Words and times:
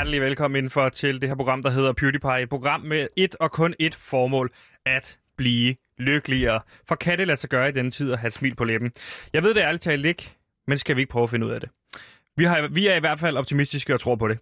hjertelig 0.00 0.20
velkommen 0.20 0.58
indenfor 0.58 0.88
til 0.88 1.20
det 1.20 1.28
her 1.28 1.36
program, 1.36 1.62
der 1.62 1.70
hedder 1.70 1.92
PewDiePie. 1.92 2.42
Et 2.42 2.48
program 2.48 2.80
med 2.80 3.08
et 3.16 3.36
og 3.40 3.52
kun 3.52 3.74
et 3.78 3.94
formål, 3.94 4.50
at 4.86 5.18
blive 5.36 5.76
lykkeligere. 5.98 6.60
For 6.88 6.94
kan 6.94 7.18
det 7.18 7.26
lade 7.26 7.36
sig 7.36 7.50
gøre 7.50 7.68
i 7.68 7.72
denne 7.72 7.90
tid 7.90 8.12
at 8.12 8.18
have 8.18 8.28
et 8.28 8.32
smil 8.32 8.54
på 8.54 8.64
læben? 8.64 8.92
Jeg 9.32 9.42
ved 9.42 9.54
det 9.54 9.60
ærligt 9.60 9.82
talt 9.82 10.06
ikke, 10.06 10.32
men 10.66 10.78
skal 10.78 10.96
vi 10.96 11.00
ikke 11.00 11.10
prøve 11.10 11.22
at 11.22 11.30
finde 11.30 11.46
ud 11.46 11.50
af 11.50 11.60
det? 11.60 11.70
Vi, 12.36 12.44
har, 12.44 12.68
vi 12.68 12.86
er 12.86 12.96
i 12.96 13.00
hvert 13.00 13.20
fald 13.20 13.36
optimistiske 13.36 13.94
og 13.94 14.00
tror 14.00 14.16
på 14.16 14.28
det. 14.28 14.38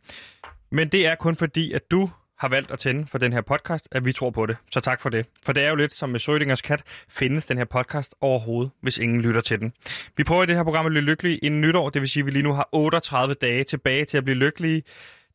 Men 0.71 0.89
det 0.89 1.07
er 1.07 1.14
kun 1.14 1.36
fordi, 1.36 1.72
at 1.72 1.90
du 1.90 2.11
har 2.38 2.48
valgt 2.48 2.70
at 2.70 2.79
tænde 2.79 3.06
for 3.06 3.18
den 3.18 3.32
her 3.32 3.40
podcast, 3.40 3.88
at 3.93 4.04
vi 4.04 4.12
tror 4.12 4.30
på 4.30 4.46
det. 4.46 4.56
Så 4.70 4.80
tak 4.80 5.00
for 5.00 5.09
det. 5.09 5.27
For 5.45 5.52
det 5.52 5.64
er 5.64 5.68
jo 5.68 5.77
lidt 5.77 5.93
som 5.93 6.11
med 6.11 6.20
Schrödingers 6.20 6.61
kat, 6.61 6.82
findes 7.09 7.46
den 7.46 7.59
her 7.59 7.64
podcast 7.64 8.14
overhovedet, 8.20 8.70
hvis 8.80 8.98
ingen 8.98 9.20
lytter 9.20 9.40
til 9.40 9.61
den. 9.61 9.72
Vi 10.16 10.25
prøver 10.25 10.43
i 10.43 10.46
det 10.46 10.56
her 10.56 10.64
program 10.64 10.86
at 10.86 10.90
blive 10.90 11.04
lykkelige 11.04 11.38
inden 11.38 11.61
nytår, 11.61 11.90
det 11.90 12.02
vil 12.02 12.09
sige, 12.09 12.20
at 12.20 12.27
vi 12.27 12.30
lige 12.30 12.43
nu 12.43 12.52
har 12.52 12.68
38 12.72 13.34
dage 13.34 13.64
tilbage 13.64 14.04
til 14.04 14.16
at 14.16 14.25
blive 14.25 14.36
lykkelige. 14.36 14.82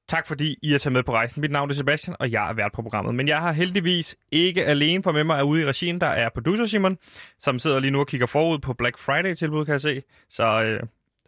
Tak 0.08 0.28
fordi 0.28 0.58
I 0.62 0.74
er 0.74 0.78
taget 0.78 0.94
med 0.94 1.04
på 1.04 1.14
rejsen. 1.14 1.42
Mit 1.42 1.52
navn 1.52 1.70
er 1.70 1.74
Sebastian, 1.74 2.16
og 2.20 2.32
jeg 2.32 2.50
er 2.50 2.54
vært 2.54 2.72
på 2.72 2.82
programmet. 2.82 3.16
Men 3.16 3.28
jeg 3.28 3.42
har 3.42 3.52
heldigvis 3.52 4.16
ikke 4.32 4.66
alene, 4.66 5.04
for 5.04 5.12
med 5.12 5.24
mig 5.24 5.40
er 5.40 5.44
ude 5.44 5.62
i 5.62 5.66
regien, 5.66 6.02
der 6.02 6.08
er 6.08 6.30
producer 6.30 6.66
Simon, 6.66 6.98
som 7.40 7.60
sidder 7.60 7.80
lige 7.80 7.92
nu 7.92 8.00
og 8.00 8.08
kigger 8.08 8.28
forud 8.28 8.60
på 8.60 8.74
Black 8.74 8.98
Friday-tilbud, 8.98 9.66
kan 9.66 9.72
jeg 9.72 9.82
se. 9.82 10.04
Så 10.30 10.64
øh, 10.64 10.80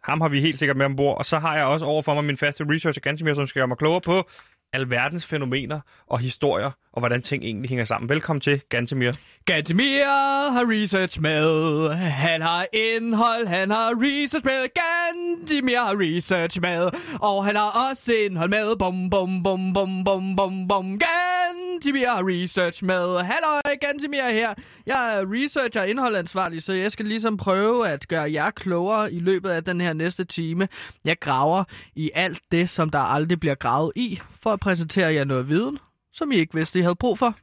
ham 0.02 0.20
har 0.20 0.28
vi 0.28 0.40
helt 0.40 0.58
sikkert 0.58 0.76
med 0.76 0.86
ombord. 0.86 1.18
Og 1.18 1.26
så 1.26 1.38
har 1.38 1.56
jeg 1.56 1.64
også 1.64 1.84
over 1.84 2.02
for 2.02 2.14
mig 2.14 2.24
min 2.24 2.36
faste 2.36 2.64
researcher, 2.68 3.00
Gansimir, 3.00 3.34
som 3.34 3.46
skal 3.46 3.60
gøre 3.60 3.68
mig 3.68 3.78
klogere 3.78 4.00
på 4.00 4.28
alverdens 4.72 5.26
fænomener 5.26 5.80
og 6.06 6.18
historier, 6.18 6.70
og 6.92 7.00
hvordan 7.00 7.22
ting 7.22 7.44
egentlig 7.44 7.68
hænger 7.68 7.84
sammen. 7.84 8.08
Velkommen 8.08 8.40
til, 8.40 8.62
Gantemir. 8.68 9.12
Gantemir 9.44 10.04
har 10.52 10.64
research 10.70 11.20
med. 11.20 11.90
Han 11.94 12.42
har 12.42 12.66
indhold, 12.72 13.46
han 13.46 13.70
har 13.70 13.90
research 13.90 14.44
med. 14.44 14.66
Gantemir 14.74 15.78
har 15.78 15.94
research 16.00 16.60
med. 16.60 16.90
Og 17.20 17.44
han 17.44 17.56
har 17.56 17.88
også 17.90 18.12
indhold 18.12 18.50
med. 18.50 18.76
Bum, 18.76 19.10
bum, 19.10 19.42
bum, 19.42 19.72
bum, 19.72 20.04
bum, 20.04 20.36
bum, 20.36 20.68
bum. 20.68 20.84
Gantemir 20.84 21.35
Gantimir 21.46 22.28
research 22.28 22.84
med. 22.84 23.20
Hallo, 23.20 23.60
Gantimir 23.80 24.30
her. 24.30 24.54
Jeg 24.86 25.14
er 25.14 25.24
researcher 25.32 25.80
og 25.80 25.88
indholdansvarlig, 25.88 26.62
så 26.62 26.72
jeg 26.72 26.92
skal 26.92 27.06
ligesom 27.06 27.36
prøve 27.36 27.88
at 27.88 28.08
gøre 28.08 28.32
jer 28.32 28.50
klogere 28.50 29.12
i 29.12 29.18
løbet 29.18 29.50
af 29.50 29.64
den 29.64 29.80
her 29.80 29.92
næste 29.92 30.24
time. 30.24 30.68
Jeg 31.04 31.18
graver 31.20 31.64
i 31.94 32.10
alt 32.14 32.40
det, 32.50 32.70
som 32.70 32.90
der 32.90 32.98
aldrig 32.98 33.40
bliver 33.40 33.54
gravet 33.54 33.92
i, 33.96 34.20
for 34.40 34.52
at 34.52 34.60
præsentere 34.60 35.14
jer 35.14 35.24
noget 35.24 35.48
viden, 35.48 35.78
som 36.12 36.32
I 36.32 36.36
ikke 36.36 36.54
vidste, 36.54 36.78
I 36.78 36.82
havde 36.82 36.96
brug 36.96 37.18
for. 37.18 37.34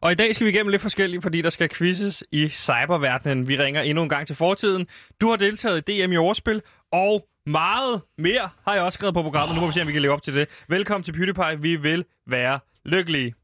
Og 0.00 0.12
i 0.12 0.14
dag 0.14 0.34
skal 0.34 0.44
vi 0.44 0.50
igennem 0.50 0.70
lidt 0.70 0.82
forskelligt, 0.82 1.22
fordi 1.22 1.42
der 1.42 1.50
skal 1.50 1.68
quizzes 1.68 2.24
i 2.32 2.48
cyberverdenen. 2.48 3.48
Vi 3.48 3.56
ringer 3.56 3.82
endnu 3.82 4.02
en 4.02 4.08
gang 4.08 4.26
til 4.26 4.36
fortiden. 4.36 4.86
Du 5.20 5.28
har 5.28 5.36
deltaget 5.36 5.88
i 5.88 6.04
DM 6.04 6.12
i 6.12 6.16
overspil, 6.16 6.62
og 6.92 7.26
meget 7.46 8.02
mere 8.18 8.50
har 8.62 8.74
jeg 8.74 8.82
også 8.82 8.96
skrevet 8.96 9.14
på 9.14 9.22
programmet. 9.22 9.54
Nu 9.54 9.60
må 9.60 9.66
vi 9.66 9.72
se, 9.72 9.80
om 9.80 9.86
vi 9.86 9.92
kan 9.92 10.02
leve 10.02 10.12
op 10.12 10.22
til 10.22 10.34
det. 10.34 10.48
Velkommen 10.68 11.04
til 11.04 11.12
PewDiePie. 11.12 11.60
Vi 11.60 11.76
vil 11.76 12.04
være 12.26 12.60
lykkelige. 12.84 13.34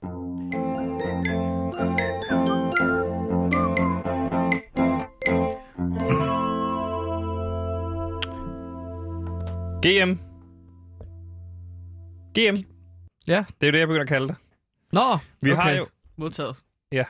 GM. 9.83 10.12
GM. 12.35 12.57
Ja. 13.29 13.45
Det 13.61 13.67
er 13.67 13.67
jo 13.67 13.73
det, 13.73 13.79
jeg 13.79 13.89
begynder 13.89 14.03
at 14.03 14.09
kalde 14.09 14.29
det. 14.29 14.37
Nå, 14.93 15.19
Vi 15.43 15.53
okay. 15.53 15.62
har 15.62 15.71
jo... 15.71 15.87
Modtaget. 16.17 16.57
Ja. 16.93 17.05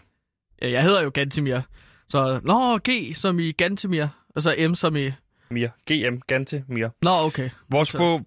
Jeg 0.62 0.83
hedder 0.83 1.02
jo 1.02 1.11
Gantemir. 1.14 1.61
Så, 2.08 2.41
nå, 2.45 2.78
G 2.78 3.17
som 3.17 3.39
i 3.39 3.52
Gantemir, 3.52 4.06
og 4.34 4.42
så 4.42 4.69
M 4.69 4.75
som 4.75 4.97
i... 4.97 5.11
Mir. 5.50 5.68
GM. 5.91 6.16
Gante 6.27 6.64
Mir. 6.68 6.88
Nå, 7.02 7.10
okay. 7.10 7.50
Vores, 7.68 7.92
på, 7.92 8.20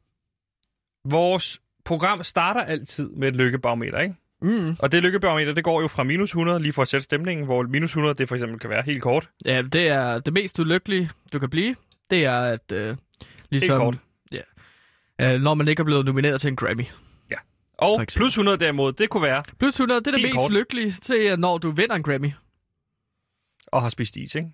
vores 1.05 1.61
program 1.85 2.23
starter 2.23 2.61
altid 2.61 3.09
med 3.09 3.27
et 3.27 3.35
lykkebarometer, 3.35 3.99
ikke? 3.99 4.15
Mm. 4.41 4.75
Og 4.79 4.91
det 4.91 5.03
lykkebarometer, 5.03 5.53
det 5.53 5.63
går 5.63 5.81
jo 5.81 5.87
fra 5.87 6.03
minus 6.03 6.29
100, 6.29 6.59
lige 6.59 6.73
for 6.73 6.81
at 6.81 6.87
sætte 6.87 7.03
stemningen, 7.03 7.45
hvor 7.45 7.63
minus 7.63 7.89
100, 7.89 8.13
det 8.13 8.27
for 8.27 8.35
eksempel 8.35 8.59
kan 8.59 8.69
være 8.69 8.83
helt 8.85 9.01
kort. 9.01 9.29
Ja, 9.45 9.61
det 9.61 9.87
er 9.87 10.19
det 10.19 10.33
mest 10.33 10.59
ulykkelige, 10.59 11.09
du 11.33 11.39
kan 11.39 11.49
blive. 11.49 11.75
Det 12.09 12.25
er, 12.25 12.39
at 12.39 12.71
øh, 12.71 12.97
ligesom... 13.49 13.69
Helt 13.69 13.77
kort. 13.79 13.97
Ja, 15.19 15.35
øh, 15.35 15.41
når 15.41 15.53
man 15.53 15.67
ikke 15.67 15.79
er 15.79 15.83
blevet 15.85 16.05
nomineret 16.05 16.41
til 16.41 16.47
en 16.47 16.55
Grammy. 16.55 16.85
Og 17.77 17.97
For 17.97 18.03
eksempel. 18.03 18.21
plus 18.21 18.33
100 18.33 18.57
derimod, 18.57 18.93
det 18.93 19.09
kunne 19.09 19.23
være 19.23 19.43
Plus 19.59 19.73
100, 19.73 19.99
det 19.99 20.07
er 20.07 20.11
det 20.11 20.19
Helt 20.21 20.33
mest 20.33 20.41
kort. 20.41 20.51
lykkelige 20.51 20.91
til, 20.91 21.39
når 21.39 21.57
du 21.57 21.71
vinder 21.71 21.95
en 21.95 22.03
Grammy. 22.03 22.31
at 23.73 23.81
have 23.81 23.91
spist 23.91 24.17
is, 24.17 24.35
ikke? 24.35 24.49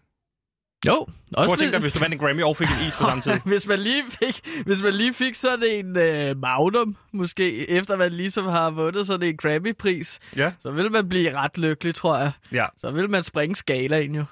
Jo, 0.85 0.93
Prøv 1.33 1.43
også 1.43 1.53
at 1.53 1.59
tænke 1.59 1.71
dig, 1.71 1.79
hvis 1.79 1.93
du 1.93 1.99
vandt 1.99 2.13
en 2.13 2.19
Grammy 2.19 2.43
og 2.43 2.57
fik 2.57 2.67
en 2.67 2.87
is 2.87 2.95
på 2.97 3.03
samme 3.03 3.21
tid. 3.23 3.31
hvis, 3.51 3.67
man 3.67 3.79
lige 3.79 4.03
fik, 4.23 4.41
hvis 4.65 4.81
man 4.81 4.93
lige 4.93 5.13
fik 5.13 5.35
sådan 5.35 5.69
en 5.85 5.97
øh, 5.97 6.37
Magnum, 6.37 6.97
måske, 7.11 7.69
efter 7.69 7.95
man 7.97 8.11
ligesom 8.11 8.45
har 8.45 8.69
vundet 8.71 9.07
sådan 9.07 9.27
en 9.29 9.37
Grammy-pris, 9.37 10.19
Ja. 10.35 10.51
så 10.59 10.71
vil 10.71 10.91
man 10.91 11.09
blive 11.09 11.33
ret 11.37 11.57
lykkelig, 11.57 11.95
tror 11.95 12.17
jeg. 12.17 12.31
Ja. 12.51 12.65
Så 12.77 12.91
vil 12.91 13.09
man 13.09 13.23
springe 13.23 13.55
skalaen 13.55 14.15
jo. 14.15 14.23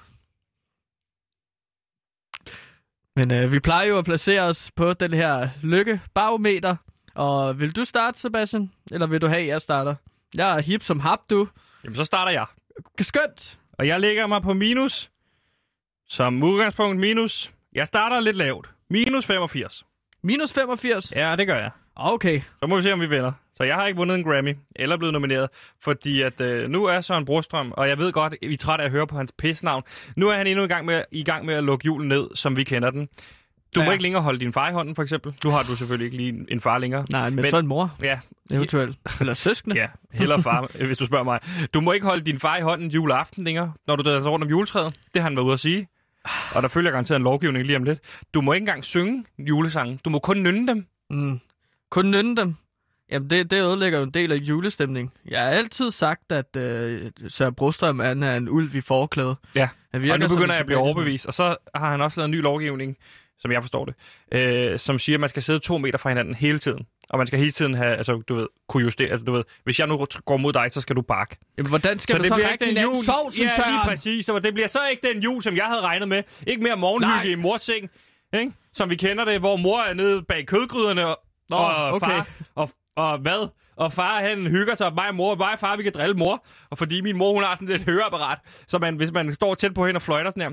Men 3.16 3.32
øh, 3.32 3.52
vi 3.52 3.60
plejer 3.60 3.88
jo 3.88 3.98
at 3.98 4.04
placere 4.04 4.42
os 4.42 4.70
på 4.76 4.92
den 4.92 5.12
her 5.14 5.48
lykkebarometer. 5.62 6.76
Og 7.14 7.60
vil 7.60 7.76
du 7.76 7.84
starte, 7.84 8.20
Sebastian? 8.20 8.72
Eller 8.92 9.06
vil 9.06 9.20
du 9.20 9.26
have, 9.26 9.40
at 9.40 9.46
jeg 9.46 9.60
starter? 9.62 9.94
Jeg 10.34 10.56
er 10.56 10.60
hip 10.60 10.82
som 10.82 11.00
hap, 11.00 11.18
du. 11.30 11.48
Jamen, 11.84 11.96
så 11.96 12.04
starter 12.04 12.32
jeg. 12.32 12.46
Skønt. 13.00 13.58
Og 13.72 13.86
jeg 13.86 14.00
lægger 14.00 14.26
mig 14.26 14.42
på 14.42 14.52
minus. 14.54 15.10
Som 16.08 16.42
udgangspunkt 16.42 17.00
minus. 17.00 17.50
Jeg 17.74 17.86
starter 17.86 18.20
lidt 18.20 18.36
lavt. 18.36 18.70
Minus 18.90 19.26
85. 19.26 19.84
Minus 20.22 20.52
85. 20.52 21.12
Ja, 21.16 21.36
det 21.36 21.46
gør 21.46 21.56
jeg. 21.58 21.70
Okay. 21.96 22.40
Så 22.60 22.66
må 22.66 22.76
vi 22.76 22.82
se, 22.82 22.92
om 22.92 23.00
vi 23.00 23.06
vinder. 23.06 23.32
Så 23.54 23.64
jeg 23.64 23.74
har 23.74 23.86
ikke 23.86 23.96
vundet 23.96 24.14
en 24.18 24.24
Grammy, 24.24 24.56
eller 24.76 24.96
blevet 24.96 25.12
nomineret, 25.12 25.48
fordi 25.82 26.22
at 26.22 26.40
øh, 26.40 26.70
nu 26.70 26.84
er 26.84 27.00
Søren 27.00 27.24
Brostrøm, 27.24 27.72
og 27.76 27.88
jeg 27.88 27.98
ved 27.98 28.12
godt, 28.12 28.34
vi 28.42 28.52
er 28.52 28.56
trætte 28.56 28.82
af 28.82 28.86
at 28.86 28.90
høre 28.92 29.06
på 29.06 29.16
hans 29.16 29.32
pisnavn. 29.38 29.82
Nu 30.16 30.28
er 30.28 30.36
han 30.36 30.46
endnu 30.46 30.64
i 30.64 30.68
gang 30.68 30.84
med, 30.86 31.02
i 31.12 31.24
gang 31.24 31.44
med 31.46 31.54
at 31.54 31.64
lukke 31.64 31.86
julen 31.86 32.08
ned, 32.08 32.28
som 32.34 32.56
vi 32.56 32.64
kender 32.64 32.90
den. 32.90 33.08
Du 33.74 33.80
ja. 33.80 33.86
må 33.86 33.92
ikke 33.92 34.02
længere 34.02 34.22
holde 34.22 34.38
din 34.40 34.52
far 34.52 34.68
i 34.70 34.72
hånden, 34.72 34.94
for 34.94 35.02
eksempel. 35.02 35.34
Nu 35.44 35.50
har 35.50 35.62
du 35.62 35.76
selvfølgelig 35.76 36.04
ikke 36.04 36.16
lige 36.16 36.44
en- 36.52 36.60
far 36.60 36.78
længere. 36.78 37.06
Nej, 37.10 37.22
men, 37.30 37.34
Men- 37.36 37.42
men 37.42 37.50
så 37.50 37.58
en 37.58 37.66
mor, 37.66 37.94
Ja, 38.02 38.18
eventuelt. 38.50 38.98
Eller 39.20 39.34
søskende. 39.34 39.76
ja, 39.76 39.86
heller 40.12 40.42
far, 40.42 40.84
hvis 40.86 40.98
du 40.98 41.06
spørger 41.06 41.24
mig. 41.24 41.40
Du 41.74 41.80
må 41.80 41.92
ikke 41.92 42.06
holde 42.06 42.24
din 42.24 42.40
far 42.40 42.56
i 42.56 42.60
hånden 42.60 42.90
juleaften 42.90 43.44
længere, 43.44 43.72
når 43.86 43.96
du 43.96 44.10
danser 44.10 44.30
rundt 44.30 44.44
om 44.44 44.50
juletræet. 44.50 44.94
Det 45.14 45.22
har 45.22 45.28
han 45.28 45.36
været 45.36 45.44
ude 45.46 45.52
at 45.54 45.60
sige. 45.60 45.88
Og 46.54 46.62
der 46.62 46.68
følger 46.68 46.90
garanteret 46.90 47.16
en 47.18 47.24
lovgivning 47.24 47.66
lige 47.66 47.76
om 47.76 47.84
lidt. 47.84 47.98
Du 48.34 48.40
må 48.40 48.52
ikke 48.52 48.62
engang 48.62 48.84
synge 48.84 49.24
julesangen. 49.38 50.00
Du 50.04 50.10
må 50.10 50.18
kun 50.18 50.42
nynne 50.42 50.68
dem. 50.68 50.86
Mm. 51.10 51.40
Kun 51.90 52.10
nynne 52.10 52.36
dem. 52.36 52.54
Jamen, 53.10 53.30
det, 53.30 53.50
det 53.50 53.62
ødelægger 53.62 53.98
jo 53.98 54.04
en 54.04 54.10
del 54.10 54.32
af 54.32 54.36
julestemning. 54.36 55.12
Jeg 55.28 55.40
har 55.40 55.48
altid 55.50 55.90
sagt, 55.90 56.32
at 56.32 56.56
øh, 56.56 57.10
Søren 57.28 57.54
Brostrøm 57.54 57.98
han 57.98 58.22
er 58.22 58.36
en 58.36 58.48
ulv 58.48 58.74
i 58.74 58.80
forklæde. 58.80 59.36
Ja, 59.54 59.68
Og 59.94 60.00
nu 60.00 60.28
begynder 60.28 60.54
jeg 60.54 60.60
at 60.60 60.66
blive 60.66 60.78
overbevist. 60.78 61.26
Og 61.26 61.34
så 61.34 61.56
har 61.74 61.90
han 61.90 62.00
også 62.00 62.20
lavet 62.20 62.28
en 62.28 62.30
ny 62.30 62.42
lovgivning, 62.42 62.96
som 63.38 63.52
jeg 63.52 63.62
forstår 63.62 63.84
det, 63.84 63.94
øh, 64.32 64.78
som 64.78 64.98
siger, 64.98 65.16
at 65.16 65.20
man 65.20 65.28
skal 65.28 65.42
sidde 65.42 65.58
to 65.58 65.78
meter 65.78 65.98
fra 65.98 66.10
hinanden 66.10 66.34
hele 66.34 66.58
tiden. 66.58 66.86
Og 67.08 67.18
man 67.18 67.26
skal 67.26 67.38
hele 67.38 67.52
tiden 67.52 67.74
have, 67.74 67.96
altså 67.96 68.22
du 68.28 68.34
ved, 68.34 68.46
kunne 68.68 68.82
justere, 68.82 69.10
altså 69.10 69.24
du 69.24 69.32
ved, 69.32 69.44
hvis 69.64 69.78
jeg 69.78 69.86
nu 69.86 70.06
går 70.24 70.36
mod 70.36 70.52
dig, 70.52 70.72
så 70.72 70.80
skal 70.80 70.96
du 70.96 71.02
bakke. 71.02 71.36
Jamen, 71.58 71.68
hvordan 71.68 71.98
skal 71.98 72.16
så 72.16 72.22
du 72.22 72.28
så 72.28 72.48
række 72.48 72.64
hinanden 72.64 73.04
sov, 73.04 73.30
som 73.30 73.44
ja, 73.44 73.70
lige 73.70 73.80
præcis. 73.84 74.28
Og 74.28 74.44
det 74.44 74.54
bliver 74.54 74.68
så 74.68 74.78
ikke 74.90 75.08
den 75.12 75.22
jul, 75.22 75.42
som 75.42 75.56
jeg 75.56 75.64
havde 75.64 75.80
regnet 75.80 76.08
med. 76.08 76.22
Ikke 76.46 76.62
mere 76.62 76.76
morgenhygge 76.76 77.28
Nej. 77.28 77.32
i 77.32 77.34
mors 77.34 77.62
seng, 77.62 77.90
ikke? 78.34 78.52
som 78.72 78.90
vi 78.90 78.96
kender 78.96 79.24
det, 79.24 79.38
hvor 79.38 79.56
mor 79.56 79.80
er 79.80 79.94
nede 79.94 80.22
bag 80.22 80.46
kødgryderne, 80.46 81.06
og, 81.06 81.20
Nå, 81.50 81.56
og 81.56 81.92
okay. 81.92 82.06
far, 82.06 82.28
og, 82.54 82.70
og 82.96 83.18
hvad? 83.18 83.48
Og 83.76 83.92
far, 83.92 84.20
han 84.20 84.46
hygger 84.46 84.74
sig, 84.74 84.94
mig 84.94 85.08
og 85.08 85.14
mor, 85.14 85.34
mig 85.34 85.52
og 85.52 85.58
far, 85.58 85.76
vi 85.76 85.82
kan 85.82 85.92
drille 85.92 86.14
mor. 86.14 86.46
Og 86.70 86.78
fordi 86.78 87.00
min 87.00 87.16
mor, 87.16 87.32
hun 87.32 87.42
har 87.42 87.54
sådan 87.54 87.68
lidt 87.68 87.84
høreapparat, 87.84 88.38
så 88.68 88.78
man, 88.78 88.96
hvis 88.96 89.12
man 89.12 89.34
står 89.34 89.54
tæt 89.54 89.74
på 89.74 89.86
hende 89.86 89.98
og 89.98 90.02
fløjter 90.02 90.30
sådan 90.30 90.42
her, 90.42 90.50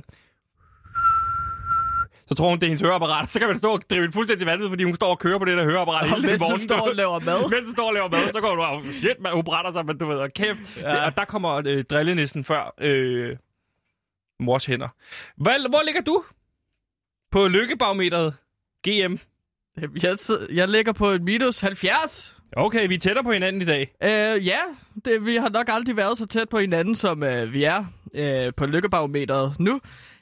så 2.33 2.37
tror 2.37 2.49
hun, 2.49 2.59
det 2.59 2.63
er 2.63 2.67
hendes 2.67 2.81
høreapparat. 2.81 3.31
Så 3.31 3.39
kan 3.39 3.47
man 3.47 3.57
stå 3.57 3.71
og 3.73 3.81
drive 3.89 4.05
en 4.05 4.11
fuldstændig 4.11 4.47
vanvid, 4.47 4.67
fordi 4.69 4.83
hun 4.83 4.95
står 4.95 5.09
og 5.09 5.19
kører 5.19 5.39
på 5.39 5.45
det 5.45 5.57
der 5.57 5.63
høreapparat 5.63 6.13
Og 6.13 6.21
mens 6.21 6.39
morgen. 6.39 6.59
står 6.59 6.79
og 6.89 6.95
laver 6.95 7.19
mad. 7.19 7.49
mens 7.55 7.67
du 7.67 7.71
står 7.71 7.87
og 7.87 7.93
laver 7.93 8.09
mad, 8.09 8.31
så 8.33 8.41
går 8.41 8.55
du 8.55 8.61
og 8.61 8.81
shit, 8.93 9.19
man, 9.19 9.33
hun 9.33 9.43
brænder 9.43 9.71
sig, 9.71 9.85
men 9.85 9.97
du 9.97 10.05
ved, 10.05 10.17
og 10.17 10.33
kæft. 10.33 10.77
Ja. 10.77 11.05
Og 11.05 11.15
der 11.17 11.25
kommer 11.25 11.61
øh, 11.65 11.83
drillenissen 11.83 12.43
før 12.43 12.73
øh, 12.81 13.35
mors 14.39 14.65
hænder. 14.65 14.87
Hvad, 15.37 15.69
hvor 15.69 15.81
ligger 15.85 16.01
du? 16.01 16.23
På 17.31 17.47
lykkebarometeret? 17.47 18.33
GM. 18.87 19.15
Jeg, 20.03 20.17
jeg 20.53 20.67
ligger 20.67 20.91
på 20.91 21.07
et 21.07 21.21
minus 21.21 21.59
70. 21.59 22.37
Okay, 22.55 22.87
vi 22.87 22.95
er 22.95 22.99
tættere 22.99 23.23
på 23.23 23.31
hinanden 23.31 23.61
i 23.61 23.65
dag. 23.65 23.95
Øh, 24.03 24.47
ja, 24.47 24.59
det, 25.05 25.25
vi 25.25 25.35
har 25.35 25.49
nok 25.49 25.69
aldrig 25.69 25.97
været 25.97 26.17
så 26.17 26.25
tæt 26.25 26.49
på 26.49 26.57
hinanden, 26.57 26.95
som 26.95 27.23
øh, 27.23 27.53
vi 27.53 27.63
er 27.63 27.85
øh, 28.13 28.53
på 28.57 28.65
lykkebarometeret 28.65 29.59
nu. 29.59 29.81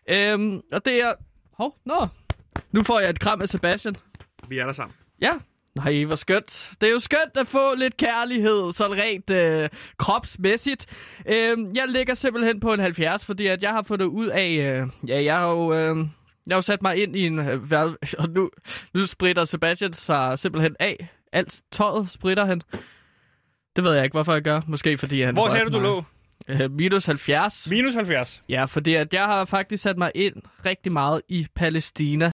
Øhm, 0.10 0.62
og 0.72 0.86
det 0.86 1.02
er... 1.02 1.14
Hov, 1.62 1.76
nå. 1.86 2.08
Nu 2.72 2.84
får 2.84 3.00
jeg 3.00 3.10
et 3.10 3.20
kram 3.20 3.42
af 3.42 3.50
Sebastian. 3.50 3.96
Vi 4.48 4.58
er 4.60 4.66
der 4.66 4.74
sammen. 4.74 4.96
Ja. 5.22 5.32
Nej, 5.76 6.04
hvor 6.04 6.16
skønt. 6.16 6.72
Det 6.82 6.88
er 6.88 6.94
jo 6.94 7.00
skønt 7.00 7.38
at 7.38 7.48
få 7.48 7.76
lidt 7.78 7.98
kærlighed, 7.98 8.74
sådan 8.74 8.98
rent 8.98 9.30
øh, 9.30 9.70
kropsmæssigt. 9.98 10.86
Øh, 11.26 11.58
jeg 11.76 11.88
ligger 11.88 12.14
simpelthen 12.14 12.60
på 12.60 12.74
en 12.74 12.80
70, 12.80 13.26
fordi 13.26 13.48
at 13.48 13.64
jeg 13.64 13.72
har 13.72 13.82
fundet 13.82 14.06
ud 14.06 14.28
af... 14.28 14.50
Øh, 14.50 15.10
ja, 15.10 15.24
jeg 15.24 15.38
har 15.38 15.50
jo... 15.50 15.74
Øh, 15.74 15.98
jeg 16.48 16.54
har 16.54 16.56
jo 16.56 16.62
sat 16.62 16.82
mig 16.82 17.04
ind 17.04 17.16
i 17.16 17.26
en... 17.26 17.40
Øh, 17.40 17.72
og 18.20 18.30
nu, 18.30 18.50
nu 18.94 19.06
spritter 19.06 19.46
Sebastian 19.46 19.94
sig 19.94 20.40
simpelthen 20.40 20.76
af 20.80 21.10
alt 21.34 21.62
tøjet 21.72 22.10
spritter 22.10 22.46
han. 22.46 22.62
Det 23.76 23.84
ved 23.84 23.94
jeg 23.94 24.04
ikke, 24.04 24.14
hvorfor 24.14 24.34
jeg 24.34 24.42
gør. 24.42 24.62
Måske 24.68 24.98
fordi 24.98 25.22
han... 25.22 25.34
Hvor 25.34 25.50
sagde 25.50 25.66
du, 25.66 25.78
du 25.78 25.80
lå? 25.80 26.04
Øh, 26.52 26.72
minus 26.72 27.06
70. 27.06 27.70
Minus 27.70 27.96
70. 27.96 28.44
Ja, 28.50 28.66
fordi 28.66 28.94
at 28.94 29.14
jeg 29.14 29.26
har 29.26 29.46
faktisk 29.46 29.84
sat 29.84 29.98
mig 29.98 30.12
ind 30.16 30.36
rigtig 30.66 30.92
meget 30.92 31.22
i 31.30 31.48
Palæstina 31.56 32.32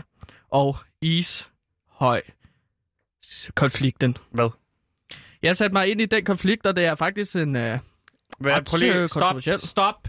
og 0.51 0.77
Ishøj 1.01 2.21
konflikten. 3.55 4.17
Hvad? 4.31 4.49
Jeg 5.41 5.49
har 5.49 5.53
sat 5.53 5.73
mig 5.73 5.87
ind 5.91 6.01
i 6.01 6.05
den 6.05 6.25
konflikt, 6.25 6.65
og 6.65 6.75
det 6.75 6.85
er 6.85 6.95
faktisk 6.95 7.35
en... 7.35 7.55
Øh, 7.55 7.79
Hvad, 8.39 8.53
Ret, 8.53 8.65
prøv 8.65 8.77
lige, 8.77 8.95
øh, 8.95 9.09
stop, 9.09 9.41
stop. 9.59 10.07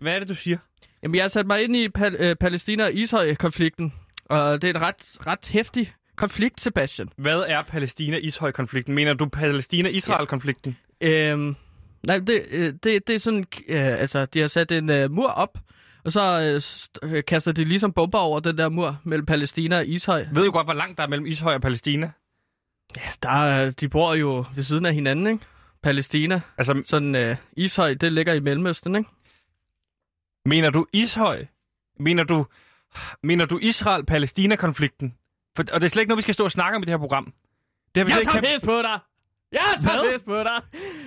Hvad 0.00 0.14
er 0.14 0.18
det, 0.18 0.28
du 0.28 0.34
siger? 0.34 0.58
jamen, 1.02 1.14
jeg 1.14 1.24
har 1.24 1.28
sat 1.28 1.46
mig 1.46 1.64
ind 1.64 1.76
i 1.76 1.88
Pal- 1.98 2.16
øh, 2.18 2.36
Palæstina 2.36 2.84
og 2.84 2.92
Ishøj-konflikten, 2.92 3.92
og 4.24 4.62
det 4.62 4.70
er 4.70 4.74
en 4.74 4.80
ret, 4.80 5.16
ret 5.26 5.48
hæftig 5.48 5.92
konflikt, 6.16 6.60
Sebastian. 6.60 7.08
Hvad 7.16 7.44
er 7.48 7.62
Palæstina-Ishøj-konflikten? 7.62 8.94
Mener 8.94 9.14
du 9.14 9.26
Palæstina-Israel-konflikten? 9.28 10.76
Øhm, 11.00 11.56
nej, 12.06 12.18
det, 12.18 12.44
øh, 12.50 12.72
det, 12.82 13.06
det 13.06 13.14
er 13.14 13.18
sådan... 13.18 13.46
Øh, 13.68 13.86
altså, 14.00 14.26
de 14.26 14.40
har 14.40 14.46
sat 14.48 14.72
en 14.72 14.90
øh, 14.90 15.10
mur 15.10 15.28
op, 15.28 15.58
og 16.04 16.12
så 16.12 16.60
øh, 17.02 17.10
øh, 17.16 17.24
kaster 17.24 17.52
de 17.52 17.64
ligesom 17.64 17.92
bomber 17.92 18.18
over 18.18 18.40
den 18.40 18.58
der 18.58 18.68
mur 18.68 19.00
mellem 19.04 19.26
Palæstina 19.26 19.76
og 19.78 19.86
Ishøj. 19.86 20.26
Ved 20.32 20.44
du 20.44 20.50
godt, 20.50 20.66
hvor 20.66 20.74
langt 20.74 20.98
der 20.98 21.04
er 21.04 21.08
mellem 21.08 21.26
Ishøj 21.26 21.54
og 21.54 21.60
Palæstina? 21.60 22.10
Ja, 22.96 23.02
der, 23.22 23.28
er- 23.28 23.70
de 23.70 23.88
bor 23.88 24.14
jo 24.14 24.44
ved 24.54 24.62
siden 24.62 24.86
af 24.86 24.94
hinanden, 24.94 25.26
ikke? 25.26 25.44
Palæstina. 25.82 26.40
Altså, 26.58 26.82
Sådan 26.86 27.14
øh, 27.14 27.36
Ishøj, 27.56 27.94
det 27.94 28.12
ligger 28.12 28.34
i 28.34 28.40
Mellemøsten, 28.40 28.96
ikke? 28.96 29.10
mener 30.46 30.70
du 30.70 30.86
Ishøj? 30.92 31.44
Mener 32.00 32.24
du, 32.24 32.46
mener 33.22 33.46
du 33.46 33.58
Israel-Palæstina-konflikten? 33.62 35.14
For, 35.56 35.64
og 35.72 35.80
det 35.80 35.86
er 35.86 35.90
slet 35.90 36.00
ikke 36.02 36.08
noget, 36.08 36.16
vi 36.18 36.22
skal 36.22 36.34
stå 36.34 36.44
og 36.44 36.50
snakke 36.52 36.76
om 36.76 36.82
i 36.82 36.84
det 36.86 36.92
her 36.92 36.98
program. 36.98 37.24
Det 37.94 38.00
har 38.00 38.04
vi 38.04 38.10
Jeg 38.10 38.32
tager 38.32 38.40
pis 38.58 38.64
på 38.64 38.82
dig! 38.82 38.98
Jeg 39.54 39.60
tager 39.80 40.00
Hvad? 40.02 40.12
pis 40.12 40.22
på 40.22 40.36
dig! 40.38 40.60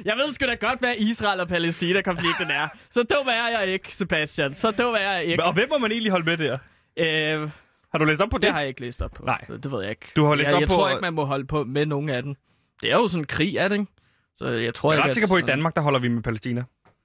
Jeg 0.05 0.15
ved 0.17 0.33
sgu 0.33 0.45
da 0.45 0.53
godt, 0.55 0.79
hvad 0.79 0.95
Israel 0.97 1.39
og 1.39 1.47
Palæstina-konflikten 1.47 2.51
er. 2.51 2.67
Så 2.91 3.03
dum 3.03 3.27
er 3.27 3.59
jeg 3.59 3.67
ikke, 3.67 3.95
Sebastian. 3.95 4.53
Så 4.53 4.71
dum 4.71 4.93
er 4.93 4.97
jeg 4.99 5.23
ikke. 5.25 5.43
Og 5.43 5.53
hvem 5.53 5.69
må 5.71 5.77
man 5.77 5.91
egentlig 5.91 6.11
holde 6.11 6.25
med 6.25 6.37
der? 6.37 6.57
Øh, 6.97 7.49
Har 7.91 7.97
du 7.99 8.05
læst 8.05 8.21
op 8.21 8.29
på 8.29 8.37
det? 8.37 8.41
det 8.41 8.51
har 8.51 8.59
jeg 8.59 8.67
ikke 8.69 8.81
læst 8.81 9.01
op 9.01 9.11
på. 9.11 9.25
Nej. 9.25 9.41
Det 9.63 9.71
ved 9.71 9.81
jeg 9.81 9.89
ikke. 9.89 10.07
Du 10.15 10.25
har 10.25 10.35
læst 10.35 10.47
jeg, 10.47 10.55
op 10.55 10.61
jeg 10.61 10.67
på- 10.69 10.73
tror 10.75 10.89
ikke, 10.89 11.01
man 11.01 11.13
må 11.13 11.23
holde 11.25 11.45
på 11.47 11.63
med 11.63 11.85
nogen 11.85 12.09
af 12.09 12.23
dem. 12.23 12.35
Det 12.81 12.91
er 12.91 12.95
jo 12.95 13.07
sådan 13.07 13.21
en 13.23 13.27
krig, 13.27 13.55
er 13.57 13.67
det 13.67 13.75
ikke? 13.79 13.91
Så 14.37 14.47
jeg 14.47 14.73
tror 14.73 14.91
Jeg 14.91 14.97
er 14.97 15.01
ikke, 15.03 15.07
ret 15.07 15.13
sikker 15.13 15.27
på, 15.27 15.35
at 15.35 15.43
i 15.43 15.45
Danmark, 15.45 15.75
der 15.75 15.81
holder 15.81 15.99
vi 15.99 16.07
med 16.07 16.23
Palæstina. 16.23 16.63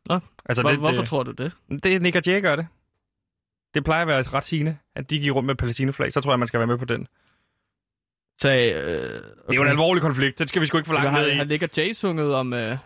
Nå. 0.09 0.19
Altså, 0.47 0.63
Hvor, 0.63 0.71
det, 0.71 0.79
hvorfor 0.79 0.97
det, 0.97 1.09
tror 1.09 1.23
du 1.23 1.31
det? 1.31 1.53
det 1.85 1.95
er 1.95 2.01
Nick 2.01 2.17
og 2.17 2.23
Jay 2.27 2.43
gør 2.43 2.57
det. 2.57 2.67
Det 3.75 3.85
plejer 3.85 4.03
at 4.03 4.09
være 4.09 4.23
ret 4.23 4.45
sigende, 4.45 4.77
at 4.97 5.11
de 5.11 5.19
gik 5.21 5.33
rundt 5.35 5.47
med 5.47 5.55
Palæstina-flag. 5.55 6.13
Så 6.13 6.21
tror 6.21 6.33
jeg, 6.33 6.39
man 6.39 6.49
skal 6.49 6.61
være 6.61 6.67
med 6.67 6.79
på 6.79 6.85
den. 6.85 7.07
Så, 8.43 8.49
øh, 8.49 8.55
okay. 8.55 9.13
Det 9.15 9.23
er 9.51 9.55
jo 9.55 9.63
en 9.63 9.69
alvorlig 9.69 10.03
konflikt. 10.03 10.39
Den 10.39 10.49
skal 10.49 10.63
vi 10.63 10.67
sgu 10.67 10.77
ikke 10.79 10.87
for 10.87 10.95
langt 10.95 11.13
ned 11.13 11.29
i. 11.29 11.35
har 11.35 11.59
og 11.63 11.77
Jay 11.77 11.93
sunget 11.93 12.35
om 12.35 12.53
øh, 12.53 12.77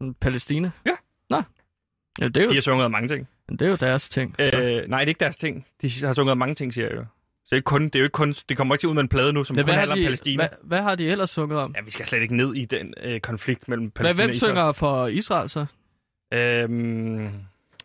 om 0.00 0.14
Palæstina? 0.14 0.70
Ja. 0.86 0.90
Nå. 1.30 1.42
Ja, 2.20 2.24
det 2.28 2.36
er 2.36 2.42
jo, 2.44 2.48
De 2.48 2.54
har 2.54 2.60
sunget 2.62 2.84
om 2.84 2.90
mange 2.90 3.08
ting. 3.08 3.28
det 3.48 3.62
er 3.62 3.66
jo 3.66 3.76
deres 3.76 4.08
ting. 4.08 4.34
så. 4.38 4.60
Øh, 4.60 4.88
nej, 4.88 4.98
det 4.98 5.04
er 5.04 5.08
ikke 5.08 5.20
deres 5.20 5.36
ting. 5.36 5.66
De 5.82 5.90
har 6.06 6.12
sunget 6.12 6.32
om 6.32 6.38
mange 6.38 6.54
ting, 6.54 6.74
siger 6.74 6.86
jeg 6.88 6.96
jo. 6.96 7.00
Så 7.04 7.46
det 7.46 7.52
er, 7.52 7.56
ikke 7.56 7.64
kun, 7.64 7.84
det 7.84 7.94
er 7.94 7.98
jo 7.98 8.04
ikke 8.04 8.12
kun, 8.12 8.34
det 8.48 8.56
kommer 8.56 8.74
ikke 8.74 8.82
til 8.82 8.88
ud 8.88 8.94
med 8.94 9.02
en 9.02 9.08
plade 9.08 9.32
nu, 9.32 9.44
som 9.44 9.56
Men 9.56 9.64
kun 9.64 9.66
hvad, 9.66 9.78
handler 9.78 9.96
om 9.96 10.02
Palæstina. 10.04 10.42
hvad, 10.42 10.48
hvad 10.62 10.82
har 10.82 10.94
de 10.94 11.08
ellers 11.10 11.30
sunget 11.30 11.58
om? 11.58 11.72
Ja, 11.76 11.82
vi 11.82 11.90
skal 11.90 12.06
slet 12.06 12.22
ikke 12.22 12.36
ned 12.36 12.54
i 12.54 12.64
den 12.64 12.94
øh, 13.02 13.20
konflikt 13.20 13.68
mellem 13.68 13.82
Men 13.82 13.90
Palæstina 13.90 14.22
hvem 14.24 14.28
og 14.30 14.34
Israel. 14.34 14.50
synger 14.54 14.72
for 14.72 15.06
Israel 15.06 15.48
så? 15.50 15.66
Øhm, 16.32 17.30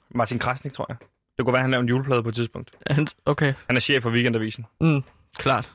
Martin 0.09 0.39
Krasnik, 0.39 0.73
tror 0.73 0.85
jeg. 0.89 0.97
Det 1.37 1.45
kunne 1.45 1.53
være, 1.53 1.59
at 1.59 1.63
han 1.63 1.71
lavede 1.71 1.83
en 1.83 1.89
juleplade 1.89 2.23
på 2.23 2.29
et 2.29 2.35
tidspunkt. 2.35 2.71
Han- 2.87 3.07
Okay, 3.25 3.53
Han 3.67 3.75
er 3.75 3.79
chef 3.79 4.03
for 4.03 4.09
Weekendavisen. 4.09 4.65
mm, 4.81 5.03
klart. 5.37 5.71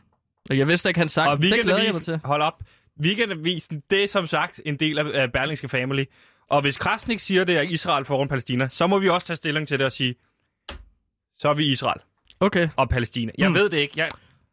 Jeg 0.50 0.68
vidste 0.68 0.88
ikke, 0.88 1.00
han 1.00 1.08
sang. 1.08 1.28
Og 1.30 1.42
det 1.42 1.60
glæder 1.62 1.82
jeg 1.82 1.94
mig 1.94 2.02
til. 2.02 2.20
hold 2.24 2.42
op. 2.42 2.62
Weekendavisen, 3.00 3.82
det 3.90 4.04
er 4.04 4.08
som 4.08 4.26
sagt 4.26 4.60
en 4.64 4.76
del 4.76 4.98
af, 4.98 5.32
Berlingske 5.32 5.68
Family. 5.68 6.04
Og 6.48 6.60
hvis 6.60 6.76
Krasnik 6.76 7.18
siger 7.18 7.44
det, 7.44 7.56
at 7.56 7.70
Israel 7.70 8.04
foran 8.04 8.28
Palæstina, 8.28 8.68
så 8.68 8.86
må 8.86 8.98
vi 8.98 9.08
også 9.08 9.26
tage 9.26 9.36
stilling 9.36 9.68
til 9.68 9.78
det 9.78 9.86
og 9.86 9.92
sige, 9.92 10.14
så 11.38 11.48
er 11.48 11.54
vi 11.54 11.66
Israel 11.66 12.00
Okay, 12.40 12.68
og 12.76 12.88
Palæstina. 12.88 13.32
Jeg 13.38 13.48
Mm. 13.48 13.54
ved 13.54 13.68
det 13.70 13.76
ikke. 13.78 13.92
Jeg, 13.96 14.08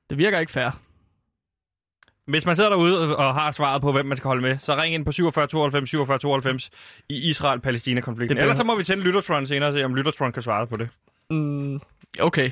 det 0.09 0.17
virker 0.17 0.39
ikke 0.39 0.51
fair. 0.51 0.69
Hvis 2.27 2.45
man 2.45 2.55
sidder 2.55 2.69
derude 2.69 3.17
og- 3.17 3.33
har 3.33 3.51
svaret 3.51 3.81
på, 3.81 3.91
hvem 3.91 4.05
man 4.05 4.17
skal 4.17 4.27
holde 4.27 4.41
med, 4.41 4.57
så 4.59 4.75
ring 4.75 4.93
ind 4.93 5.05
på 5.05 5.11
47 5.11 5.47
92 5.47 5.89
47 5.89 6.17
92 6.19 6.69
i 7.09 7.29
Israel-Palæstina-konflikten. 7.29 8.35
Bliver- 8.35 8.43
Ellers 8.43 8.57
så 8.57 8.63
må 8.63 8.75
vi 8.77 8.83
tænde 8.83 9.03
Lyttertron 9.03 9.45
senere 9.45 9.69
og 9.69 9.73
se, 9.73 9.83
om 9.85 9.95
Lyttertron 9.95 10.31
kan 10.31 10.41
svare 10.41 10.67
på 10.67 10.77
det. 10.77 10.89
Mm, 11.29 11.81
okay. 12.19 12.51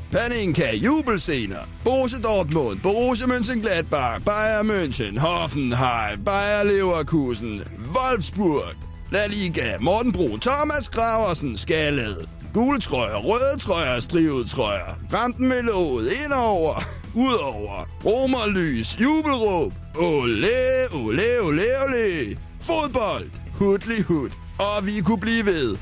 Paninka, 0.11 0.73
jubelscener. 0.73 1.65
Borussia 1.85 2.19
Dortmund, 2.19 2.81
Borussia 2.81 3.27
Mönchengladbach, 3.27 4.19
Bayern 4.25 4.67
München, 4.67 5.17
Hoffenheim, 5.17 6.21
Bayer 6.23 6.65
Leverkusen, 6.65 7.63
Wolfsburg. 7.93 8.75
La 9.11 9.25
Liga, 9.27 9.77
Morten 9.79 10.11
Brun, 10.11 10.39
Thomas 10.39 10.89
Graversen, 10.89 11.57
Skallet. 11.57 12.27
Gule 12.53 12.79
trøjer, 12.79 13.17
røde 13.17 13.59
trøjer, 13.59 13.99
strivet 13.99 14.49
trøjer. 14.49 14.95
Rampen 15.13 15.47
med 15.47 15.61
låget, 15.63 16.07
indover, 16.25 16.83
udover. 17.15 17.87
Romerlys, 18.05 19.01
jubelråb. 19.01 19.73
Ole, 19.95 20.47
ole, 20.93 21.41
ole, 21.41 21.63
ole. 21.85 22.37
Fodbold, 22.61 23.29
hudlig 23.53 24.03
hud. 24.03 24.29
Og 24.59 24.85
vi 24.85 25.01
kunne 25.01 25.19
blive 25.19 25.45
ved. 25.45 25.77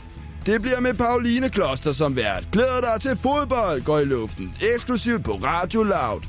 Det 0.50 0.62
bliver 0.62 0.80
med 0.80 0.94
Pauline 0.94 1.50
Kloster 1.50 1.92
som 1.92 2.16
vært. 2.16 2.44
Glæder 2.52 2.82
dig 2.88 3.02
til 3.02 3.18
fodbold 3.26 3.86
går 3.86 4.00
i 4.00 4.06
luften. 4.06 4.46
Eksklusivt 4.74 5.24
på 5.26 5.32
Radio 5.32 5.84
Loud. 5.84 6.22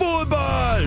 Fodbold! 0.00 0.84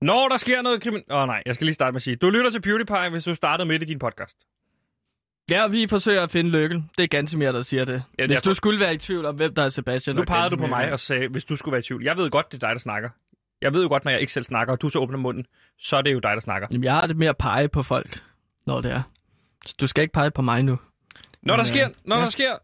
Når 0.00 0.28
der 0.28 0.36
sker 0.36 0.62
noget 0.62 0.82
krimin... 0.82 1.02
Åh 1.10 1.16
oh, 1.18 1.26
nej, 1.26 1.42
jeg 1.46 1.54
skal 1.54 1.64
lige 1.64 1.74
starte 1.74 1.92
med 1.92 1.96
at 1.98 2.02
sige, 2.02 2.16
du 2.16 2.30
lytter 2.30 2.50
til 2.50 2.60
PewDiePie, 2.60 3.08
hvis 3.10 3.24
du 3.24 3.34
startede 3.34 3.68
midt 3.68 3.82
i 3.82 3.84
din 3.84 3.98
podcast. 3.98 4.36
Ja, 5.50 5.66
vi 5.66 5.86
forsøger 5.86 6.22
at 6.22 6.30
finde 6.30 6.50
lykken. 6.50 6.90
Det 6.98 7.02
er 7.02 7.08
Gansimir, 7.08 7.52
der 7.52 7.62
siger 7.62 7.84
det. 7.84 8.02
Ja, 8.18 8.22
det 8.22 8.30
Hvis 8.30 8.38
er- 8.38 8.42
du 8.42 8.54
skulle 8.54 8.80
være 8.80 8.94
i 8.94 8.98
tvivl 8.98 9.24
om, 9.26 9.34
hvem 9.36 9.54
der 9.54 9.62
er 9.62 9.68
Sebastian 9.68 10.16
Nu 10.16 10.24
pegede 10.24 10.50
du 10.50 10.56
på 10.56 10.66
mig 10.66 10.92
og 10.92 11.00
sagde, 11.00 11.28
hvis 11.28 11.44
du 11.44 11.56
skulle 11.56 11.72
være 11.72 11.78
i 11.78 11.82
tvivl. 11.82 12.02
Jeg 12.04 12.16
ved 12.16 12.30
godt, 12.30 12.52
det 12.52 12.62
er 12.62 12.66
dig, 12.66 12.74
der 12.74 12.80
snakker. 12.80 13.08
Jeg 13.64 13.74
ved 13.74 13.82
jo 13.82 13.88
godt, 13.88 14.04
når 14.04 14.12
jeg 14.12 14.20
ikke 14.20 14.32
selv 14.32 14.44
snakker, 14.44 14.72
og 14.72 14.80
du 14.80 14.88
så 14.88 14.98
åbner 14.98 15.18
munden, 15.18 15.46
så 15.78 15.96
er 15.96 16.02
det 16.02 16.12
jo 16.12 16.18
dig, 16.18 16.30
der 16.34 16.40
snakker. 16.40 16.68
Jamen, 16.72 16.84
jeg 16.84 16.94
har 16.94 17.06
det 17.06 17.16
med 17.16 17.26
at 17.26 17.36
pege 17.36 17.68
på 17.68 17.82
folk, 17.82 18.22
når 18.66 18.80
det 18.80 18.90
er. 18.92 19.02
Så 19.66 19.74
du 19.80 19.86
skal 19.86 20.02
ikke 20.02 20.12
pege 20.12 20.30
på 20.30 20.42
mig 20.42 20.62
nu. 20.62 20.78
Når 21.42 21.54
der 21.54 21.62
Men, 21.62 21.66
sker, 21.66 21.88
øh, 21.88 21.94
når 22.04 22.16
ja. 22.16 22.22
der 22.22 22.28
sker, 22.28 22.56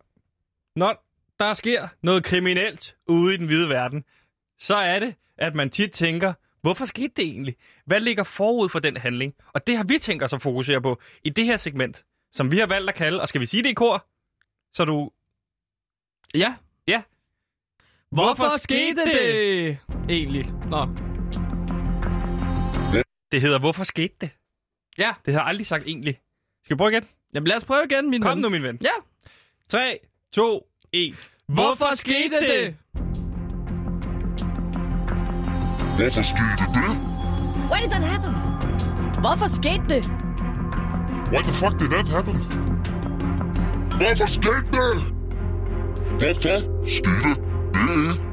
når 0.76 1.04
der 1.38 1.54
sker 1.54 1.88
noget 2.02 2.24
kriminelt 2.24 2.96
ude 3.06 3.34
i 3.34 3.36
den 3.36 3.46
hvide 3.46 3.68
verden, 3.68 4.04
så 4.58 4.76
er 4.76 4.98
det, 4.98 5.14
at 5.38 5.54
man 5.54 5.70
tit 5.70 5.92
tænker, 5.92 6.32
hvorfor 6.60 6.84
skete 6.84 7.12
det 7.16 7.24
egentlig? 7.24 7.56
Hvad 7.86 8.00
ligger 8.00 8.24
forud 8.24 8.68
for 8.68 8.78
den 8.78 8.96
handling? 8.96 9.34
Og 9.52 9.66
det 9.66 9.76
har 9.76 9.84
vi 9.84 9.98
tænkt 9.98 10.24
os 10.24 10.32
at 10.32 10.42
fokusere 10.42 10.82
på 10.82 11.00
i 11.24 11.30
det 11.30 11.44
her 11.44 11.56
segment, 11.56 12.04
som 12.32 12.50
vi 12.52 12.58
har 12.58 12.66
valgt 12.66 12.88
at 12.88 12.94
kalde, 12.94 13.20
og 13.20 13.28
skal 13.28 13.40
vi 13.40 13.46
sige 13.46 13.62
det 13.62 13.68
i 13.68 13.74
kor? 13.74 14.06
Så 14.72 14.84
du... 14.84 15.10
Ja. 16.34 16.54
Ja. 16.86 17.02
Hvorfor, 18.10 18.58
skete 18.58 19.04
det? 19.04 19.78
Egentlig. 20.10 20.52
Nå. 20.70 20.86
Det 23.32 23.40
hedder, 23.40 23.58
hvorfor 23.58 23.84
skete 23.84 24.14
det? 24.20 24.30
Ja. 24.98 25.10
Det 25.26 25.34
har 25.34 25.40
jeg 25.40 25.48
aldrig 25.48 25.66
sagt 25.66 25.84
egentlig. 25.86 26.20
Skal 26.64 26.76
vi 26.76 26.78
prøve 26.78 26.90
igen? 26.90 27.04
Jamen 27.34 27.46
lad 27.46 27.56
os 27.56 27.64
prøve 27.64 27.84
igen, 27.90 28.10
min 28.10 28.22
Kom 28.22 28.30
ven. 28.30 28.42
nu, 28.42 28.48
min 28.48 28.62
ven. 28.62 28.78
Ja. 28.82 28.88
3, 29.68 29.98
2, 30.32 30.66
1. 30.92 31.14
Hvorfor 31.46 31.94
skete 31.96 32.36
det? 32.40 32.76
Hvorfor 35.96 36.22
skete 36.22 36.64
det? 36.74 36.90
Why 37.70 37.78
did 37.82 37.90
that 37.90 38.02
happen? 38.12 38.34
Hvorfor 39.22 39.48
skete 39.58 39.84
det? 39.88 40.02
Why 41.32 41.42
the 41.48 41.52
fuck 41.62 41.74
did 41.80 41.88
that 41.96 42.08
happen? 42.16 42.36
Hvorfor 44.00 44.26
skete 44.36 44.70
det? 44.76 44.94
Hvorfor 46.20 46.56
skete 46.96 47.34
det? 47.74 48.29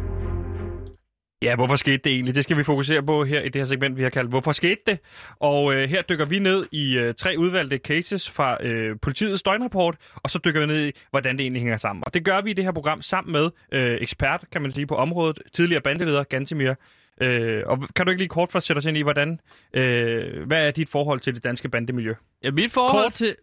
Ja, 1.41 1.55
hvorfor 1.55 1.75
skete 1.75 1.97
det 1.97 2.11
egentlig? 2.11 2.35
Det 2.35 2.43
skal 2.43 2.57
vi 2.57 2.63
fokusere 2.63 3.03
på 3.03 3.23
her 3.23 3.41
i 3.41 3.49
det 3.49 3.61
her 3.61 3.65
segment, 3.65 3.97
vi 3.97 4.03
har 4.03 4.09
kaldt 4.09 4.29
Hvorfor 4.29 4.51
skete 4.51 4.81
det? 4.87 4.99
Og 5.39 5.75
øh, 5.75 5.89
her 5.89 6.01
dykker 6.01 6.25
vi 6.25 6.39
ned 6.39 6.65
i 6.71 6.97
øh, 6.97 7.13
tre 7.13 7.35
udvalgte 7.37 7.77
cases 7.77 8.29
fra 8.29 8.63
øh, 8.63 8.95
politiets 9.01 9.43
døgnrapport, 9.43 9.95
og 10.15 10.29
så 10.29 10.39
dykker 10.45 10.61
vi 10.61 10.67
ned 10.67 10.87
i, 10.87 10.91
hvordan 11.09 11.37
det 11.37 11.43
egentlig 11.43 11.61
hænger 11.61 11.77
sammen. 11.77 12.03
Og 12.05 12.13
det 12.13 12.25
gør 12.25 12.41
vi 12.41 12.49
i 12.49 12.53
det 12.53 12.63
her 12.63 12.71
program 12.71 13.01
sammen 13.01 13.31
med 13.31 13.49
øh, 13.71 13.97
ekspert, 14.01 14.43
kan 14.51 14.61
man 14.61 14.71
sige, 14.71 14.87
på 14.87 14.95
området, 14.95 15.39
tidligere 15.53 15.81
bandeleder 15.81 16.23
Gantemir 16.23 16.73
Øh, 17.21 17.63
og 17.65 17.79
kan 17.95 18.05
du 18.05 18.09
ikke 18.09 18.21
lige 18.21 18.29
kort 18.29 18.51
for 18.51 18.59
sætte 18.59 18.77
os 18.77 18.85
ind 18.85 18.97
i, 18.97 19.01
hvordan, 19.01 19.39
øh, 19.73 20.47
hvad 20.47 20.67
er 20.67 20.71
dit 20.71 20.89
forhold 20.89 21.19
til 21.19 21.35
det 21.35 21.43
danske 21.43 21.69
bandemiljø? 21.69 22.13
Ja, 22.43 22.51
mit 22.51 22.71
forhold 22.71 23.03
Kort. 23.03 23.13
til... 23.13 23.35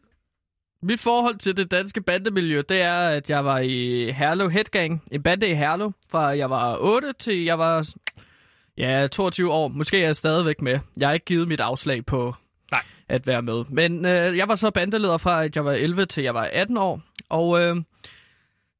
Mit 0.86 1.00
forhold 1.00 1.38
til 1.38 1.56
det 1.56 1.70
danske 1.70 2.00
bandemiljø, 2.00 2.62
det 2.68 2.80
er, 2.80 2.98
at 2.98 3.30
jeg 3.30 3.44
var 3.44 3.58
i 3.58 4.10
Herlev 4.10 4.50
Headgang, 4.50 5.02
en 5.12 5.22
bande 5.22 5.48
i 5.48 5.54
Herlev, 5.54 5.92
fra 6.10 6.20
jeg 6.20 6.50
var 6.50 6.76
8 6.80 7.12
til 7.18 7.44
jeg 7.44 7.58
var 7.58 7.88
ja, 8.76 9.06
22 9.06 9.52
år. 9.52 9.68
Måske 9.68 9.98
er 9.98 10.06
jeg 10.06 10.16
stadigvæk 10.16 10.62
med. 10.62 10.78
Jeg 11.00 11.08
har 11.08 11.12
ikke 11.12 11.26
givet 11.26 11.48
mit 11.48 11.60
afslag 11.60 12.06
på 12.06 12.34
Nej. 12.70 12.82
at 13.08 13.26
være 13.26 13.42
med. 13.42 13.64
Men 13.68 14.06
øh, 14.06 14.36
jeg 14.36 14.48
var 14.48 14.56
så 14.56 14.70
bandeleder 14.70 15.18
fra, 15.18 15.44
at 15.44 15.56
jeg 15.56 15.64
var 15.64 15.72
11 15.72 16.06
til 16.06 16.22
jeg 16.22 16.34
var 16.34 16.48
18 16.52 16.76
år. 16.76 17.00
Og 17.28 17.60
øh, 17.60 17.76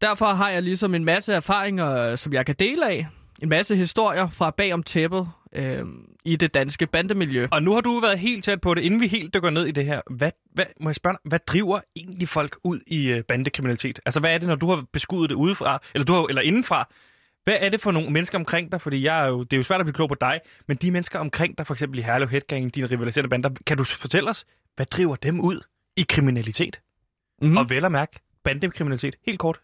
derfor 0.01 0.27
har 0.27 0.51
jeg 0.51 0.63
ligesom 0.63 0.95
en 0.95 1.05
masse 1.05 1.33
erfaringer, 1.33 2.11
øh, 2.11 2.19
som 2.19 2.33
jeg 2.33 2.47
kan 2.47 2.55
dele 2.59 2.89
af. 2.89 3.07
En 3.43 3.49
masse 3.49 3.77
historier 3.77 4.29
fra 4.31 4.51
bag 4.51 4.75
om 4.75 4.83
tæppet 4.83 5.29
øh, 5.55 5.85
i 6.25 6.37
det 6.37 6.55
danske 6.55 6.87
bandemiljø. 6.87 7.49
Og 7.51 7.63
nu 7.63 7.75
har 7.75 7.81
du 7.81 8.01
været 8.01 8.19
helt 8.19 8.45
tæt 8.45 8.61
på 8.61 8.75
det, 8.75 8.83
inden 8.83 9.01
vi 9.01 9.07
helt 9.07 9.35
dykker 9.35 9.51
ned 9.51 9.67
i 9.67 9.71
det 9.71 9.85
her. 9.85 10.01
Hvad, 10.11 10.31
hvad, 10.53 10.65
må 10.81 10.89
jeg 10.89 10.95
spørge 10.95 11.17
hvad 11.25 11.39
driver 11.47 11.81
egentlig 11.97 12.29
folk 12.29 12.57
ud 12.65 12.81
i 12.87 13.11
øh, 13.11 13.25
bandekriminalitet? 13.25 14.01
Altså, 14.07 14.21
hvad 14.21 14.35
er 14.35 14.39
det, 14.39 14.49
når 14.49 14.55
du 14.55 14.71
har 14.71 14.85
beskuddet 14.93 15.31
det 15.31 15.37
udefra, 15.37 15.83
eller, 15.95 16.05
du 16.05 16.13
har, 16.13 16.27
eller 16.27 16.43
indenfra? 16.43 16.89
Hvad 17.45 17.57
er 17.61 17.69
det 17.69 17.81
for 17.81 17.91
nogle 17.91 18.11
mennesker 18.11 18.39
omkring 18.39 18.73
dig? 18.73 18.81
Fordi 18.81 19.03
jeg 19.03 19.25
er 19.25 19.29
jo, 19.29 19.43
det 19.43 19.53
er 19.53 19.57
jo 19.57 19.63
svært 19.63 19.81
at 19.81 19.87
blive 19.87 19.95
klog 19.95 20.09
på 20.09 20.17
dig, 20.21 20.41
men 20.69 20.77
de 20.77 20.91
mennesker 20.91 21.19
omkring 21.19 21.59
dig, 21.59 21.67
for 21.67 21.75
eksempel 21.75 21.99
i 21.99 22.03
Herlev 22.03 22.29
Headgang, 22.29 22.75
dine 22.75 22.87
rivaliserende 22.87 23.31
bander, 23.31 23.51
kan 23.67 23.77
du 23.77 23.85
fortælle 23.85 24.31
os, 24.31 24.45
hvad 24.77 24.87
driver 24.87 25.17
dem 25.17 25.41
ud 25.41 25.61
i 25.97 26.03
kriminalitet? 26.09 26.81
Mhm. 27.41 27.51
Mm. 27.51 27.57
Og 27.57 27.71
vel 27.71 27.85
at 27.85 27.93
mærke, 27.93 28.21
bandekriminalitet. 28.45 29.17
Helt 29.27 29.39
kort. 29.39 29.61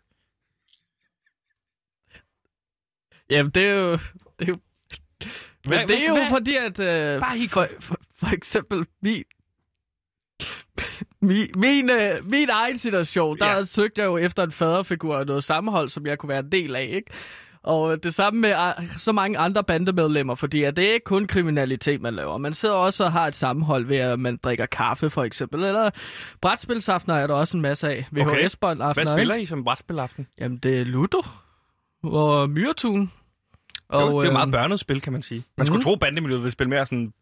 Jamen, 3.30 3.50
det 3.50 3.66
er 3.66 3.74
jo... 3.74 3.92
Det 4.38 4.48
er 4.48 4.52
jo 4.52 4.58
Hvad- 5.66 5.78
Men 5.78 5.88
det 5.88 6.02
er 6.04 6.08
jo 6.08 6.14
hvad- 6.14 6.28
fordi, 6.28 6.56
at 6.56 6.78
øh, 6.80 7.20
Bare 7.20 7.48
for, 7.48 7.66
for, 7.80 7.96
for 8.16 8.34
eksempel 8.34 8.84
min, 9.02 9.22
min, 11.22 11.46
min, 11.56 11.90
øh, 11.90 12.10
min 12.30 12.48
egen 12.50 12.78
situation, 12.78 13.38
der 13.38 13.46
Ja. 13.46 13.64
søgte 13.64 14.00
jeg 14.00 14.06
jo 14.06 14.16
efter 14.16 14.42
en 14.42 14.52
faderfigur 14.52 15.16
og 15.16 15.26
noget 15.26 15.44
sammenhold, 15.44 15.88
som 15.88 16.06
jeg 16.06 16.18
kunne 16.18 16.28
være 16.28 16.38
en 16.40 16.52
del 16.52 16.76
af, 16.76 16.88
ikke? 16.92 17.10
Og 17.62 18.02
det 18.02 18.14
samme 18.14 18.40
med 18.40 18.52
ah, 18.56 18.88
så 18.96 19.12
mange 19.12 19.38
andre 19.38 19.64
bandemedlemmer, 19.64 20.34
fordi 20.34 20.62
at 20.62 20.76
det 20.76 20.88
er 20.88 20.92
ikke 20.92 21.04
kun 21.04 21.26
kriminalitet, 21.26 22.00
man 22.00 22.14
laver. 22.14 22.38
Man 22.38 22.54
sidder 22.54 22.74
også 22.74 23.04
og 23.04 23.12
har 23.12 23.26
et 23.26 23.34
sammenhold 23.36 23.86
ved, 23.86 23.96
at 23.96 24.20
man 24.20 24.36
drikker 24.44 24.66
kaffe, 24.66 25.10
for 25.10 25.22
eksempel. 25.24 25.64
Eller 25.64 25.90
brætspilsaftener 26.40 27.14
er 27.14 27.26
der 27.26 27.34
også 27.34 27.56
en 27.56 27.60
masse 27.60 27.88
af. 27.88 28.06
Okay. 28.12 28.24
VHS-båndaftener. 28.44 29.04
Hvad 29.06 29.18
spiller 29.18 29.34
I 29.34 29.46
som 29.46 29.64
brætspilaften? 29.64 30.26
Jamen, 30.38 30.58
det 30.58 30.80
er 30.80 30.84
Ludo 30.84 31.22
og 32.02 32.50
Myretun. 32.50 33.12
Og, 33.90 34.00
det, 34.00 34.06
er 34.08 34.10
jo- 34.12 34.22
det 34.24 34.32
meget 34.32 34.46
øhm, 34.46 34.52
børnet 34.52 34.80
spil, 34.80 35.00
kan 35.00 35.12
man 35.12 35.22
sige. 35.22 35.44
Man 35.56 35.66
skulle 35.66 35.76
mhm. 35.78 35.84
tro, 35.84 35.94
bandemiljøet 35.94 36.42
ville 36.42 36.52
spille 36.52 36.70
mere 36.70 36.86
sådan 36.86 37.12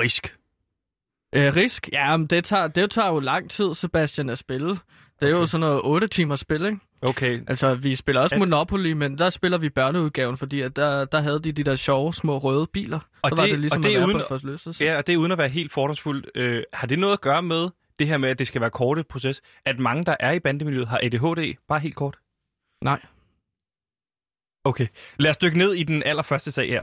risk. 0.00 0.36
Øh, 1.34 1.56
risk? 1.56 1.88
Ja, 1.92 2.16
men 2.16 2.26
det 2.26 2.44
tager, 2.44 2.68
det 2.68 2.90
tager 2.90 3.08
jo 3.08 3.20
lang 3.20 3.50
tid, 3.50 3.74
Sebastian, 3.74 4.28
at 4.30 4.38
spille. 4.38 4.68
Det 4.68 4.78
er 5.20 5.26
okay. 5.26 5.30
jo 5.40 5.46
sådan 5.46 5.60
noget 5.60 5.80
8 5.84 6.06
timers 6.06 6.40
spil, 6.40 6.64
ikke? 6.64 6.78
Okay. 7.02 7.40
Altså, 7.48 7.74
vi 7.74 7.94
spiller 7.94 8.22
også. 8.22 8.36
Monopoly, 8.36 8.92
men 8.92 9.18
der 9.18 9.30
spiller 9.30 9.58
vi 9.58 9.68
børneudgaven, 9.68 10.36
fordi 10.36 10.60
at 10.60 10.76
der, 10.76 11.04
der 11.04 11.20
havde 11.20 11.40
de 11.40 11.52
de 11.52 11.64
der 11.64 11.74
sjove 11.76 12.14
små 12.14 12.38
røde 12.38 12.66
biler. 12.72 12.98
Og 13.22 13.30
så 13.30 13.36
var 13.36 13.42
det- 13.42 13.50
det 13.50 13.58
ligesom 13.60 13.78
og 13.78 13.82
det 13.88 13.96
at 13.96 14.04
uden- 14.06 14.22
på. 14.28 14.74
Ja, 14.80 14.96
og 14.98 15.06
det 15.06 15.12
er 15.12 15.16
uden 15.16 15.32
at 15.32 15.38
være 15.38 15.48
helt 15.48 15.72
fordomsfuldt. 15.72 16.26
Øh, 16.34 16.62
har 16.72 16.86
det 16.86 16.98
noget 16.98 17.12
at 17.12 17.20
gøre 17.20 17.42
med 17.42 17.68
det 17.98 18.06
her 18.06 18.18
med, 18.18 18.28
at 18.28 18.38
det 18.38 18.46
skal 18.46 18.60
være 18.60 18.70
korte 18.70 19.04
proces? 19.04 19.40
At 19.64 19.78
mange, 19.78 20.04
der 20.04 20.16
er 20.20 20.32
i 20.32 20.40
bandemiljøet, 20.40 20.88
har 20.88 21.00
ADHD? 21.02 21.54
Bare 21.68 21.80
helt 21.80 21.96
kort. 21.96 22.16
Nej. 22.84 23.00
Okay. 24.68 24.86
Lad 25.18 25.30
os 25.30 25.36
dykke 25.36 25.58
ned 25.58 25.74
i 25.74 25.82
den 25.82 26.02
allerførste 26.02 26.52
sag 26.52 26.68
her. 26.68 26.80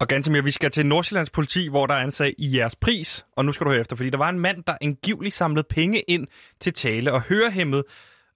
Og 0.00 0.08
Gantemir, 0.08 0.42
vi 0.42 0.50
skal 0.50 0.70
til 0.70 0.86
Nordsjællands 0.86 1.30
politi, 1.30 1.68
hvor 1.68 1.86
der 1.86 1.94
er 1.94 2.04
en 2.04 2.10
sag 2.10 2.34
i 2.38 2.56
jeres 2.56 2.76
pris. 2.76 3.26
Og 3.36 3.44
nu 3.44 3.52
skal 3.52 3.64
du 3.64 3.70
høre 3.70 3.80
efter, 3.80 3.96
fordi 3.96 4.10
der 4.10 4.18
var 4.18 4.28
en 4.28 4.40
mand, 4.40 4.64
der 4.66 4.76
angiveligt 4.80 5.34
samlede 5.34 5.66
penge 5.70 6.00
ind 6.00 6.26
til 6.60 6.72
tale 6.72 7.12
og 7.12 7.22
hørehæmmet. 7.22 7.84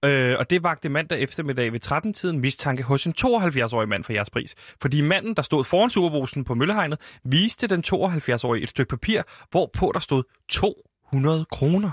Øh, 0.05 0.37
og 0.39 0.51
det 0.51 0.63
vagte 0.63 0.89
mandag 0.89 1.21
eftermiddag 1.21 1.73
ved 1.73 1.87
13-tiden 1.87 2.41
mistanke 2.41 2.83
hos 2.83 3.07
en 3.07 3.15
72-årig 3.21 3.89
mand 3.89 4.05
for 4.05 4.13
jeres 4.13 4.31
pris. 4.31 4.55
Fordi 4.83 5.01
manden, 5.01 5.35
der 5.35 5.43
stod 5.43 5.65
foran 5.65 5.91
superbrusen 5.91 6.45
på 6.45 6.55
Møllehegnet, 6.55 7.01
viste 7.25 7.67
den 7.67 7.85
72-årige 7.87 8.63
et 8.63 8.69
stykke 8.69 8.89
papir, 8.89 9.23
hvorpå 9.51 9.91
der 9.95 10.01
stod 10.01 10.23
200 10.49 11.45
kroner. 11.45 11.91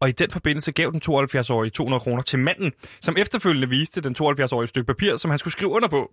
Og 0.00 0.08
i 0.08 0.12
den 0.12 0.30
forbindelse 0.30 0.72
gav 0.72 0.90
den 0.90 1.02
72-årige 1.04 1.70
200 1.70 2.00
kroner 2.00 2.22
til 2.22 2.38
manden, 2.38 2.72
som 3.00 3.16
efterfølgende 3.18 3.68
viste 3.68 4.00
den 4.00 4.16
72-årige 4.20 4.62
et 4.62 4.68
stykke 4.68 4.86
papir, 4.86 5.16
som 5.16 5.30
han 5.30 5.38
skulle 5.38 5.52
skrive 5.52 5.70
under 5.70 5.88
på. 5.88 6.12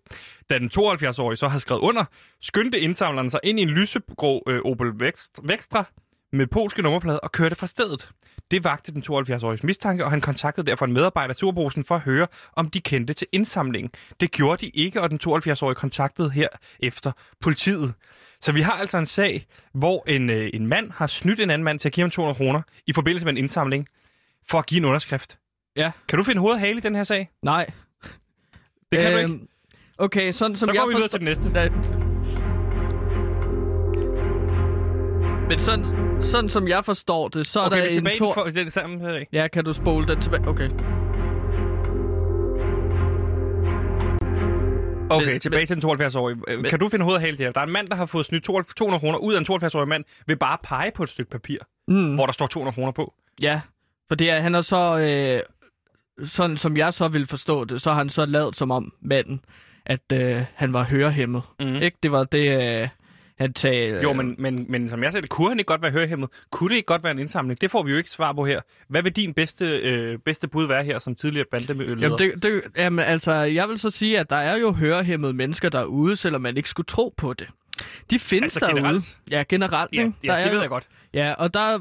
Da 0.49 0.59
den 0.59 0.71
72-årige 0.77 1.37
så 1.37 1.47
havde 1.47 1.61
skrevet 1.61 1.81
under, 1.81 2.05
skyndte 2.41 2.79
indsamleren 2.79 3.29
sig 3.29 3.39
ind 3.43 3.59
i 3.59 3.61
en 3.61 3.69
lysegrå 3.69 4.43
øh, 4.47 4.61
Opel 4.65 4.91
Vextra 5.43 5.85
med 6.31 6.47
polske 6.47 6.81
nummerplade 6.81 7.19
og 7.19 7.31
kørte 7.31 7.55
fra 7.55 7.67
stedet. 7.67 8.09
Det 8.51 8.63
vagte 8.63 8.91
den 8.91 9.03
72-åriges 9.09 9.63
mistanke, 9.63 10.05
og 10.05 10.11
han 10.11 10.21
kontaktede 10.21 10.67
derfor 10.67 10.85
en 10.85 10.93
medarbejder 10.93 11.29
af 11.29 11.35
Superbrusen 11.35 11.83
for 11.83 11.95
at 11.95 12.01
høre, 12.01 12.27
om 12.55 12.69
de 12.69 12.81
kendte 12.81 13.13
til 13.13 13.27
indsamlingen. 13.31 13.91
Det 14.19 14.31
gjorde 14.31 14.65
de 14.65 14.69
ikke, 14.73 15.01
og 15.01 15.09
den 15.09 15.19
72-årige 15.27 15.75
kontaktede 15.75 16.31
her 16.31 16.47
efter 16.79 17.11
politiet. 17.39 17.93
Så 18.41 18.51
vi 18.51 18.61
har 18.61 18.71
altså 18.73 18.97
en 18.97 19.05
sag, 19.05 19.45
hvor 19.73 20.03
en, 20.09 20.29
øh, 20.29 20.49
en 20.53 20.67
mand 20.67 20.91
har 20.91 21.07
snydt 21.07 21.39
en 21.39 21.49
anden 21.49 21.63
mand 21.63 21.79
til 21.79 21.89
at 21.89 21.93
give 21.93 22.03
ham 22.03 22.11
200 22.11 22.37
kroner 22.37 22.61
i 22.87 22.93
forbindelse 22.93 23.25
med 23.25 23.33
en 23.33 23.37
indsamling 23.37 23.87
for 24.49 24.59
at 24.59 24.65
give 24.65 24.77
en 24.77 24.85
underskrift. 24.85 25.37
Ja. 25.75 25.91
Kan 26.07 26.17
du 26.17 26.23
finde 26.23 26.41
hoved 26.41 26.53
og 26.53 26.59
hale 26.59 26.77
i 26.77 26.81
den 26.81 26.95
her 26.95 27.03
sag? 27.03 27.29
Nej. 27.43 27.65
Det 28.91 28.99
kan 28.99 29.11
du 29.13 29.17
Øhm, 29.19 29.33
ikke. 29.33 29.47
Okay, 29.97 30.31
sådan 30.31 30.55
som 30.55 30.67
Så 30.67 30.73
jeg 30.73 30.79
går 30.81 30.87
vi 30.87 30.93
videre 30.95 31.09
forstår... 31.09 31.17
til 31.17 31.51
den 31.51 31.71
næste. 31.91 32.00
Men 35.51 35.59
sådan, 35.59 35.85
sådan 36.21 36.49
som 36.49 36.67
jeg 36.67 36.85
forstår 36.85 37.27
det, 37.27 37.45
så 37.45 37.59
er 37.59 37.65
Okay, 37.65 37.77
der 37.77 37.83
er 37.83 37.87
en 37.87 37.93
tilbage 37.93 38.17
tor... 38.17 38.33
for 38.33 38.43
den 38.43 38.71
sammen 38.71 38.99
sag. 39.01 39.27
Ja, 39.33 39.47
kan 39.47 39.65
du 39.65 39.73
spole 39.73 40.07
den 40.07 40.21
tilbage? 40.21 40.47
Okay. 40.47 40.69
Okay, 45.09 45.31
Men- 45.31 45.39
tilbage 45.39 45.65
til 45.65 45.81
den 45.81 45.91
72-årige. 45.91 46.35
Men, 46.47 46.63
kan 46.63 46.79
du 46.79 46.89
finde 46.89 47.03
hoved 47.05 47.15
og 47.15 47.21
hale 47.21 47.37
det 47.37 47.45
her? 47.45 47.51
Der 47.51 47.61
er 47.61 47.65
en 47.65 47.71
mand, 47.73 47.87
der 47.87 47.95
har 47.95 48.05
fået 48.05 48.25
snydt 48.25 48.43
200 48.43 48.99
kroner 48.99 49.17
ud 49.17 49.33
af 49.33 49.39
en 49.39 49.45
72-årig 49.49 49.87
mand 49.87 50.03
ved 50.27 50.35
bare 50.35 50.53
at 50.53 50.59
pege 50.63 50.91
på 50.95 51.03
et 51.03 51.09
stykke 51.09 51.31
papir, 51.31 51.57
Mm. 51.87 52.15
hvor 52.15 52.25
der 52.25 52.33
står 52.33 52.47
200 52.47 52.75
kroner 52.75 52.91
på. 52.91 53.13
Ja, 53.41 53.61
for 54.07 54.15
det 54.15 54.29
er, 54.29 54.39
han 54.39 54.55
er 54.55 54.61
så, 54.61 54.99
øh, 54.99 56.27
sådan 56.27 56.57
som 56.57 56.77
jeg 56.77 56.93
så 56.93 57.07
vil 57.07 57.25
forstå 57.27 57.65
det, 57.65 57.81
så 57.81 57.89
har 57.89 57.97
han 57.97 58.09
så 58.09 58.25
lavet 58.25 58.55
som 58.55 58.71
om 58.71 58.93
manden, 59.01 59.41
at 59.85 59.99
øh, 60.13 60.41
han 60.55 60.73
var 60.73 60.83
hørehæmmet. 60.83 61.41
Mm. 61.59 61.75
Ikke? 61.75 61.97
Det 62.03 62.11
var 62.11 62.23
det, 62.23 62.79
øh, 62.81 62.87
han 63.41 63.53
talte... 63.53 63.99
Jo, 64.03 64.13
men, 64.13 64.35
men, 64.39 64.65
men 64.69 64.89
som 64.89 65.03
jeg 65.03 65.11
ser 65.11 65.21
det, 65.21 65.29
kunne 65.29 65.49
han 65.49 65.59
ikke 65.59 65.67
godt 65.67 65.81
være 65.81 65.91
hørehæmmet? 65.91 66.29
Kunne 66.51 66.69
det 66.69 66.75
ikke 66.75 66.85
godt 66.85 67.03
være 67.03 67.11
en 67.11 67.19
indsamling? 67.19 67.61
Det 67.61 67.71
får 67.71 67.83
vi 67.83 67.91
jo 67.91 67.97
ikke 67.97 68.09
svar 68.09 68.33
på 68.33 68.45
her. 68.45 68.61
Hvad 68.87 69.03
vil 69.03 69.11
din 69.15 69.33
bedste, 69.33 69.65
øh, 69.65 70.17
bedste 70.25 70.47
bud 70.47 70.67
være 70.67 70.83
her 70.83 70.99
som 70.99 71.15
tidligere 71.15 71.45
bandemølleder? 71.51 72.01
Jamen, 72.01 72.19
det, 72.19 72.43
det, 72.43 72.61
jamen, 72.77 73.05
altså, 73.05 73.33
jeg 73.33 73.69
vil 73.69 73.77
så 73.79 73.89
sige, 73.89 74.19
at 74.19 74.29
der 74.29 74.35
er 74.35 74.57
jo 74.57 74.71
hørehæmmede 74.71 75.33
mennesker 75.33 75.69
derude, 75.69 76.15
selvom 76.15 76.41
man 76.41 76.57
ikke 76.57 76.69
skulle 76.69 76.87
tro 76.87 77.13
på 77.17 77.33
det. 77.33 77.47
De 78.09 78.19
findes 78.19 78.43
Altså 78.55 78.59
derude. 78.59 78.75
generelt? 78.81 79.17
Ja, 79.31 79.43
generelt. 79.49 79.93
Ja, 79.93 79.99
ikke? 80.01 80.13
ja 80.23 80.27
der 80.27 80.37
det 80.37 80.45
er 80.45 80.49
ved 80.49 80.55
jo- 80.55 80.61
jeg 80.61 80.69
godt. 80.69 80.87
Ja, 81.13 81.33
og 81.33 81.53
der, 81.53 81.79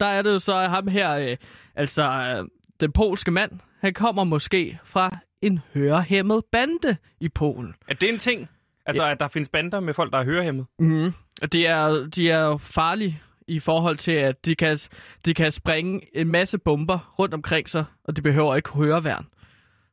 der 0.00 0.06
er 0.06 0.22
det 0.22 0.30
jo 0.34 0.38
så 0.38 0.52
ham 0.60 0.88
her, 0.88 1.12
øh, 1.30 1.36
altså 1.76 2.02
øh, 2.02 2.48
den 2.80 2.92
polske 2.92 3.30
mand, 3.30 3.50
han 3.80 3.94
kommer 3.94 4.24
måske 4.24 4.78
fra 4.84 5.18
en 5.42 5.60
hørehæmmet 5.74 6.42
bande 6.52 6.96
i 7.20 7.28
Polen. 7.28 7.74
Er 7.88 7.94
det 7.94 8.08
en 8.08 8.18
ting? 8.18 8.48
Altså, 8.88 9.04
at 9.04 9.20
der 9.20 9.28
findes 9.28 9.48
bander 9.48 9.80
med 9.80 9.94
folk, 9.94 10.12
der 10.12 10.18
er 10.18 10.24
hørehæmmet? 10.24 10.66
Mm. 10.78 11.12
Og 11.42 11.52
de 11.52 11.66
er, 11.66 12.06
de 12.06 12.30
er 12.30 12.56
farlige 12.56 13.20
i 13.48 13.58
forhold 13.58 13.96
til, 13.96 14.12
at 14.12 14.44
de 14.44 14.54
kan, 14.54 14.78
de 15.24 15.34
kan 15.34 15.52
springe 15.52 16.00
en 16.16 16.28
masse 16.28 16.58
bomber 16.58 17.14
rundt 17.18 17.34
omkring 17.34 17.68
sig, 17.68 17.84
og 18.04 18.16
de 18.16 18.22
behøver 18.22 18.56
ikke 18.56 18.70
høreværn. 18.70 19.26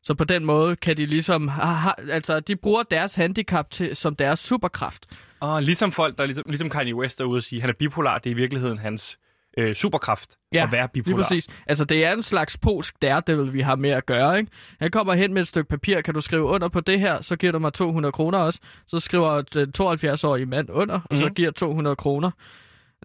Så 0.03 0.13
på 0.13 0.23
den 0.23 0.45
måde 0.45 0.75
kan 0.75 0.97
de 0.97 1.05
ligesom, 1.05 1.47
ha, 1.47 1.65
ha, 1.65 1.91
altså 2.09 2.39
de 2.39 2.55
bruger 2.55 2.83
deres 2.83 3.15
handicap 3.15 3.71
til, 3.71 3.95
som 3.95 4.15
deres 4.15 4.39
superkraft. 4.39 5.05
Og 5.39 5.63
ligesom 5.63 5.91
folk, 5.91 6.17
der 6.17 6.25
ligesom, 6.25 6.43
ligesom 6.47 6.69
Kanye 6.69 6.95
West 6.95 7.21
er 7.21 7.25
ude 7.25 7.37
og 7.37 7.43
sige, 7.43 7.61
han 7.61 7.69
er 7.69 7.73
bipolar, 7.73 8.17
det 8.17 8.29
er 8.29 8.31
i 8.31 8.37
virkeligheden 8.37 8.77
hans 8.77 9.17
øh, 9.57 9.75
superkraft 9.75 10.35
at 10.65 10.71
være 10.71 10.89
bipolar. 10.93 11.17
Lige 11.17 11.23
præcis. 11.23 11.47
Altså, 11.67 11.85
det 11.85 12.05
er 12.05 12.13
en 12.13 12.23
slags 12.23 12.57
polsk 12.57 13.01
daredevil, 13.01 13.53
vi 13.53 13.61
har 13.61 13.75
med 13.75 13.89
at 13.89 14.05
gøre, 14.05 14.37
ikke? 14.39 14.51
Han 14.79 14.91
kommer 14.91 15.13
hen 15.13 15.33
med 15.33 15.41
et 15.41 15.47
stykke 15.47 15.69
papir, 15.69 16.01
kan 16.01 16.13
du 16.13 16.21
skrive 16.21 16.43
under 16.43 16.67
på 16.69 16.79
det 16.81 16.99
her, 16.99 17.21
så 17.21 17.35
giver 17.35 17.51
du 17.51 17.59
mig 17.59 17.73
200 17.73 18.11
kroner 18.11 18.37
også. 18.37 18.59
Så 18.87 18.99
skriver 18.99 19.41
den 19.41 19.73
72-årige 19.77 20.45
mand 20.45 20.69
under, 20.69 20.99
og 21.09 21.17
så 21.17 21.25
Mhm. 21.25 21.33
giver 21.33 21.51
200 21.51 21.95
kroner. 21.95 22.31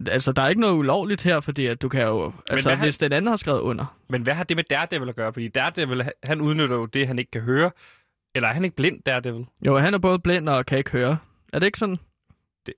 Altså, 0.07 0.33
der 0.33 0.43
er 0.43 0.49
ikke 0.49 0.61
noget 0.61 0.75
ulovligt 0.79 1.23
her, 1.23 1.41
fordi 1.41 1.67
at 1.67 1.83
du 1.83 1.89
kan 1.89 2.03
jo... 2.07 2.33
Altså, 2.51 2.71
har- 2.75 2.85
hvis 2.85 2.99
den 2.99 3.13
anden 3.13 3.29
har 3.29 3.37
skrevet 3.37 3.61
under. 3.61 3.97
Men 4.09 4.23
hvad 4.23 4.35
har 4.35 4.45
det 4.45 4.57
med 4.57 4.65
Daredevil 4.71 5.09
at 5.09 5.17
gøre? 5.17 5.33
Fordi 5.33 5.49
Daredevil, 5.49 6.11
han 6.23 6.41
udnytter 6.41 6.77
jo 6.77 6.87
det, 6.87 7.07
han 7.07 7.19
ikke 7.19 7.31
kan 7.31 7.41
høre. 7.41 7.71
Eller 8.35 8.49
er 8.49 8.53
han 8.53 8.65
ikke 8.65 8.77
blind, 8.77 9.03
Daredevil? 9.07 9.47
Jo, 9.67 9.79
han 9.79 9.95
er 9.95 9.99
både 9.99 10.19
blind 10.19 10.49
og 10.49 10.67
kan 10.67 10.79
ikke 10.79 10.91
høre. 10.91 11.19
Er 11.53 11.59
det 11.59 11.67
ikke 11.67 11.79
sådan? 11.79 11.99
Det, 12.67 12.75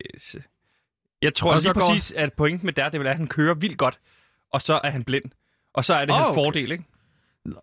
jeg 1.22 1.34
tror 1.34 1.50
Og 1.50 1.54
lige 1.56 1.62
så 1.62 1.72
går- 1.72 1.80
præcis, 1.80 2.12
at 2.12 2.32
pointen 2.32 2.66
med 2.66 2.72
Daredevil 2.72 3.06
er, 3.06 3.10
at 3.10 3.16
han 3.16 3.26
kører 3.26 3.54
vildt 3.54 3.78
godt, 3.78 3.98
og 4.52 4.60
så 4.62 4.80
er 4.84 4.90
han 4.90 5.04
blind. 5.04 5.24
Og 5.74 5.84
så 5.84 5.94
er 5.94 6.00
det 6.04 6.10
Åh, 6.10 6.16
hans 6.16 6.28
okay. 6.28 6.34
fordel, 6.36 6.72
ikke? 6.72 6.84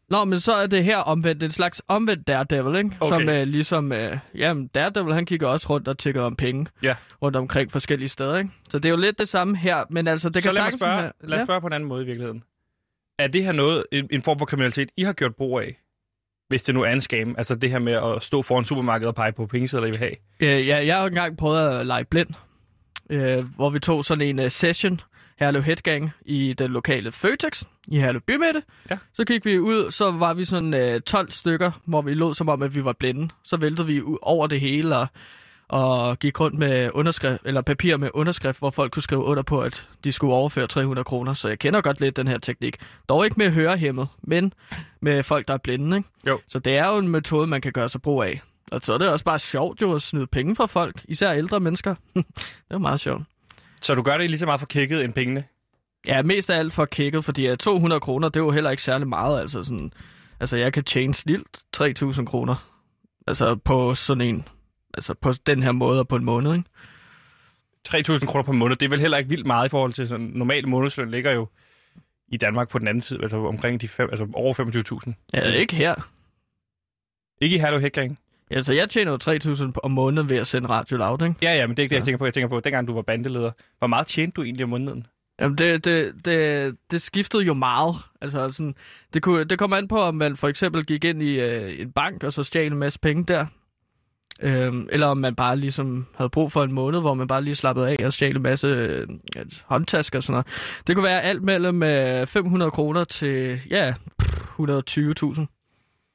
Nå, 0.09 0.25
men 0.25 0.39
så 0.39 0.51
er 0.53 0.67
det 0.67 0.83
her 0.83 0.97
omvendt, 0.97 1.43
en 1.43 1.51
slags 1.51 1.81
omvendt 1.87 2.27
Daredevil, 2.27 2.75
ikke? 2.77 2.91
Okay. 2.99 3.13
Som 3.19 3.29
øh, 3.29 3.47
ligesom, 3.47 3.91
øh, 3.91 4.17
jamen 4.35 4.67
Daredevil, 4.67 5.13
han 5.13 5.25
kigger 5.25 5.47
også 5.47 5.67
rundt 5.69 5.87
og 5.87 5.97
tigger 5.97 6.21
om 6.21 6.35
penge 6.35 6.65
Ja. 6.83 6.95
rundt 7.21 7.37
omkring 7.37 7.71
forskellige 7.71 8.09
steder, 8.09 8.37
ikke? 8.37 8.49
Så 8.69 8.77
det 8.79 8.85
er 8.85 8.89
jo 8.89 8.97
lidt 8.97 9.19
det 9.19 9.27
samme 9.29 9.57
her, 9.57 9.83
men 9.89 10.07
altså, 10.07 10.29
det 10.29 10.43
så 10.43 10.49
kan 10.49 10.53
lad 10.55 10.61
sagtens 10.63 10.81
spørge, 10.81 11.11
lad 11.23 11.37
os 11.39 11.45
spørge 11.45 11.61
på 11.61 11.67
en 11.67 11.73
anden 11.73 11.89
måde 11.89 12.03
i 12.03 12.05
virkeligheden. 12.05 12.43
Er 13.19 13.27
det 13.27 13.43
her 13.43 13.51
noget, 13.51 13.83
en, 13.91 14.07
en 14.11 14.21
form 14.21 14.39
for 14.39 14.45
kriminalitet, 14.45 14.89
I 14.97 15.03
har 15.03 15.13
gjort 15.13 15.35
brug 15.35 15.59
af? 15.59 15.79
Hvis 16.47 16.63
det 16.63 16.75
nu 16.75 16.81
er 16.83 16.89
en 16.91 17.01
scam. 17.01 17.35
Altså 17.37 17.55
det 17.55 17.69
her 17.71 17.79
med 17.79 17.93
at 17.93 18.23
stå 18.23 18.41
foran 18.41 18.65
supermarkedet 18.65 19.07
og 19.07 19.15
pege 19.15 19.31
på 19.31 19.45
pengesedler, 19.45 19.87
I 19.87 19.89
vil 19.89 19.99
have. 19.99 20.11
Øh, 20.39 20.67
ja, 20.67 20.85
jeg 20.85 20.97
har 20.97 21.05
engang 21.05 21.37
prøvet 21.37 21.79
at 21.79 21.85
lege 21.85 22.03
blind, 22.05 22.29
øh, 23.09 23.55
hvor 23.55 23.69
vi 23.69 23.79
tog 23.79 24.05
sådan 24.05 24.27
en 24.27 24.39
uh, 24.39 24.49
session, 24.49 25.01
Herlev 25.39 25.61
Headgang, 25.61 26.11
i 26.25 26.53
den 26.53 26.71
lokale 26.71 27.11
Føtex 27.11 27.63
i 27.87 27.99
Herlev 27.99 28.21
Bymidte. 28.21 28.63
Ja. 28.89 28.97
Så 29.13 29.25
gik 29.25 29.45
vi 29.45 29.59
ud, 29.59 29.91
så 29.91 30.11
var 30.11 30.33
vi 30.33 30.45
sådan 30.45 30.93
uh, 30.95 31.01
12 31.01 31.31
stykker, 31.31 31.71
hvor 31.85 32.01
vi 32.01 32.13
lå 32.13 32.33
som 32.33 32.49
om, 32.49 32.61
at 32.61 32.75
vi 32.75 32.83
var 32.85 32.93
blinde. 32.93 33.29
Så 33.43 33.57
væltede 33.57 33.87
vi 33.87 34.01
over 34.21 34.47
det 34.47 34.59
hele 34.59 34.97
og, 34.97 35.07
og 35.67 36.19
gik 36.19 36.39
rundt 36.39 36.57
med 36.57 36.89
underskrift, 36.93 37.41
eller 37.45 37.61
papir 37.61 37.97
med 37.97 38.09
underskrift, 38.13 38.59
hvor 38.59 38.69
folk 38.69 38.91
kunne 38.91 39.03
skrive 39.03 39.23
under 39.23 39.43
på, 39.43 39.61
at 39.61 39.87
de 40.03 40.11
skulle 40.11 40.33
overføre 40.33 40.67
300 40.67 41.03
kroner. 41.03 41.33
Så 41.33 41.47
jeg 41.47 41.59
kender 41.59 41.81
godt 41.81 42.01
lidt 42.01 42.17
den 42.17 42.27
her 42.27 42.37
teknik. 42.37 42.77
Dog 43.09 43.25
ikke 43.25 43.35
med 43.37 43.51
hørehæmmet, 43.51 44.07
men 44.21 44.53
med 45.01 45.23
folk, 45.23 45.47
der 45.47 45.53
er 45.53 45.57
blinde. 45.57 45.97
Ikke? 45.97 46.09
Jo. 46.27 46.39
Så 46.47 46.59
det 46.59 46.77
er 46.77 46.87
jo 46.87 46.97
en 46.97 47.07
metode, 47.07 47.47
man 47.47 47.61
kan 47.61 47.71
gøre 47.71 47.89
sig 47.89 48.01
brug 48.01 48.23
af. 48.23 48.41
Og 48.71 48.81
så 48.83 48.93
er 48.93 48.97
det 48.97 49.09
også 49.09 49.25
bare 49.25 49.39
sjovt 49.39 49.81
jo 49.81 49.95
at 49.95 50.01
snyde 50.01 50.27
penge 50.27 50.55
fra 50.55 50.65
folk, 50.65 51.05
især 51.07 51.31
ældre 51.31 51.59
mennesker. 51.59 51.95
det 52.15 52.71
er 52.71 52.77
meget 52.77 52.99
sjovt. 52.99 53.23
Så 53.81 53.95
du 53.95 54.01
gør 54.01 54.17
det 54.17 54.29
lige 54.29 54.39
så 54.39 54.45
meget 54.45 54.59
for 54.59 54.67
kækket 54.67 55.03
end 55.03 55.13
pengene? 55.13 55.43
Ja, 56.07 56.21
mest 56.21 56.49
af 56.49 56.57
alt 56.59 56.73
for 56.73 56.85
kækket, 56.85 57.25
fordi 57.25 57.45
at 57.45 57.59
200 57.59 57.99
kroner, 57.99 58.29
det 58.29 58.39
er 58.39 58.43
jo 58.43 58.51
heller 58.51 58.69
ikke 58.69 58.83
særlig 58.83 59.07
meget. 59.07 59.39
Altså, 59.41 59.63
sådan, 59.63 59.91
altså 60.39 60.57
jeg 60.57 60.73
kan 60.73 60.83
tjene 60.83 61.15
snilt 61.15 61.63
3.000 61.77 62.25
kroner. 62.25 62.55
Altså 63.27 63.55
på 63.55 63.95
sådan 63.95 64.21
en, 64.21 64.47
altså 64.93 65.13
på 65.13 65.33
den 65.45 65.63
her 65.63 65.71
måde 65.71 65.99
og 65.99 66.07
på 66.07 66.15
en 66.15 66.25
måned, 66.25 66.53
ikke? 66.53 66.69
3.000 67.87 68.25
kroner 68.25 68.43
per 68.43 68.51
måned, 68.51 68.75
det 68.75 68.85
er 68.85 68.89
vel 68.89 68.99
heller 68.99 69.17
ikke 69.17 69.29
vildt 69.29 69.45
meget 69.45 69.65
i 69.65 69.69
forhold 69.69 69.93
til 69.93 70.07
sådan 70.07 70.31
normal 70.35 70.67
månedsløn 70.67 71.11
ligger 71.11 71.31
jo 71.31 71.47
i 72.27 72.37
Danmark 72.37 72.69
på 72.69 72.79
den 72.79 72.87
anden 72.87 73.01
side, 73.01 73.19
altså 73.21 73.37
omkring 73.37 73.81
de 73.81 73.87
fem, 73.87 74.09
altså 74.09 74.27
over 74.33 74.53
25.000. 75.07 75.29
Ja, 75.33 75.51
ikke 75.51 75.75
her. 75.75 75.95
Ikke 77.41 77.55
i 77.55 77.59
Herlev 77.59 77.81
Hækgang? 77.81 78.19
Altså 78.51 78.73
jeg 78.73 78.89
tjener 78.89 79.11
jo 79.11 79.17
3.000 79.63 79.71
om 79.83 79.91
måneden 79.91 80.29
ved 80.29 80.37
at 80.37 80.47
sende 80.47 80.69
radio 80.69 80.97
loud, 80.97 81.21
ikke? 81.21 81.35
Ja, 81.41 81.55
ja, 81.55 81.67
men 81.67 81.77
det 81.77 81.81
er 81.81 81.83
ikke 81.83 81.93
det, 81.93 81.99
jeg 81.99 82.05
tænker 82.05 82.17
på. 82.17 82.25
Jeg 82.25 82.33
tænker 82.33 82.47
på, 82.47 82.59
dengang 82.59 82.87
du 82.87 82.93
var 82.93 83.01
bandeleder. 83.01 83.51
Hvor 83.77 83.87
meget 83.87 84.07
tjente 84.07 84.35
du 84.35 84.43
egentlig 84.43 84.63
om 84.63 84.69
måneden? 84.69 85.07
Jamen, 85.41 85.57
det, 85.57 85.85
det, 85.85 86.25
det, 86.25 86.75
det 86.91 87.01
skiftede 87.01 87.43
jo 87.43 87.53
meget. 87.53 87.95
Altså, 88.21 88.51
sådan, 88.51 88.75
det, 89.13 89.21
kunne, 89.21 89.43
det 89.43 89.59
kommer 89.59 89.77
an 89.77 89.87
på, 89.87 89.99
om 89.99 90.15
man 90.15 90.35
for 90.35 90.47
eksempel 90.47 90.85
gik 90.85 91.03
ind 91.03 91.23
i 91.23 91.39
øh, 91.39 91.81
en 91.81 91.91
bank, 91.91 92.23
og 92.23 92.33
så 92.33 92.43
stjal 92.43 92.71
en 92.71 92.77
masse 92.77 92.99
penge 92.99 93.23
der. 93.23 93.45
Øhm, 94.41 94.89
eller 94.91 95.07
om 95.07 95.17
man 95.17 95.35
bare 95.35 95.57
ligesom 95.57 96.07
havde 96.15 96.29
brug 96.29 96.51
for 96.51 96.63
en 96.63 96.71
måned, 96.71 96.99
hvor 96.99 97.13
man 97.13 97.27
bare 97.27 97.43
lige 97.43 97.55
slappede 97.55 97.89
af 97.89 98.05
og 98.05 98.13
stjal 98.13 98.35
en 98.35 98.41
masse 98.41 98.67
øh, 98.67 99.07
håndtasker 99.65 100.19
og 100.19 100.23
sådan 100.23 100.33
noget. 100.33 100.47
Det 100.87 100.95
kunne 100.95 101.03
være 101.03 101.21
alt 101.21 101.43
mellem 101.43 101.83
øh, 101.83 102.27
500 102.27 102.71
kroner 102.71 103.03
til, 103.03 103.61
ja, 103.69 103.93
120.000. 104.59 105.45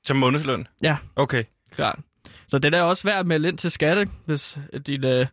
Som 0.05 0.17
månedsløn? 0.17 0.67
Ja. 0.83 0.97
Okay. 1.17 1.45
Klart. 1.73 1.99
Så 2.49 2.59
det 2.59 2.75
er 2.75 2.83
også 2.83 3.09
værd 3.09 3.19
at 3.19 3.27
melde 3.27 3.49
ind 3.49 3.59
til 3.59 3.71
skat, 3.71 3.99
ikke? 3.99 4.13
hvis 4.27 4.59
din 4.87 5.05
øh, 5.05 5.27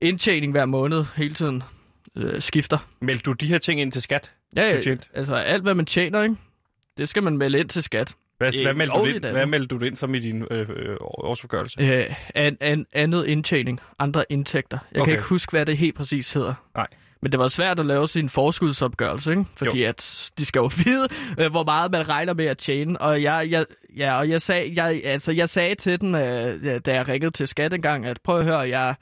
indtjening 0.00 0.52
hver 0.52 0.64
måned 0.64 1.04
hele 1.16 1.34
tiden 1.34 1.62
øh, 2.16 2.42
skifter. 2.42 2.78
Meldte 3.00 3.22
du 3.22 3.32
de 3.32 3.46
her 3.46 3.58
ting 3.58 3.80
ind 3.80 3.92
til 3.92 4.02
skat? 4.02 4.32
Ja, 4.56 4.80
altså 5.14 5.34
alt 5.34 5.62
hvad 5.62 5.74
man 5.74 5.86
tjener, 5.86 6.22
ikke? 6.22 6.36
Det 6.98 7.08
skal 7.08 7.22
man 7.22 7.36
melde 7.38 7.58
ind 7.58 7.68
til 7.68 7.82
skat. 7.82 8.14
Hvad, 8.38 8.52
Det 8.52 8.62
hvad, 8.62 8.74
meldte 8.74 8.98
du 8.98 9.04
ind, 9.04 9.24
hvad 9.24 9.46
meldte 9.46 9.76
du 9.76 9.84
ind 9.84 9.96
som 9.96 10.14
i 10.14 10.18
din 10.18 10.44
øh, 10.50 10.68
øh, 10.76 10.96
årsopgørelse? 11.00 11.80
Øh, 11.80 12.14
an, 12.34 12.56
an, 12.60 12.86
andet 12.92 13.26
indtjening, 13.26 13.80
andre 13.98 14.24
indtægter. 14.28 14.78
Jeg. 14.92 15.00
Okay. 15.00 15.10
kan 15.10 15.18
ikke 15.18 15.28
huske, 15.28 15.50
hvad 15.50 15.66
det 15.66 15.76
helt 15.76 15.94
præcis 15.94 16.32
hedder. 16.32 16.54
Nej. 16.74 16.86
Men 17.22 17.32
det 17.32 17.40
var 17.40 17.48
svært 17.48 17.80
at 17.80 17.86
lave 17.86 18.08
sin 18.08 18.28
forskudsopgørelse, 18.28 19.30
ikke? 19.30 19.44
Fordi 19.56 19.82
Jo. 19.82 19.88
at 19.88 20.30
de 20.38 20.44
skal 20.46 20.58
jo 20.60 20.70
vide, 20.84 21.08
øh, 21.38 21.50
hvor 21.50 21.64
meget 21.64 21.90
man 21.90 22.08
regner 22.08 22.34
med 22.34 22.44
at 22.44 22.58
tjene. 22.58 23.00
Og 23.00 23.22
jeg, 23.22 23.46
jeg, 23.50 23.66
ja, 23.96 24.18
og 24.18 24.28
jeg, 24.28 24.42
sag, 24.42 24.72
jeg, 24.76 25.00
altså, 25.04 25.32
jeg 25.32 25.48
sagde 25.48 25.74
til 25.74 26.00
den, 26.00 26.14
øh, 26.14 26.64
ja, 26.64 26.78
da 26.78 26.94
jeg 26.94 27.08
ringede 27.08 27.30
til 27.30 27.48
skat 27.48 27.72
engang, 27.72 28.06
at 28.06 28.20
prøv 28.24 28.38
at 28.38 28.44
høre, 28.44 28.58
jeg, 28.58 28.94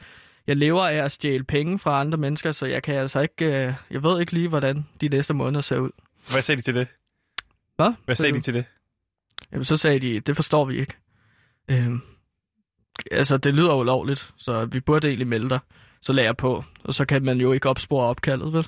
jeg 0.47 0.57
lever 0.57 0.83
af 0.87 0.95
at 0.97 1.13
stjæle 1.13 1.45
penge 1.45 1.79
fra 1.79 2.01
andre 2.01 2.19
mennesker, 2.19 2.53
så 2.53 2.67
jeg 2.67 2.83
kan 2.83 2.95
altså 2.95 3.21
ikke, 3.21 3.45
øh, 3.45 3.73
jeg 3.91 4.03
ved 4.03 4.21
ikke 4.21 4.33
lige, 4.33 4.49
hvordan 4.49 4.87
de 5.01 5.09
næste 5.09 5.35
måneder 5.35 5.61
ser 5.61 5.79
ud. 5.79 5.91
Hvad 6.31 6.43
sagde 6.43 6.57
de 6.57 6.63
til 6.63 6.75
det? 6.75 6.89
Hvad? 7.77 7.93
Hvad 8.05 8.17
sagde 8.17 8.35
de 8.35 8.41
til 8.41 8.55
det? 8.55 8.65
Jamen, 9.53 9.65
så 9.65 9.77
sagde 9.77 9.99
de, 9.99 10.21
det 10.21 10.37
forstår 10.37 10.65
vi 10.65 10.81
ikke. 10.81 10.95
Øhm, 11.71 12.01
altså, 13.11 13.37
det 13.37 13.55
lyder 13.55 13.75
ulovligt, 13.75 14.31
så 14.37 14.65
vi 14.65 14.81
burde 14.81 15.09
egentlig 15.09 15.27
melde 15.29 15.49
dig. 15.49 15.59
Så 16.05 16.13
lagde 16.13 16.27
jeg 16.27 16.37
på, 16.37 16.65
og 16.85 16.95
så 16.95 17.05
kan 17.05 17.25
man 17.25 17.39
jo 17.39 17.53
ikke 17.53 17.69
opspore 17.69 18.07
opkaldet, 18.07 18.53
vel? 18.53 18.67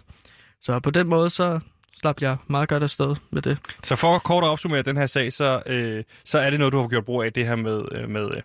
Så 0.61 0.81
på 0.81 0.90
den 0.90 1.09
måde, 1.09 1.31
så 1.31 1.61
slap 2.01 2.22
jeg 2.22 2.37
meget 2.46 2.68
godt 2.68 2.83
afsted 2.83 3.16
med 3.31 3.42
det. 3.42 3.59
Så 3.85 3.96
for 3.96 4.18
kort 4.18 4.44
at 4.44 4.49
opsummere 4.49 4.83
den 4.83 4.96
her 4.96 5.07
sag, 5.07 5.33
så, 5.33 5.62
øh, 5.66 6.05
så 6.25 6.38
er 6.38 6.51
det 6.51 6.59
noget, 6.59 6.72
du 6.72 6.81
har 6.81 6.88
gjort 6.88 7.05
brug 7.05 7.22
af, 7.22 7.33
det 7.33 7.46
her 7.46 7.57
med, 7.57 7.83
øh, 7.92 8.11
med, 8.11 8.31
øh, 8.37 8.42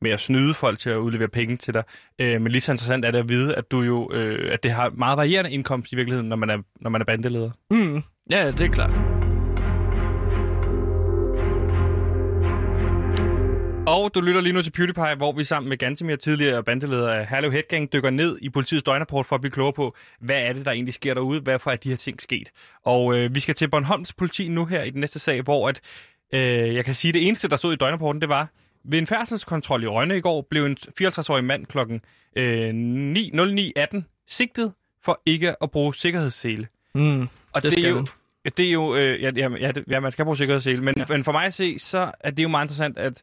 med 0.00 0.10
at 0.10 0.20
snyde 0.20 0.54
folk 0.54 0.78
til 0.78 0.90
at 0.90 0.96
udlevere 0.96 1.28
penge 1.28 1.56
til 1.56 1.74
dig. 1.74 1.82
Øh, 2.18 2.40
men 2.42 2.52
lige 2.52 2.62
så 2.62 2.72
interessant 2.72 3.04
er 3.04 3.10
det 3.10 3.18
at 3.18 3.28
vide, 3.28 3.54
at 3.54 3.70
du 3.70 3.80
jo, 3.80 4.10
øh, 4.12 4.52
at 4.52 4.62
det 4.62 4.70
har 4.70 4.90
meget 4.90 5.16
varierende 5.16 5.50
indkomst 5.50 5.92
i 5.92 5.96
virkeligheden, 5.96 6.28
når 6.28 6.36
man 6.36 6.50
er, 6.50 6.58
når 6.80 6.90
man 6.90 7.00
er 7.00 7.04
bandeleder. 7.04 7.50
Mm, 7.70 8.02
ja, 8.30 8.46
det 8.46 8.60
er 8.60 8.68
klart. 8.68 9.27
Og 13.88 14.14
du 14.14 14.20
lytter 14.20 14.40
lige 14.40 14.52
nu 14.52 14.62
til 14.62 14.70
PewDiePie, 14.70 15.14
hvor 15.14 15.32
vi 15.32 15.44
sammen 15.44 15.68
med 15.68 15.76
Gantemir, 15.76 16.16
tidligere 16.16 16.64
bandeleder 16.64 17.12
af 17.12 17.26
Herlev 17.26 17.52
Headgang, 17.52 17.92
dykker 17.92 18.10
ned 18.10 18.38
i 18.42 18.48
politiets 18.48 18.82
døgnrapport 18.82 19.26
for 19.26 19.34
at 19.34 19.40
blive 19.40 19.52
klogere 19.52 19.72
på, 19.72 19.96
hvad 20.20 20.42
er 20.42 20.52
det, 20.52 20.64
der 20.64 20.70
egentlig 20.70 20.94
sker 20.94 21.14
derude, 21.14 21.40
hvorfor 21.40 21.70
er 21.70 21.76
de 21.76 21.88
her 21.88 21.96
ting 21.96 22.20
sket. 22.22 22.50
Og 22.84 23.18
øh, 23.18 23.34
vi 23.34 23.40
skal 23.40 23.54
til 23.54 23.70
Bornholms 23.70 24.12
politi 24.12 24.48
nu 24.48 24.64
her 24.64 24.82
i 24.82 24.90
den 24.90 25.00
næste 25.00 25.18
sag, 25.18 25.42
hvor 25.42 25.68
at, 25.68 25.80
øh, 26.32 26.74
jeg 26.74 26.84
kan 26.84 26.94
sige, 26.94 27.12
det 27.12 27.26
eneste, 27.26 27.48
der 27.48 27.56
stod 27.56 27.72
i 27.72 27.76
døgnrapporten, 27.76 28.20
det 28.20 28.28
var, 28.28 28.48
ved 28.84 28.98
en 28.98 29.06
færdselskontrol 29.06 29.82
i 29.82 29.86
Rønne 29.86 30.16
i 30.16 30.20
går, 30.20 30.46
blev 30.50 30.64
en 30.64 30.76
54-årig 31.00 31.44
mand 31.44 31.66
klokken 31.66 32.00
øh, 32.36 32.70
9.09.18 33.16 34.02
sigtet 34.28 34.72
for 35.04 35.22
ikke 35.26 35.62
at 35.62 35.70
bruge 35.70 35.94
sikkerhedssele. 35.94 36.66
Mm, 36.94 37.28
Og 37.52 37.62
Det 37.62 37.72
det, 37.72 37.86
er 37.86 37.88
jo, 37.88 38.06
det 38.56 38.66
er 38.66 38.72
jo, 38.72 38.94
øh, 38.94 39.22
ja, 39.22 39.30
ja, 39.36 39.72
ja, 39.90 40.00
man 40.00 40.12
skal 40.12 40.24
bruge 40.24 40.36
sikkerhedssele, 40.36 40.82
men, 40.82 40.94
ja. 40.98 41.04
men 41.08 41.24
for 41.24 41.32
mig 41.32 41.44
at 41.44 41.54
se, 41.54 41.78
så 41.78 42.12
er 42.20 42.30
det 42.30 42.42
jo 42.42 42.48
meget 42.48 42.64
interessant, 42.64 42.98
at 42.98 43.22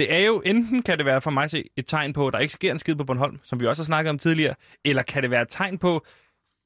det 0.00 0.14
er 0.14 0.18
jo, 0.18 0.42
enten 0.44 0.82
kan 0.82 0.98
det 0.98 1.06
være 1.06 1.20
for 1.20 1.30
mig 1.30 1.50
se 1.50 1.64
et 1.76 1.86
tegn 1.86 2.12
på, 2.12 2.26
at 2.26 2.32
der 2.32 2.38
ikke 2.38 2.52
sker 2.52 2.72
en 2.72 2.78
skid 2.78 2.94
på 2.94 3.04
Bornholm, 3.04 3.38
som 3.42 3.60
vi 3.60 3.66
også 3.66 3.82
har 3.82 3.84
snakket 3.84 4.10
om 4.10 4.18
tidligere, 4.18 4.54
eller 4.84 5.02
kan 5.02 5.22
det 5.22 5.30
være 5.30 5.42
et 5.42 5.48
tegn 5.48 5.78
på 5.78 6.06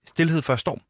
stillhed 0.06 0.42
før 0.42 0.56
storm. 0.56 0.80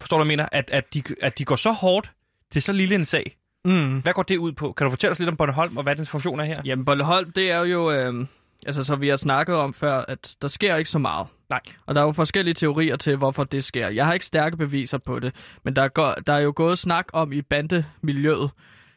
Forstår 0.00 0.18
du, 0.18 0.24
hvad 0.24 0.32
jeg 0.32 0.36
mener? 0.36 0.48
At, 0.52 0.70
at, 0.70 0.94
de, 0.94 1.02
at 1.22 1.38
de 1.38 1.44
går 1.44 1.56
så 1.56 1.70
hårdt 1.70 2.12
til 2.52 2.62
så 2.62 2.72
lille 2.72 2.94
en 2.94 3.04
sag. 3.04 3.36
mm. 3.64 3.98
Hvad 3.98 4.12
går 4.12 4.22
det 4.22 4.36
ud 4.38 4.52
på? 4.52 4.72
Kan 4.72 4.84
du 4.84 4.90
fortælle 4.90 5.12
os 5.12 5.18
lidt 5.18 5.30
om 5.30 5.36
Bornholm, 5.36 5.76
og 5.76 5.82
hvad 5.82 5.96
dens 5.96 6.10
funktion 6.10 6.40
er 6.40 6.44
her? 6.44 6.62
Jamen, 6.64 6.84
Bornholm, 6.84 7.32
det 7.32 7.50
er 7.50 7.60
jo, 7.60 7.90
øh, 7.90 8.26
altså 8.66 8.84
som 8.84 9.00
vi 9.00 9.08
har 9.08 9.16
snakket 9.16 9.56
om 9.56 9.74
før, 9.74 10.04
at 10.08 10.36
der 10.42 10.48
sker 10.48 10.76
ikke 10.76 10.90
så 10.90 10.98
meget. 10.98 11.26
Nej. 11.50 11.60
Og 11.86 11.94
der 11.94 12.00
er 12.00 12.04
jo 12.04 12.12
forskellige 12.12 12.54
teorier 12.54 12.96
til, 12.96 13.16
hvorfor 13.16 13.44
det 13.44 13.64
sker. 13.64 13.88
Jeg 13.88 14.06
har 14.06 14.12
ikke 14.12 14.26
stærke 14.26 14.56
beviser 14.56 14.98
på 14.98 15.18
det, 15.18 15.34
men 15.64 15.76
der 15.76 15.82
er, 15.82 15.88
gå, 15.88 16.06
der 16.26 16.32
er 16.32 16.40
jo 16.40 16.52
gået 16.56 16.78
snak 16.78 17.06
om 17.12 17.32
i 17.32 17.42
bandemiljøet, 17.42 18.50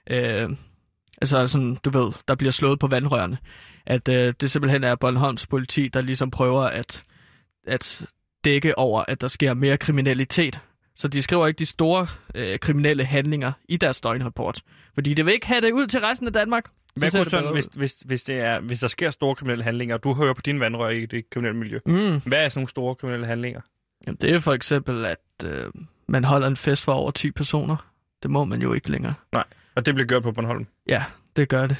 øh, 0.09 0.49
altså 1.21 1.47
sådan, 1.47 1.77
du 1.85 1.89
ved, 1.89 2.11
der 2.27 2.35
bliver 2.35 2.51
slået 2.51 2.79
på 2.79 2.87
vandrørene, 2.87 3.37
at 3.85 4.09
øh, 4.09 4.33
det 4.41 4.51
simpelthen 4.51 4.83
er 4.83 4.95
Bornholms 4.95 5.47
politi, 5.47 5.87
der 5.87 6.01
ligesom 6.01 6.31
prøver 6.31 6.61
at, 6.63 7.03
at 7.67 8.05
dække 8.43 8.77
over, 8.77 9.03
at 9.07 9.21
der 9.21 9.27
sker 9.27 9.53
mere 9.53 9.77
kriminalitet. 9.77 10.59
Så 10.95 11.07
de 11.07 11.21
skriver 11.21 11.47
ikke 11.47 11.59
de 11.59 11.65
store 11.65 12.07
øh, 12.35 12.59
kriminelle 12.59 13.05
handlinger 13.05 13.51
i 13.69 13.77
deres 13.77 14.01
døgnrapport. 14.01 14.61
Fordi 14.93 15.13
det 15.13 15.25
vil 15.25 15.33
ikke 15.33 15.47
have 15.47 15.61
det 15.61 15.71
ud 15.71 15.87
til 15.87 15.99
resten 15.99 16.27
af 16.27 16.33
Danmark. 16.33 16.65
Så 16.65 17.17
kunne 17.17 17.23
det 17.23 17.31
sådan, 17.31 17.53
hvis, 17.53 17.65
hvis, 17.75 17.93
hvis, 18.05 18.23
det 18.23 18.35
er, 18.35 18.59
hvis 18.59 18.79
der 18.79 18.87
sker 18.87 19.09
store 19.11 19.35
kriminelle 19.35 19.63
handlinger, 19.63 19.95
og 19.95 20.03
du 20.03 20.13
hører 20.13 20.33
på 20.33 20.41
dine 20.41 20.59
vandrør 20.59 20.89
i 20.89 21.05
det 21.05 21.29
kriminelle 21.29 21.59
miljø, 21.59 21.79
Mm. 21.85 22.21
hvad 22.25 22.45
er 22.45 22.49
sådan 22.49 22.59
nogle 22.59 22.69
store 22.69 22.95
kriminelle 22.95 23.25
handlinger? 23.27 23.61
Jamen, 24.07 24.17
det 24.21 24.33
er 24.35 24.39
for 24.39 24.53
eksempel, 24.53 25.05
at 25.05 25.19
øh, 25.45 25.65
man 26.07 26.23
holder 26.23 26.47
en 26.47 26.57
fest 26.57 26.83
for 26.83 26.91
over 26.93 27.11
10 27.11 27.31
personer. 27.31 27.75
Det 28.23 28.31
må 28.31 28.45
man 28.45 28.61
jo 28.61 28.73
ikke 28.73 28.91
længere. 28.91 29.13
Og 29.75 29.85
det 29.85 29.95
bliver 29.95 30.07
gjort 30.07 30.23
på 30.23 30.31
Bornholm. 30.31 30.67
Ja, 30.87 31.03
det 31.35 31.49
gør 31.49 31.67
det. 31.67 31.77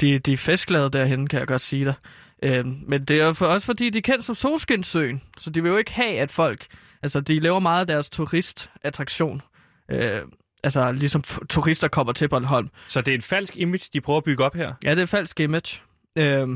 De, 0.00 0.18
de 0.18 0.32
er 0.32 0.36
festglade 0.36 0.90
derhen, 0.90 1.26
kan 1.26 1.38
jeg 1.38 1.48
godt 1.48 1.62
sige 1.62 1.84
dig. 1.84 1.94
Øh, 2.42 2.66
men 2.66 3.04
det 3.04 3.20
er 3.20 3.32
for, 3.32 3.46
også 3.46 3.66
fordi, 3.66 3.90
de 3.90 3.98
er 3.98 4.02
kendt 4.02 4.24
som 4.24 4.34
Solskinssøen. 4.34 5.22
Så 5.36 5.50
de 5.50 5.62
vil 5.62 5.70
jo 5.70 5.76
ikke 5.76 5.92
have, 5.92 6.18
at 6.18 6.30
folk... 6.30 6.66
Altså, 7.02 7.20
de 7.20 7.40
laver 7.40 7.58
meget 7.58 7.80
af 7.80 7.86
deres 7.86 8.10
turistattraktion. 8.10 9.42
Øh, 9.90 10.20
altså, 10.64 10.92
ligesom 10.92 11.22
turister 11.48 11.88
kommer 11.88 12.12
til 12.12 12.28
Bornholm. 12.28 12.68
Så 12.88 13.00
det 13.00 13.14
er 13.14 13.18
et 13.18 13.24
falsk 13.24 13.56
image, 13.56 13.88
de 13.92 14.00
prøver 14.00 14.16
at 14.16 14.24
bygge 14.24 14.44
op 14.44 14.54
her. 14.54 14.72
Ja, 14.84 14.94
det 14.94 15.02
er 15.02 15.06
falsk 15.06 15.40
image. 15.40 15.80
Øh, 16.16 16.48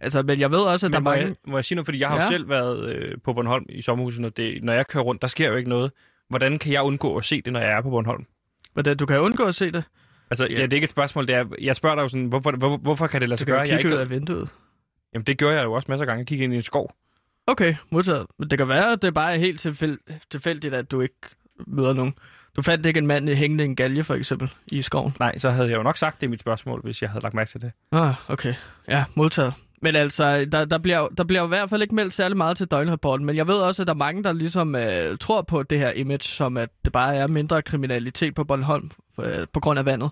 altså, 0.00 0.22
men 0.22 0.40
jeg 0.40 0.50
ved 0.50 0.58
også, 0.58 0.86
at 0.86 0.92
der 0.92 1.00
Men 1.00 1.06
er 1.06 1.10
må, 1.10 1.16
mange... 1.16 1.26
jeg, 1.26 1.34
må 1.46 1.56
jeg 1.56 1.64
sige 1.64 1.76
noget, 1.76 1.86
fordi 1.86 2.00
jeg 2.00 2.08
har. 2.08 2.16
Ja. 2.16 2.22
jo 2.22 2.28
selv 2.28 2.48
været 2.48 2.88
øh, 2.94 3.18
på 3.24 3.32
Bornholm 3.32 3.66
i 3.68 3.82
sommerhuset, 3.82 4.24
og 4.24 4.36
det, 4.36 4.64
når 4.64 4.72
jeg 4.72 4.86
kører 4.86 5.04
rundt, 5.04 5.22
der 5.22 5.28
sker 5.28 5.48
jo 5.48 5.56
ikke 5.56 5.70
noget. 5.70 5.92
Hvordan 6.28 6.58
kan 6.58 6.72
jeg 6.72 6.82
undgå 6.82 7.16
at 7.16 7.24
se 7.24 7.42
det, 7.42 7.52
når 7.52 7.60
jeg 7.60 7.70
er 7.70 7.80
på 7.80 7.90
Bornholm? 7.90 8.24
Hvordan 8.72 8.96
du 8.96 9.06
kan 9.06 9.20
undgå 9.20 9.44
at 9.44 9.54
se 9.54 9.70
det. 9.72 9.84
Altså, 10.30 10.46
Ja. 10.50 10.54
ja. 10.58 10.62
det 10.62 10.72
er 10.72 10.76
ikke 10.76 10.84
et 10.84 10.90
spørgsmål. 10.90 11.26
Det 11.26 11.34
er, 11.34 11.44
jeg 11.60 11.76
spørger 11.76 11.96
dig 11.96 12.02
jo 12.02 12.08
sådan, 12.08 12.26
hvorfor, 12.26 12.50
hvor, 12.50 12.76
hvorfor 12.76 13.06
kan 13.06 13.20
det 13.20 13.28
lade 13.28 13.38
sig 13.38 13.46
gøre? 13.46 13.60
Jeg 13.60 13.68
kigge 13.68 13.86
ud 13.86 13.90
ikke, 13.90 14.00
af 14.02 14.10
vinduet. 14.10 14.48
jamen, 15.14 15.24
det 15.24 15.38
gør 15.38 15.50
jeg 15.50 15.64
jo 15.64 15.72
også 15.72 15.86
masser 15.88 16.02
af 16.02 16.06
gange. 16.06 16.18
Jeg 16.18 16.26
kigger 16.26 16.44
ind 16.44 16.52
i 16.52 16.56
en 16.56 16.62
skov. 16.62 16.92
Okay, 17.46 17.74
modtaget. 17.90 18.26
Men 18.38 18.50
det 18.50 18.58
kan 18.58 18.68
være, 18.68 18.92
at 18.92 19.02
det 19.02 19.14
bare 19.14 19.34
er 19.34 19.38
helt 19.38 19.60
tilfæld- 19.66 19.98
tilfældigt, 20.30 20.74
at 20.74 20.90
du 20.90 21.00
ikke 21.00 21.14
møder 21.66 21.92
nogen. 21.92 22.14
Du 22.56 22.62
fandt 22.62 22.86
ikke 22.86 22.98
en 22.98 23.06
mand 23.06 23.28
hængende 23.28 23.64
i 23.64 23.66
en 23.66 23.76
galge, 23.76 24.04
for 24.04 24.14
eksempel, 24.14 24.50
i 24.72 24.82
skoven. 24.82 25.16
Nej, 25.20 25.38
så 25.38 25.50
havde 25.50 25.68
jeg 25.70 25.76
jo 25.76 25.82
nok 25.82 25.96
sagt 25.96 26.20
det 26.20 26.26
i 26.26 26.30
mit 26.30 26.40
spørgsmål, 26.40 26.80
hvis 26.84 27.02
jeg 27.02 27.10
havde 27.10 27.22
lagt 27.22 27.34
mærke 27.34 27.50
til 27.50 27.60
det. 27.60 27.72
Ah, 27.92 28.14
okay. 28.28 28.54
Ja, 28.88 29.04
modtaget. 29.14 29.54
Men 29.82 29.96
altså, 29.96 30.44
der, 30.44 30.64
der, 30.64 30.78
bliver, 30.78 31.08
der 31.08 31.24
bliver 31.24 31.44
i 31.44 31.48
hvert 31.48 31.70
fald 31.70 31.82
ikke 31.82 31.94
meldt 31.94 32.14
særlig 32.14 32.36
meget 32.36 32.56
til 32.56 32.66
døgnrapporten, 32.66 33.26
men 33.26 33.36
jeg 33.36 33.46
ved 33.46 33.54
også, 33.54 33.82
at 33.82 33.86
der 33.86 33.92
er 33.92 33.96
mange, 33.96 34.24
der 34.24 34.32
ligesom 34.32 34.74
øh, 34.74 35.18
tror 35.18 35.42
på 35.42 35.62
det 35.62 35.78
her 35.78 35.90
image, 35.90 36.22
som 36.22 36.56
at 36.56 36.68
det 36.84 36.92
bare 36.92 37.16
er 37.16 37.28
mindre 37.28 37.62
kriminalitet 37.62 38.34
på 38.34 38.44
Bornholm 38.44 38.90
øh, 39.20 39.46
på 39.52 39.60
grund 39.60 39.78
af 39.78 39.84
vandet. 39.84 40.10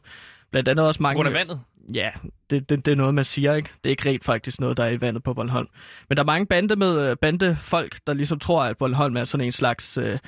Blandt 0.50 0.68
andet 0.68 0.86
også 0.86 0.98
På 0.98 1.02
mange... 1.02 1.16
grund 1.16 1.28
af 1.28 1.34
vandet? 1.34 1.60
Ja, 1.94 2.10
det, 2.50 2.70
det, 2.70 2.86
det 2.86 2.92
er 2.92 2.96
noget, 2.96 3.14
man 3.14 3.24
siger, 3.24 3.54
ikke? 3.54 3.70
Det 3.84 3.88
er 3.88 3.90
ikke 3.90 4.08
rent 4.08 4.24
faktisk 4.24 4.60
noget, 4.60 4.76
der 4.76 4.84
er 4.84 4.90
i 4.90 5.00
vandet 5.00 5.22
på 5.22 5.34
Bornholm. 5.34 5.68
Men 6.08 6.16
der 6.16 6.22
er 6.22 6.26
mange 6.26 6.46
bande 6.46 6.76
med 6.76 7.10
øh, 7.10 7.16
bandefolk, 7.16 7.98
der 8.06 8.14
ligesom 8.14 8.38
tror, 8.38 8.62
at 8.62 8.78
Bornholm 8.78 9.16
er 9.16 9.24
sådan 9.24 9.46
en 9.46 9.52
slags 9.52 9.98
øh, 9.98 10.18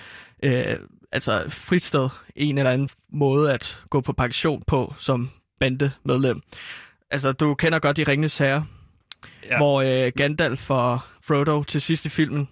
øh, 0.42 0.76
altså 1.12 1.44
fristed. 1.48 2.08
En 2.36 2.58
eller 2.58 2.70
anden 2.70 2.88
måde 3.12 3.52
at 3.52 3.78
gå 3.90 4.00
på 4.00 4.12
pension 4.12 4.62
på 4.66 4.94
som 4.98 5.30
bandemedlem. 5.60 6.42
Altså, 7.10 7.32
du 7.32 7.54
kender 7.54 7.78
godt 7.78 7.96
de 7.96 8.04
Ringenes 8.04 8.38
Herre, 8.38 8.66
ja. 9.44 9.56
Hvor 9.56 9.82
øh, 10.06 10.12
Gandalf 10.16 10.70
og 10.70 10.98
Frodo 11.22 11.62
til 11.62 11.80
sidst 11.80 12.04
i 12.04 12.08
filmen, 12.08 12.48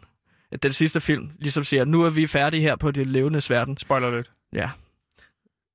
den 0.62 0.72
sidste 0.72 1.00
film, 1.00 1.30
ligesom 1.38 1.64
siger, 1.64 1.84
nu 1.84 2.02
er 2.02 2.10
vi 2.10 2.26
færdige 2.26 2.60
her 2.60 2.76
på 2.76 2.90
det 2.90 3.06
levende 3.06 3.42
verden. 3.48 3.76
Spoiler 3.78 4.16
lidt. 4.16 4.30
Ja. 4.52 4.70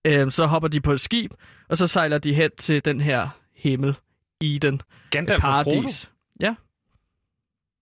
Øhm, 0.07 0.31
så 0.31 0.45
hopper 0.45 0.67
de 0.69 0.81
på 0.81 0.91
et 0.91 1.01
skib, 1.01 1.31
og 1.69 1.77
så 1.77 1.87
sejler 1.87 2.17
de 2.17 2.33
hen 2.33 2.51
til 2.57 2.85
den 2.85 3.01
her 3.01 3.27
himmel, 3.55 3.95
Eden, 4.41 4.81
Gandalf 5.09 5.43
og 5.43 5.63
Frodo? 5.63 5.71
paradis. 5.71 6.09
Ja, 6.39 6.55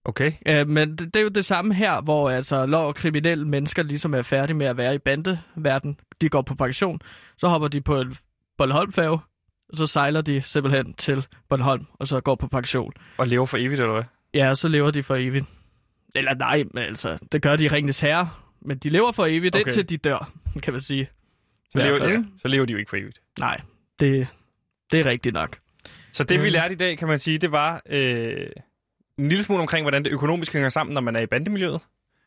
Okay. 0.05 0.31
øh, 0.45 0.67
men 0.67 0.89
det, 0.89 1.13
det 1.13 1.15
er 1.15 1.23
jo 1.23 1.29
det 1.29 1.45
samme 1.45 1.73
her, 1.73 2.01
hvor 2.01 2.29
altså 2.29 2.65
lov 2.65 2.87
og 2.87 2.95
kriminelle 2.95 3.47
mennesker 3.47 3.83
ligesom 3.83 4.13
er 4.13 4.21
færdige 4.21 4.57
med 4.57 4.65
at 4.65 4.77
være 4.77 4.95
i 4.95 4.97
bandeverden. 4.97 5.99
De 6.21 6.29
går 6.29 6.41
på 6.41 6.55
pension, 6.55 6.99
så 7.37 7.47
hopper 7.47 7.67
de 7.67 7.81
på 7.81 8.01
en 8.01 8.15
Bornholmfærge, 8.57 9.19
og 9.71 9.77
så 9.77 9.87
sejler 9.87 10.21
de 10.21 10.41
simpelthen 10.41 10.93
til 10.93 11.27
Bornholm, 11.49 11.85
og 11.93 12.07
så 12.07 12.21
går 12.21 12.35
på 12.35 12.47
pension. 12.47 12.93
Og 13.17 13.27
lever 13.27 13.45
for 13.45 13.57
evigt, 13.57 13.81
eller 13.81 13.93
hvad? 13.93 14.03
Ja, 14.33 14.49
og 14.49 14.57
så 14.57 14.67
lever 14.67 14.91
de 14.91 15.03
for 15.03 15.15
evigt. 15.15 15.45
Eller 16.15 16.33
nej, 16.33 16.63
men 16.73 16.83
altså, 16.83 17.17
det 17.31 17.41
gør 17.41 17.55
de 17.55 17.63
i 17.63 17.67
Ringens 17.67 17.99
Herre, 17.99 18.29
men 18.61 18.77
de 18.77 18.89
lever 18.89 19.11
for 19.11 19.25
evigt, 19.25 19.55
okay. 19.55 19.65
Indtil 19.65 19.89
de 19.89 19.97
dør, 19.97 20.31
kan 20.63 20.73
man 20.73 20.81
sige. 20.81 21.09
Så 21.69 21.77
lever, 21.77 21.97
fald, 21.97 22.11
ja, 22.11 22.23
så 22.41 22.47
lever 22.47 22.65
de 22.65 22.71
jo 22.73 22.77
ikke 22.79 22.89
for 22.89 22.97
evigt. 22.97 23.21
Nej, 23.39 23.61
det, 23.99 24.27
det 24.91 24.99
er 24.99 25.05
rigtigt 25.05 25.33
nok. 25.33 25.57
Så 26.11 26.23
det, 26.23 26.39
vi 26.39 26.45
Mm. 26.47 26.51
lærte 26.53 26.73
i 26.73 26.77
dag, 26.77 26.97
kan 26.97 27.07
man 27.07 27.19
sige, 27.19 27.37
det 27.37 27.51
var 27.51 27.81
øh, 27.89 28.47
en 29.17 29.29
lille 29.29 29.43
smule 29.43 29.61
omkring, 29.61 29.83
hvordan 29.83 30.03
det 30.03 30.11
økonomisk 30.11 30.53
hænger 30.53 30.69
sammen, 30.69 30.93
når 30.93 31.01
man 31.01 31.15
er 31.15 31.19
i 31.19 31.25
bandemiljøet. 31.25 31.79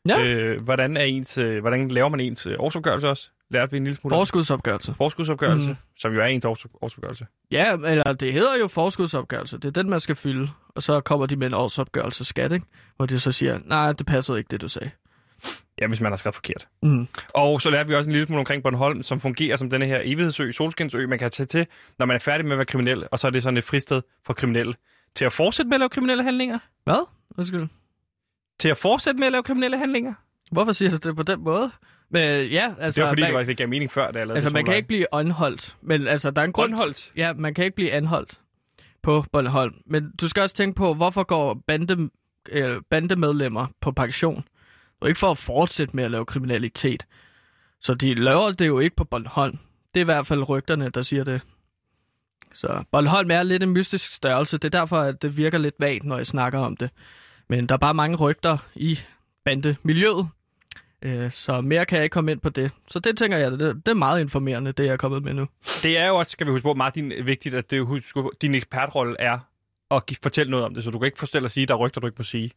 Ja. 0.09 0.25
Øh, 0.25 0.63
hvordan, 0.63 0.97
er 0.97 1.03
ens, 1.03 1.39
øh, 1.39 1.61
hvordan 1.61 1.89
laver 1.89 2.09
man 2.09 2.21
ens 2.21 2.47
øh, 2.47 2.55
årsopgørelse 2.59 3.09
også? 3.09 3.31
Lærte 3.51 3.71
vi 3.71 3.77
en 3.77 3.85
lille 3.85 3.97
smule. 3.97 4.15
Forskudsopgørelse. 4.15 4.95
Forskudsopgørelse, 4.97 5.69
mm. 5.69 5.77
som 5.99 6.15
jo 6.15 6.21
er 6.21 6.27
ens 6.27 6.45
års, 6.45 6.67
årsopgørelse. 6.83 7.27
Ja, 7.51 7.73
eller 7.73 8.13
det 8.13 8.33
hedder 8.33 8.59
jo 8.59 8.69
forskudsopgørelse. 8.69 9.57
Det 9.59 9.65
er 9.65 9.83
den, 9.83 9.91
man 9.91 10.01
skal 10.01 10.15
fylde. 10.15 10.49
Og 10.69 10.83
så 10.83 11.01
kommer 11.01 11.27
de 11.27 11.37
med 11.37 11.47
en 11.47 11.55
årsopgørelse 11.55 12.25
skat, 12.25 12.53
ikke? 12.53 12.67
Hvor 12.97 13.07
de 13.07 13.21
så 13.21 13.33
siger, 13.33 13.59
nej, 13.65 13.93
det 13.93 14.07
passer 14.07 14.37
ikke, 14.37 14.49
det 14.49 14.61
du 14.61 14.69
sagde. 14.69 14.91
Ja, 15.81 15.87
hvis 15.87 16.01
man 16.01 16.13
har 16.13 16.17
skrevet 16.17 16.35
forkert. 16.35 16.69
Mm. 16.83 17.09
Og 17.29 17.61
så 17.61 17.71
lærte 17.71 17.89
vi 17.89 17.95
også 17.95 18.09
en 18.09 18.13
lille 18.13 18.27
smule 18.27 18.39
omkring 18.39 18.63
Bornholm, 18.63 19.03
som 19.03 19.21
fungerer 19.21 19.57
som 19.57 19.71
denne 19.71 19.87
her 19.87 20.01
evighedsø, 20.05 20.51
solskinsø, 20.51 21.07
man 21.07 21.19
kan 21.19 21.31
tage 21.31 21.47
til, 21.47 21.67
når 21.99 22.07
man 22.07 22.15
er 22.15 22.19
færdig 22.19 22.47
med 22.47 22.53
at 22.53 22.59
være 22.59 22.67
kriminel, 22.67 23.07
og 23.13 23.19
så 23.19 23.27
er 23.27 23.31
det 23.31 23.43
sådan 23.43 23.57
et 23.57 23.65
fristed 23.65 24.03
for 24.27 24.33
kriminelle. 24.33 24.75
Til 25.15 25.25
at 25.25 25.33
fortsætte 25.33 25.69
med 25.69 25.75
at 25.75 25.81
lave 25.81 25.89
kriminelle 25.89 26.25
handlinger? 26.25 26.59
Hvad? 26.85 27.07
Undskyld. 27.39 27.69
Til 28.61 28.69
at 28.69 28.77
fortsætte 28.77 29.19
med 29.19 29.27
at 29.27 29.33
lave 29.33 29.43
kriminelle 29.43 29.79
handlinger? 29.79 30.15
Hvorfor 30.55 30.73
siger 30.73 30.91
du 30.91 31.09
det 31.09 31.17
på 31.17 31.23
den 31.23 31.41
måde? 31.41 31.71
Men 32.11 32.47
ja, 32.47 32.73
altså... 32.81 33.01
Det 33.01 33.05
var 33.05 33.11
fordi, 33.11 33.23
man, 33.23 33.29
det, 33.31 33.37
var, 33.37 33.43
det 33.43 33.57
gav 33.57 33.69
mening 33.69 33.93
før, 33.93 34.11
da 34.11 34.19
jeg 34.19 34.27
lavede 34.27 34.35
Altså, 34.35 34.49
det 34.49 34.55
man 34.55 34.65
kan 34.65 34.67
solvej. 34.67 34.77
ikke 34.77 34.87
blive 34.89 35.07
anholdt. 35.15 35.77
Men 35.83 36.07
altså, 36.07 36.31
der 36.31 36.41
er 36.41 36.45
en 36.45 36.53
grund... 36.53 36.73
Anholdt? 36.73 37.13
Ja, 37.17 37.33
man 37.33 37.55
kan 37.55 37.65
ikke 37.65 37.75
blive 37.75 37.93
anholdt 37.93 38.39
på 39.03 39.25
Bornholm. 39.33 39.75
Men 39.87 40.11
du 40.21 40.29
skal 40.29 40.43
også 40.43 40.57
tænke 40.57 40.77
på, 40.77 40.95
hvorfor 40.95 41.23
går 41.23 41.63
bande, 41.67 42.11
øh, 42.51 42.83
bandemedlemmer 42.91 43.67
på 43.81 43.93
pension? 43.93 44.37
Det 44.37 44.43
er 44.43 44.97
jo 45.03 45.07
ikke 45.07 45.19
for 45.19 45.31
at 45.31 45.39
fortsætte 45.39 45.97
med 45.97 46.05
at 46.05 46.11
lave 46.11 46.27
kriminalitet. 46.27 47.07
Så 47.81 47.95
de 47.95 48.15
laver 48.15 48.53
det 48.53 48.67
jo 48.67 48.79
ikke 48.79 48.97
på 48.97 49.05
Bornholm. 49.05 49.59
Det 49.95 50.01
er 50.01 50.05
i 50.05 50.05
hvert 50.05 50.27
fald 50.27 50.49
rygterne, 50.49 50.89
der 50.89 51.03
siger 51.03 51.25
det. 51.25 51.41
Så 52.55 52.85
Bornholm 52.93 53.31
er 53.31 53.43
lidt 53.43 53.63
en 53.63 53.71
mystisk 53.71 54.13
størrelse. 54.13 54.59
Det 54.59 54.75
er 54.75 54.79
derfor, 54.79 54.97
at 54.97 55.23
det 55.23 55.37
virker 55.37 55.59
lidt 55.59 55.75
vagt, 55.79 56.05
når 56.05 56.17
jeg 56.17 56.27
snakker 56.27 56.59
om 56.59 56.77
det. 56.77 56.91
Men 57.49 57.67
der 57.67 57.75
er 57.75 57.79
bare 57.79 57.95
mange 57.95 58.17
rygter 58.17 58.59
i 58.75 58.99
bandemiljøet. 59.45 60.29
Øh, 61.05 61.31
Så 61.33 61.61
mere 61.61 61.87
kan 61.87 61.97
jeg 61.97 62.05
ikke 62.05 62.15
komme 62.15 62.33
ind 62.33 62.41
på 62.41 62.49
det. 62.49 62.71
Så 62.89 62.99
det 62.99 63.19
tænker 63.19 63.39
jeg, 63.39 63.51
det, 63.53 63.61
det 63.61 63.89
er 63.89 63.95
meget 63.95 64.21
informerende, 64.21 64.73
det 64.73 64.85
jeg 64.85 64.93
er 64.93 64.97
kommet 64.97 65.23
med 65.23 65.35
nu. 65.35 65.47
Det 65.83 65.99
er 65.99 66.07
jo 66.07 66.17
også, 66.17 66.33
skal 66.33 66.47
vi 66.47 66.51
huske 66.51 66.63
på, 66.63 66.75
Martin, 66.75 67.13
vigtigt, 67.27 67.55
at 67.55 67.71
det, 67.71 67.87
husk, 67.87 68.17
din 68.41 68.55
ekspertrolle 68.55 69.17
er 69.19 69.39
at 69.91 70.07
give, 70.07 70.17
fortælle 70.23 70.51
noget 70.51 70.67
om 70.67 70.75
det, 70.75 70.85
så 70.85 70.91
du 70.91 70.99
kan 70.99 71.07
ikke 71.07 71.19
fortælle 71.19 71.45
at 71.45 71.51
sige, 71.51 71.67
der 71.67 71.75
er 71.75 71.79
rygter, 71.79 72.01
du 72.01 72.07
ikke 72.07 72.19
må 72.19 72.23
sige. 72.23 72.51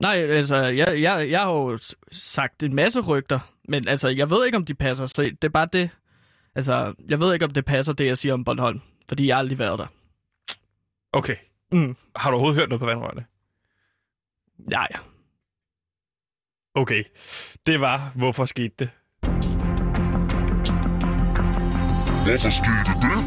Nej, 0.00 0.16
altså, 0.16 0.56
jeg, 0.56 1.02
jeg, 1.02 1.30
jeg 1.30 1.40
har 1.40 1.52
jo 1.52 1.78
sagt 2.12 2.62
en 2.62 2.74
masse 2.74 3.00
rygter, 3.00 3.40
men 3.68 3.88
altså, 3.88 4.08
jeg 4.08 4.30
ved 4.30 4.46
ikke, 4.46 4.56
om 4.56 4.64
de 4.64 4.74
passer. 4.74 5.06
Så 5.06 5.22
det 5.22 5.44
er 5.44 5.48
bare 5.48 5.68
det. 5.72 5.90
Altså, 6.54 6.94
jeg 7.08 7.20
ved 7.20 7.32
ikke, 7.34 7.44
om 7.44 7.50
det 7.50 7.64
passer, 7.64 7.92
det 7.92 8.06
jeg 8.06 8.18
siger 8.18 8.34
om 8.34 8.44
Bornholm, 8.44 8.80
fordi 9.08 9.26
jeg 9.26 9.34
har 9.36 9.38
aldrig 9.38 9.58
været 9.58 9.78
der. 9.78 9.86
Okay. 11.12 11.36
Mm. 11.72 11.96
Har 12.16 12.30
du 12.30 12.34
overhovedet 12.36 12.60
hørt 12.60 12.68
noget 12.68 12.80
på 12.80 12.86
vandrørene? 12.86 13.24
Nej. 14.58 14.88
Okay. 16.74 17.04
Det 17.66 17.80
var, 17.80 18.12
hvorfor 18.14 18.44
skete 18.44 18.74
det? 18.78 18.90
Hvorfor 22.26 22.50
skete 22.58 22.92
det? 23.04 23.18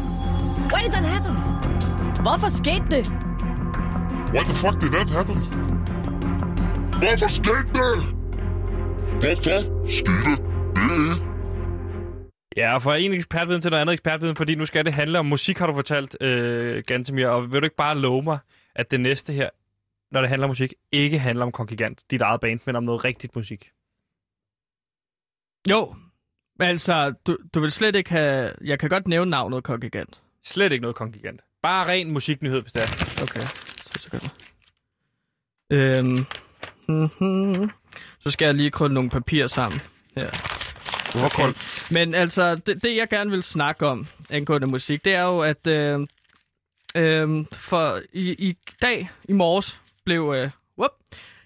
Why 0.72 0.80
did 0.84 0.92
that 0.96 1.06
happen? 1.14 1.36
Hvorfor 2.24 2.50
skete 2.60 2.86
det? 2.94 3.04
Why 4.34 4.42
the 4.50 4.56
fuck 4.62 4.76
did 4.82 4.90
that 4.96 5.08
happen? 5.16 5.36
Hvorfor 7.02 7.28
skete 7.38 7.68
det? 7.78 7.96
Hvorfor 9.20 9.88
skete 9.98 10.32
det? 10.76 11.22
Ja, 12.56 12.78
fra 12.78 12.96
en 12.96 13.12
ekspertviden 13.12 13.62
til 13.62 13.70
noget 13.70 13.80
andet 13.80 13.92
ekspertviden, 13.92 14.36
fordi 14.36 14.54
nu 14.54 14.66
skal 14.66 14.84
det 14.84 14.94
handle 14.94 15.18
om 15.18 15.26
musik, 15.26 15.58
har 15.58 15.66
du 15.66 15.74
fortalt, 15.74 16.16
øh, 16.20 16.82
Gantemir. 16.86 17.28
Og 17.28 17.52
vil 17.52 17.60
du 17.60 17.64
ikke 17.64 17.76
bare 17.76 17.98
love 17.98 18.22
mig, 18.22 18.38
at 18.74 18.90
det 18.90 19.00
næste 19.00 19.32
her, 19.32 19.50
når 20.12 20.20
det 20.20 20.28
handler 20.28 20.44
om 20.44 20.50
musik, 20.50 20.74
ikke 20.92 21.18
handler 21.18 21.44
om 21.44 21.52
Kongigant, 21.52 22.02
dit 22.10 22.20
eget 22.20 22.40
band, 22.40 22.60
men 22.66 22.76
om 22.76 22.82
noget 22.82 23.04
rigtigt 23.04 23.36
musik? 23.36 23.70
Jo, 25.70 25.94
altså, 26.60 27.14
du, 27.26 27.38
du 27.54 27.60
vil 27.60 27.72
slet 27.72 27.96
ikke 27.96 28.10
have... 28.10 28.52
Jeg 28.64 28.78
kan 28.78 28.88
godt 28.88 29.08
nævne 29.08 29.30
navnet 29.30 29.64
Kongigant. 29.64 30.20
Slet 30.44 30.72
ikke 30.72 30.82
noget 30.82 30.96
Kongigant. 30.96 31.40
Bare 31.62 31.88
ren 31.88 32.10
musiknyhed, 32.10 32.60
hvis 32.60 32.72
det 32.72 32.82
er. 32.82 33.22
Okay, 33.22 33.40
så 33.92 33.98
sekunder. 33.98 34.28
Øhm, 35.70 36.24
mm-hmm. 36.88 37.70
Så 38.20 38.30
skal 38.30 38.46
jeg 38.46 38.54
lige 38.54 38.70
krølle 38.70 38.94
nogle 38.94 39.10
papirer 39.10 39.46
sammen. 39.46 39.80
Her. 40.16 40.30
Hvorfor 41.18 41.42
Okay. 41.42 41.52
Men 41.90 42.14
altså, 42.14 42.54
det, 42.54 42.82
det 42.82 42.96
jeg 42.96 43.08
gerne 43.08 43.30
vil 43.30 43.42
snakke 43.42 43.86
om 43.86 44.06
angående 44.30 44.66
musik, 44.66 45.04
det 45.04 45.14
er 45.14 45.22
jo, 45.22 45.40
at 45.40 45.66
øh, 45.66 46.00
øh, 46.96 47.46
for 47.52 47.98
i, 48.12 48.48
i 48.48 48.56
dag, 48.82 49.10
i 49.28 49.32
morges, 49.32 49.80
blev... 50.04 50.34
Øh, 50.36 50.50
whoop, 50.78 50.92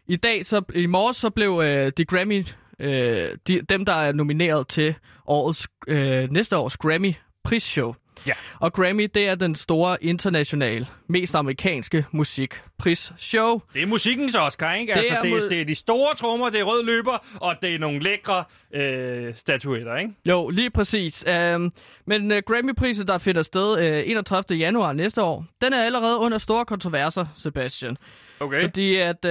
I 0.06 0.16
dag, 0.16 0.46
så 0.46 0.62
i 0.74 0.87
morges, 0.87 1.16
så 1.16 1.30
blev 1.30 1.61
øh, 1.64 1.92
de 1.96 2.04
Grammy... 2.04 2.44
Øh, 2.80 3.28
de, 3.46 3.60
dem, 3.68 3.84
der 3.84 3.94
er 3.94 4.12
nomineret 4.12 4.68
til 4.68 4.94
årets, 5.26 5.68
øh, 5.88 6.30
næste 6.32 6.56
års 6.56 6.76
Grammy 6.76 7.14
prisshow. 7.44 7.94
Ja. 8.26 8.32
Og 8.58 8.72
Grammy, 8.72 9.10
det 9.14 9.28
er 9.28 9.34
den 9.34 9.54
store 9.54 10.04
internationale, 10.04 10.86
mest 11.08 11.34
amerikanske 11.34 12.04
musikprisshow. 12.12 13.60
Det 13.74 13.82
er 13.82 13.86
musikkens 13.86 14.36
Oscar, 14.36 14.74
ikke? 14.74 14.92
Det 14.92 14.98
altså, 14.98 15.14
er 15.14 15.22
det, 15.22 15.30
er, 15.30 15.34
mod- 15.34 15.48
det 15.50 15.60
er 15.60 15.64
de 15.64 15.74
store 15.74 16.14
trommer, 16.14 16.48
det 16.50 16.60
er 16.60 16.64
rød 16.64 16.84
løber, 16.84 17.26
og 17.40 17.54
det 17.62 17.74
er 17.74 17.78
nogle 17.78 18.02
lækre 18.02 18.44
øh, 18.74 19.34
statuetter, 19.36 19.96
ikke? 19.96 20.12
Jo, 20.26 20.48
lige 20.48 20.70
præcis. 20.70 21.24
Um, 21.54 21.72
men 22.06 22.30
uh, 22.32 22.38
Grammy-prisen, 22.46 23.06
der 23.06 23.18
finder 23.18 23.42
sted 23.42 23.72
uh, 24.02 24.10
31. 24.10 24.58
januar 24.58 24.92
næste 24.92 25.22
år, 25.22 25.44
den 25.62 25.72
er 25.72 25.84
allerede 25.84 26.18
under 26.18 26.38
store 26.38 26.64
kontroverser, 26.64 27.26
Sebastian. 27.36 27.96
Okay. 28.40 28.62
Fordi 28.62 28.96
at, 28.96 29.24
uh, 29.24 29.30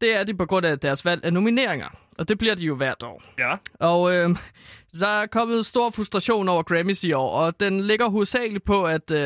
det 0.00 0.16
er 0.16 0.24
de 0.24 0.34
på 0.34 0.46
grund 0.46 0.66
af 0.66 0.78
deres 0.78 1.04
valg 1.04 1.24
af 1.24 1.32
nomineringer. 1.32 1.88
Og 2.18 2.28
det 2.28 2.38
bliver 2.38 2.54
de 2.54 2.64
jo 2.64 2.74
hvert 2.74 3.02
år. 3.02 3.22
Ja. 3.38 3.54
Og 3.80 4.00
uh, 4.02 4.36
der 5.00 5.06
er 5.08 5.26
kommet 5.26 5.66
stor 5.66 5.90
frustration 5.90 6.48
over 6.48 6.62
Grammys 6.62 7.04
i 7.04 7.12
år, 7.12 7.30
og 7.30 7.60
den 7.60 7.80
ligger 7.80 8.08
hovedsageligt 8.10 8.64
på, 8.64 8.84
at 8.84 9.10
uh, 9.10 9.16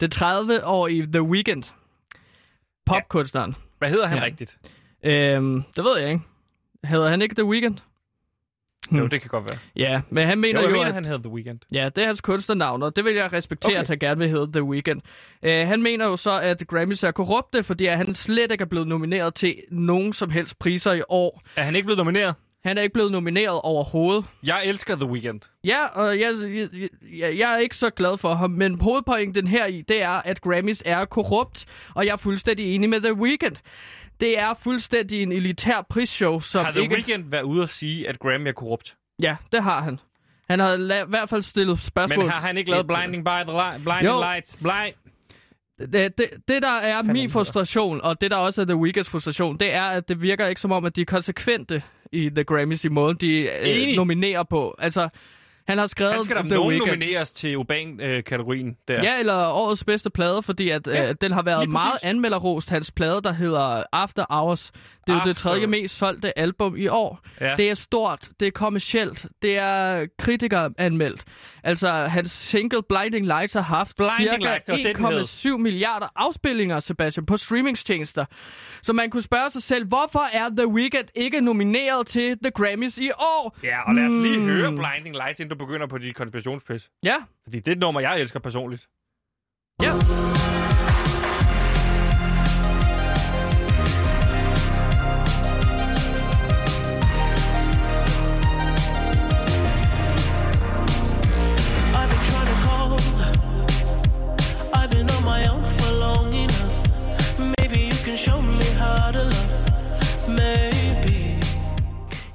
det 0.00 0.16
30-årige 0.22 1.06
The 1.12 1.22
Weeknd, 1.22 1.64
popkunstneren, 2.86 3.56
Hvad 3.78 3.88
hedder 3.90 4.06
han 4.06 4.18
Ja. 4.18 4.24
rigtigt? 4.24 4.58
Øhm, 5.04 5.62
det 5.76 5.84
ved 5.84 5.98
jeg 5.98 6.08
ikke. 6.08 6.24
Hedder 6.84 7.08
han 7.08 7.22
ikke 7.22 7.34
The 7.34 7.44
Weeknd? 7.44 7.76
Jo, 8.92 9.06
det 9.06 9.20
kan 9.20 9.28
godt 9.28 9.44
være. 9.48 9.58
Ja, 9.76 10.00
men 10.10 10.26
han 10.26 10.38
mener 10.38 10.60
Jo, 10.60 10.66
jo, 10.68 10.68
jeg 10.68 10.72
mener, 10.78 10.86
at... 10.88 10.94
han 10.94 11.04
hedder 11.04 11.18
The 11.22 11.30
Weeknd. 11.30 11.58
Ja, 11.72 11.88
det 11.96 12.02
er 12.02 12.06
hans 12.06 12.20
kunstnernavn, 12.20 12.82
og 12.82 12.96
det 12.96 13.04
vil 13.04 13.14
jeg 13.14 13.32
respektere, 13.32 13.72
Okay. 13.72 13.80
at 13.80 13.88
han 13.88 13.98
gerne 13.98 14.18
vil 14.18 14.28
hedde 14.28 14.52
The 14.52 14.62
Weeknd. 14.62 15.00
Uh, 15.42 15.50
han 15.50 15.82
mener 15.82 16.04
jo 16.04 16.16
så, 16.16 16.40
at 16.40 16.62
Grammys 16.68 17.04
er 17.04 17.10
korrupte, 17.10 17.62
fordi 17.62 17.86
han 17.86 18.14
slet 18.14 18.52
ikke 18.52 18.62
er 18.62 18.66
blevet 18.66 18.88
nomineret 18.88 19.34
til 19.34 19.54
nogen 19.70 20.12
som 20.12 20.30
helst 20.30 20.58
priser 20.58 20.92
i 20.92 21.02
år. 21.08 21.42
Er 21.56 21.62
han 21.62 21.76
ikke 21.76 21.86
blevet 21.86 21.98
nomineret? 21.98 22.34
Han 22.64 22.78
er 22.78 22.82
ikke 22.82 22.92
blevet 22.92 23.12
nomineret 23.12 23.60
overhovedet. 23.62 24.24
Jeg 24.42 24.62
elsker 24.64 24.96
The 24.96 25.06
Weeknd. 25.06 25.40
Ja, 25.64 25.86
og 25.86 26.20
jeg, 26.20 26.34
jeg, 26.42 26.68
jeg, 27.18 27.38
jeg 27.38 27.54
er 27.54 27.58
ikke 27.58 27.76
så 27.76 27.90
glad 27.90 28.18
for 28.18 28.34
ham, 28.34 28.50
men 28.50 28.80
hovedpointen 28.80 29.46
her 29.46 29.66
i, 29.66 29.80
det 29.88 30.02
er, 30.02 30.10
at 30.10 30.40
Grammys 30.40 30.82
er 30.86 31.04
korrupt, 31.04 31.66
og 31.94 32.06
jeg 32.06 32.12
er 32.12 32.16
fuldstændig 32.16 32.74
enig 32.74 32.88
med 32.90 33.00
The 33.00 33.14
Weeknd. 33.14 33.56
Det 34.20 34.38
er 34.38 34.54
fuldstændig 34.54 35.22
en 35.22 35.32
elitær 35.32 35.86
prisshow, 35.90 36.38
som 36.40 36.64
Har 36.64 36.72
The 36.72 36.82
ikke... 36.82 36.94
Weeknd 36.94 37.30
været 37.30 37.42
ude 37.42 37.62
at 37.62 37.68
sige, 37.70 38.08
at 38.08 38.18
Grammy 38.18 38.48
er 38.48 38.52
korrupt? 38.52 38.96
Ja, 39.22 39.36
det 39.52 39.62
har 39.62 39.82
han. 39.82 39.98
Han 40.48 40.58
har 40.60 40.76
la- 40.76 41.06
i 41.06 41.08
hvert 41.08 41.28
fald 41.28 41.42
stillet 41.42 41.82
spørgsmål. 41.82 42.18
Men 42.18 42.28
har 42.30 42.46
han 42.46 42.56
ikke 42.56 42.70
lavet 42.70 42.86
Blinding 42.86 43.24
by 43.24 43.28
the 43.28 43.52
light, 43.52 43.82
Blinding 43.82 44.06
Jo. 44.06 44.20
Lights? 44.20 44.56
Blind... 44.56 44.94
Det, 45.92 46.18
det, 46.18 46.30
det, 46.48 46.62
der 46.62 46.68
er 46.68 46.96
Fanden 46.96 47.12
min 47.12 47.30
frustration, 47.30 48.00
og 48.00 48.20
det 48.20 48.30
der 48.30 48.36
også 48.36 48.60
er 48.60 48.64
The 48.66 48.76
Weeknds 48.76 49.08
frustration, 49.08 49.56
det 49.56 49.74
er, 49.74 49.82
at 49.82 50.08
det 50.08 50.22
virker 50.22 50.46
ikke 50.46 50.60
som 50.60 50.72
om, 50.72 50.84
at 50.84 50.96
de 50.96 51.00
er 51.00 51.04
konsekvente 51.04 51.82
i 52.12 52.30
The 52.30 52.44
Grammys 52.44 52.84
i 52.84 52.88
måden, 52.88 53.16
de 53.16 53.48
øh, 53.90 53.96
nominerer 53.96 54.42
på. 54.42 54.74
Altså, 54.78 55.08
han 55.70 55.78
har 55.78 55.86
skrevet 55.86 56.14
Han 56.14 56.24
skal 56.24 56.36
da 56.36 56.40
The 56.42 56.48
nogen 56.54 56.68
Weeknd. 56.70 56.90
nomineres 56.90 57.32
til 57.32 57.56
Urban-kategorien 57.56 58.76
der. 58.88 59.02
Ja, 59.02 59.18
eller 59.18 59.46
årets 59.48 59.84
bedste 59.84 60.10
plade, 60.10 60.42
fordi 60.42 60.70
at, 60.70 60.86
Ja, 60.86 61.08
øh, 61.08 61.14
den 61.20 61.32
har 61.32 61.42
været 61.42 61.68
meget 61.70 61.98
anmelderrost, 62.02 62.70
hans 62.70 62.90
plade, 62.90 63.22
der 63.22 63.32
hedder 63.32 63.82
After 63.92 64.24
Hours. 64.30 64.72
Det 65.06 65.12
er 65.12 65.16
jo 65.16 65.20
det 65.24 65.30
After. 65.30 65.42
tredje 65.42 65.66
mest 65.66 65.96
solgte 65.96 66.38
album 66.38 66.76
i 66.76 66.88
år. 66.88 67.20
Ja. 67.40 67.56
Det 67.56 67.70
er 67.70 67.74
stort, 67.74 68.28
det 68.40 68.46
er 68.48 68.52
kommercielt, 68.52 69.26
det 69.42 69.58
er 69.58 70.06
kritikeranmeldt. 70.18 71.24
Altså, 71.64 71.88
hans 71.90 72.30
single 72.30 72.82
Blinding 72.88 73.26
Lights 73.26 73.54
har 73.54 73.60
haft 73.60 73.96
Blinding 73.96 74.42
det 74.44 74.62
det, 74.66 74.86
cirka 74.86 75.52
1,7 75.54 75.56
milliarder 75.56 76.06
afspillinger, 76.16 76.80
Sebastian, 76.80 77.26
på 77.26 77.36
streamingstjenester. 77.36 78.24
Så 78.82 78.92
man 78.92 79.10
kunne 79.10 79.22
spørge 79.22 79.50
sig 79.50 79.62
selv, 79.62 79.86
hvorfor 79.88 80.28
er 80.32 80.48
The 80.48 80.68
Weeknd 80.68 81.08
ikke 81.14 81.40
nomineret 81.40 82.06
til 82.06 82.38
The 82.42 82.50
Grammys 82.50 82.98
i 82.98 83.10
år? 83.10 83.56
Ja, 83.62 83.88
og 83.88 83.94
lad 83.94 84.04
os 84.06 84.12
lige 84.12 84.36
Hmm. 84.36 84.46
høre 84.48 84.70
Blinding 84.70 85.16
Lights, 85.16 85.40
inden 85.40 85.58
du 85.58 85.64
begynder 85.64 85.86
på 85.86 85.98
dit 85.98 86.16
konspirationspis. 86.16 86.90
Ja, 87.02 87.16
Fordi 87.44 87.56
det 87.58 87.68
er 87.68 87.72
et 87.72 87.78
nummer, 87.78 88.00
jeg 88.00 88.20
elsker 88.20 88.38
personligt. 88.40 88.86
ja. 89.82 89.92
I've 89.92 90.49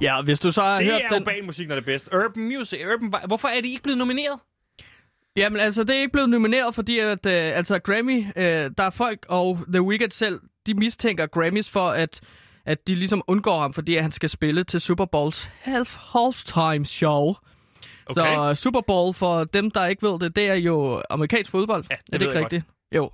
Ja, 0.01 0.21
hvis 0.21 0.39
du 0.39 0.51
så 0.51 0.61
har 0.61 0.77
Det 0.77 0.85
hørt 0.85 1.01
er 1.01 1.09
den... 1.09 1.21
urban 1.21 1.45
musik, 1.45 1.67
når 1.67 1.75
det 1.75 1.81
er 1.81 1.85
bedst. 1.85 2.09
Urban 2.13 2.43
music, 2.43 2.79
urban... 2.93 3.13
Hvorfor 3.27 3.47
er 3.47 3.61
de 3.61 3.69
ikke 3.69 3.83
blevet 3.83 3.97
nomineret? 3.97 4.39
Jamen 5.37 5.59
altså, 5.59 5.83
det 5.83 5.95
er 5.95 5.99
ikke 5.99 6.11
blevet 6.11 6.29
nomineret, 6.29 6.75
fordi 6.75 6.99
at, 6.99 7.25
øh, 7.25 7.57
altså 7.57 7.79
Grammy, 7.79 8.25
øh, 8.35 8.43
der 8.77 8.83
er 8.83 8.89
folk 8.89 9.25
og 9.29 9.59
The 9.73 9.81
Weeknd 9.81 10.11
selv, 10.11 10.39
de 10.65 10.73
mistænker 10.73 11.25
Grammys 11.27 11.69
for, 11.69 11.89
at, 11.89 12.21
at 12.65 12.87
de 12.87 12.95
ligesom 12.95 13.21
undgår 13.27 13.59
ham, 13.59 13.73
fordi 13.73 13.95
at 13.95 14.01
han 14.01 14.11
skal 14.11 14.29
spille 14.29 14.63
til 14.63 14.81
Super 14.81 15.05
Bowls 15.05 15.49
half 15.61 15.97
halftime 16.13 16.85
show. 16.85 17.35
Okay. 18.05 18.21
Så 18.21 18.55
Super 18.55 18.81
Bowl, 18.81 19.13
for 19.13 19.43
dem, 19.43 19.71
der 19.71 19.85
ikke 19.85 20.07
ved 20.07 20.19
det, 20.19 20.35
det 20.35 20.49
er 20.49 20.55
jo 20.55 21.01
amerikansk 21.09 21.51
fodbold. 21.51 21.85
Ja, 21.89 21.95
det 22.05 22.15
er 22.15 22.17
det 22.17 22.25
ikke 22.27 22.39
rigtigt? 22.39 22.63
Jo. 22.95 23.11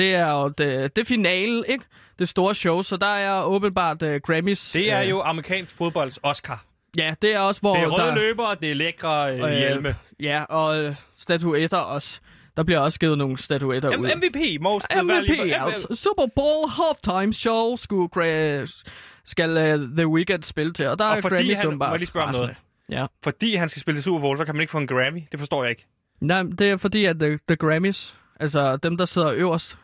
Det 0.00 0.14
er 0.14 0.30
jo 0.32 0.48
det, 0.48 0.96
det 0.96 1.06
finalen, 1.06 1.64
ikke? 1.68 1.84
Det 2.18 2.28
store 2.28 2.54
show, 2.54 2.82
så 2.82 2.96
der 2.96 3.06
er 3.06 3.42
åbenbart 3.44 4.02
uh, 4.02 4.14
Grammys... 4.16 4.72
Det 4.72 4.92
er 4.92 5.02
øh, 5.02 5.10
jo 5.10 5.20
amerikansk 5.20 5.76
fodbolds 5.76 6.18
Oscar. 6.22 6.64
Ja, 6.96 7.14
det 7.22 7.34
er 7.34 7.38
også, 7.38 7.60
hvor 7.60 7.74
Det 7.74 7.82
er 7.82 7.88
der... 7.88 8.04
røde 8.04 8.14
løbere, 8.14 8.56
det 8.60 8.70
er 8.70 8.74
lækre 8.74 9.32
øh, 9.38 9.44
Øh, 9.44 9.50
hjelme. 9.58 9.96
Ja, 10.20 10.44
og 10.44 10.78
øh, 10.84 10.94
statuetter 11.16 11.76
også. 11.78 12.20
Der 12.56 12.62
bliver 12.62 12.78
også 12.80 12.98
givet 12.98 13.18
nogle 13.18 13.38
statuetter 13.38 13.96
ud. 13.98 14.08
M- 14.10 14.14
MVP, 14.16 14.60
most 14.62 14.86
MVP, 15.02 15.10
valuable- 15.10 15.66
altså. 15.66 15.94
Super 15.94 16.26
Bowl 16.36 16.68
halftime 16.70 17.32
show 17.34 17.76
skulle 17.76 18.08
Gra- 18.16 18.82
skal 19.24 19.50
uh, 19.80 19.96
The 19.96 20.08
Weeknd 20.08 20.42
spille 20.42 20.72
til, 20.72 20.86
og 20.88 20.98
der 20.98 21.04
Og 21.04 21.16
er 21.16 21.20
fordi 21.20 21.34
Grammys 21.36 21.56
han- 21.56 21.66
åbenbart 21.66 21.88
må 21.88 21.92
jeg 21.94 21.98
lige 21.98 22.08
spørge 22.08 22.26
om 22.26 22.32
noget? 22.34 22.54
Ja. 22.90 23.06
Fordi 23.24 23.54
han 23.54 23.68
skal 23.68 23.82
spille 23.82 24.02
Super 24.02 24.20
Bowl, 24.20 24.38
så 24.38 24.44
kan 24.44 24.54
man 24.54 24.60
ikke 24.60 24.70
få 24.70 24.78
en 24.78 24.86
Grammy. 24.86 25.20
Det 25.32 25.38
forstår 25.40 25.62
jeg 25.64 25.70
ikke. 25.70 25.86
Nej, 26.20 26.42
det 26.42 26.70
er 26.70 26.76
fordi, 26.76 27.04
at 27.04 27.16
the, 27.20 27.38
the 27.48 27.56
Grammys, 27.56 28.14
altså 28.40 28.76
dem, 28.76 28.96
der 28.96 29.04
sidder 29.04 29.32
øverst 29.34 29.76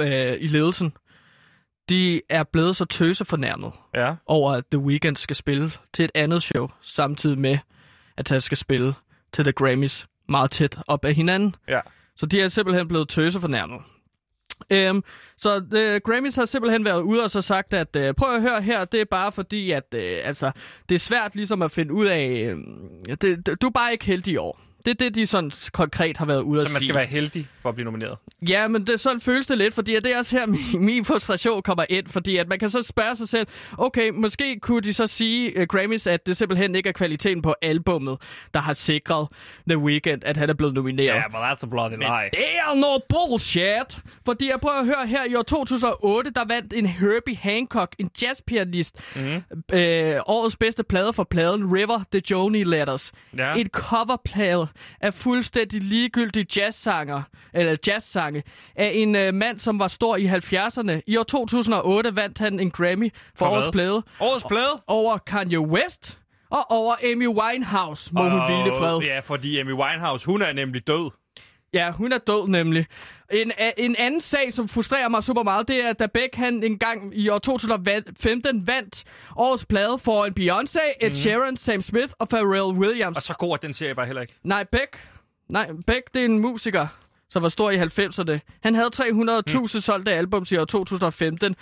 øh, 0.00 0.36
i 0.40 0.46
ledelsen, 0.46 0.92
de 1.88 2.22
er 2.28 2.42
blevet 2.42 2.76
så 2.76 2.84
tøsefornærmet 2.84 3.72
Ja. 3.94 4.14
over, 4.26 4.52
at 4.52 4.64
The 4.72 4.78
Weeknd 4.78 5.16
skal 5.16 5.36
spille 5.36 5.70
til 5.94 6.04
et 6.04 6.10
andet 6.14 6.42
show, 6.42 6.68
samtidig 6.82 7.38
med, 7.38 7.58
at 8.16 8.28
han 8.28 8.40
skal 8.40 8.56
spille 8.58 8.94
til 9.32 9.44
The 9.44 9.52
Grammys 9.52 10.06
meget 10.28 10.50
tæt 10.50 10.78
op 10.86 11.04
af 11.04 11.14
hinanden. 11.14 11.54
Ja. 11.68 11.80
Så 12.16 12.26
de 12.26 12.40
er 12.40 12.48
simpelthen 12.48 12.88
blevet 12.88 13.08
tøsefornærmet. 13.08 13.80
Øhm, 14.70 15.04
så 15.36 15.60
The 15.72 16.00
Grammys 16.00 16.34
har 16.36 16.44
simpelthen 16.44 16.84
været 16.84 17.02
ude 17.02 17.24
og 17.24 17.30
så 17.30 17.40
sagt, 17.40 17.74
at 17.74 17.96
øh, 17.96 18.14
prøv 18.14 18.34
at 18.34 18.42
høre 18.42 18.62
her, 18.62 18.84
det 18.84 19.00
er 19.00 19.04
bare 19.04 19.32
fordi, 19.32 19.70
at 19.70 19.94
øh, 19.94 20.18
altså, 20.24 20.50
det 20.88 20.94
er 20.94 20.98
svært 20.98 21.36
ligesom 21.36 21.62
at 21.62 21.70
finde 21.70 21.92
ud 21.92 22.06
af, 22.06 22.28
øh, 22.28 22.56
det, 23.20 23.46
det, 23.46 23.62
du 23.62 23.66
er 23.66 23.70
bare 23.70 23.92
ikke 23.92 24.04
heldig 24.04 24.32
i 24.32 24.36
år. 24.36 24.60
Det 24.84 24.90
er 24.90 24.94
det, 24.94 25.14
de 25.14 25.26
sådan 25.26 25.52
konkret 25.72 26.16
har 26.16 26.26
været 26.26 26.40
ude 26.42 26.60
Så 26.60 26.66
at 26.66 26.72
man 26.72 26.80
sige. 26.80 26.88
skal 26.88 26.96
være 26.96 27.06
heldig 27.06 27.48
for 27.62 27.68
at 27.68 27.74
blive 27.74 27.84
nomineret. 27.84 28.16
Ja, 28.48 28.68
men 28.68 28.86
det, 28.86 29.00
sådan 29.00 29.20
føles 29.20 29.46
det 29.46 29.58
lidt, 29.58 29.74
fordi 29.74 29.94
at 29.94 30.04
det 30.04 30.12
er 30.14 30.18
også 30.18 30.38
her, 30.38 30.46
min, 30.46 30.60
min 30.90 31.04
frustration 31.04 31.62
kommer 31.62 31.84
ind, 31.88 32.06
fordi 32.06 32.36
at 32.36 32.48
man 32.48 32.58
kan 32.58 32.70
så 32.70 32.82
spørge 32.82 33.16
sig 33.16 33.28
selv, 33.28 33.46
okay, 33.78 34.10
måske 34.10 34.58
kunne 34.60 34.80
de 34.80 34.92
så 34.92 35.06
sige, 35.06 35.60
uh, 35.60 35.66
Grammys, 35.66 36.06
at 36.06 36.26
det 36.26 36.36
simpelthen 36.36 36.74
ikke 36.74 36.88
er 36.88 36.92
kvaliteten 36.92 37.42
på 37.42 37.54
albummet, 37.62 38.18
der 38.54 38.60
har 38.60 38.72
sikret 38.72 39.28
The 39.68 39.78
Weeknd, 39.78 40.22
at 40.24 40.36
han 40.36 40.50
er 40.50 40.54
blevet 40.54 40.74
nomineret. 40.74 41.06
Ja, 41.16 41.22
but 41.28 41.36
that's 41.36 41.62
a 41.62 41.66
bloody 41.66 41.96
lie. 41.98 42.28
Det 42.32 42.56
er 42.56 42.74
noget 42.74 43.02
bullshit! 43.08 43.98
Fordi 44.24 44.50
jeg 44.50 44.60
prøver 44.60 44.76
at 44.78 44.86
høre 44.86 45.06
her, 45.06 45.24
i 45.24 45.34
år 45.34 45.42
2008, 45.42 46.30
der 46.30 46.44
vandt 46.48 46.72
en 46.72 46.86
Herbie 46.86 47.36
Hancock, 47.36 47.96
en 47.98 48.10
jazzpianist, 48.22 48.96
Mhm. 49.16 49.24
mm. 49.72 49.76
øh, 49.78 50.20
årets 50.26 50.56
bedste 50.56 50.82
plade 50.84 51.12
for 51.12 51.24
pladen 51.24 51.72
River 51.76 52.00
The 52.12 52.22
Joni 52.30 52.64
Letters. 52.64 53.12
Ja. 53.36 53.54
En 53.54 53.66
coverplade 53.68 54.66
af 55.00 55.14
fuldstændig 55.14 55.82
ligegyldige 55.82 56.46
jazzsanger, 56.56 57.22
eller 57.54 57.76
jazzsange, 57.86 58.42
af 58.76 58.90
en 58.94 59.16
øh, 59.16 59.34
mand, 59.34 59.58
som 59.58 59.78
var 59.78 59.88
stor 59.88 60.16
i 60.16 60.26
70'erne. 60.26 61.00
I 61.06 61.16
år 61.16 61.22
2008 61.22 62.16
vandt 62.16 62.38
han 62.38 62.60
en 62.60 62.70
Grammy 62.70 63.10
for, 63.14 63.44
For 63.44 63.48
hvad? 63.48 63.58
årets 63.58 63.72
plade 63.72 64.02
Årets 64.20 64.44
plade? 64.48 64.76
over 64.86 65.18
Kanye 65.18 65.60
West 65.60 66.18
og 66.50 66.70
over 66.70 66.94
Amy 67.12 67.26
Winehouse, 67.28 68.10
må 68.14 68.22
hun 68.28 68.40
hvile 68.46 68.76
fred. 68.78 69.00
Ja, 69.02 69.20
fordi 69.20 69.58
Amy 69.58 69.72
Winehouse, 69.72 70.26
hun 70.26 70.42
er 70.42 70.52
nemlig 70.52 70.86
død. 70.86 71.10
Ja, 71.74 71.90
hun 71.90 72.12
er 72.12 72.18
død 72.18 72.48
nemlig. 72.48 72.86
En, 73.30 73.52
en 73.76 73.96
anden 73.96 74.20
sag, 74.20 74.52
som 74.52 74.68
frustrerer 74.68 75.08
mig 75.08 75.24
super 75.24 75.42
meget, 75.42 75.68
det 75.68 75.84
er, 75.84 75.92
da 75.92 76.06
Beck 76.06 76.34
han 76.34 76.62
en 76.62 76.78
gang 76.78 77.18
i 77.18 77.28
år 77.28 77.38
2015 77.38 78.66
vandt 78.66 79.04
årets 79.36 79.64
plade 79.64 79.98
for 79.98 80.24
en 80.24 80.34
Beyoncé, 80.40 81.06
Ed 81.06 81.12
Sheeran, 81.12 81.56
Sam 81.56 81.80
Smith 81.80 82.12
og 82.18 82.28
Pharrell 82.28 82.78
Williams. 82.78 83.16
Og 83.16 83.22
så 83.22 83.34
går 83.34 83.56
den 83.56 83.74
serie 83.74 83.94
bare 83.94 84.06
heller 84.06 84.22
ikke. 84.22 84.34
Nej, 84.44 84.64
Beck. 84.64 85.08
Nej, 85.48 85.70
Beck, 85.86 86.14
det 86.14 86.20
er 86.20 86.24
en 86.24 86.38
musiker, 86.38 86.86
som 87.30 87.42
var 87.42 87.48
stor 87.48 87.70
i 87.70 87.76
90'erne. 87.76 88.38
Han 88.62 88.74
havde 88.74 88.90
300.000 88.94 89.58
mm. 89.60 89.66
solgte 89.66 90.12
albums 90.12 90.52
i 90.52 90.56
år 90.56 90.64
2015. 90.64 91.56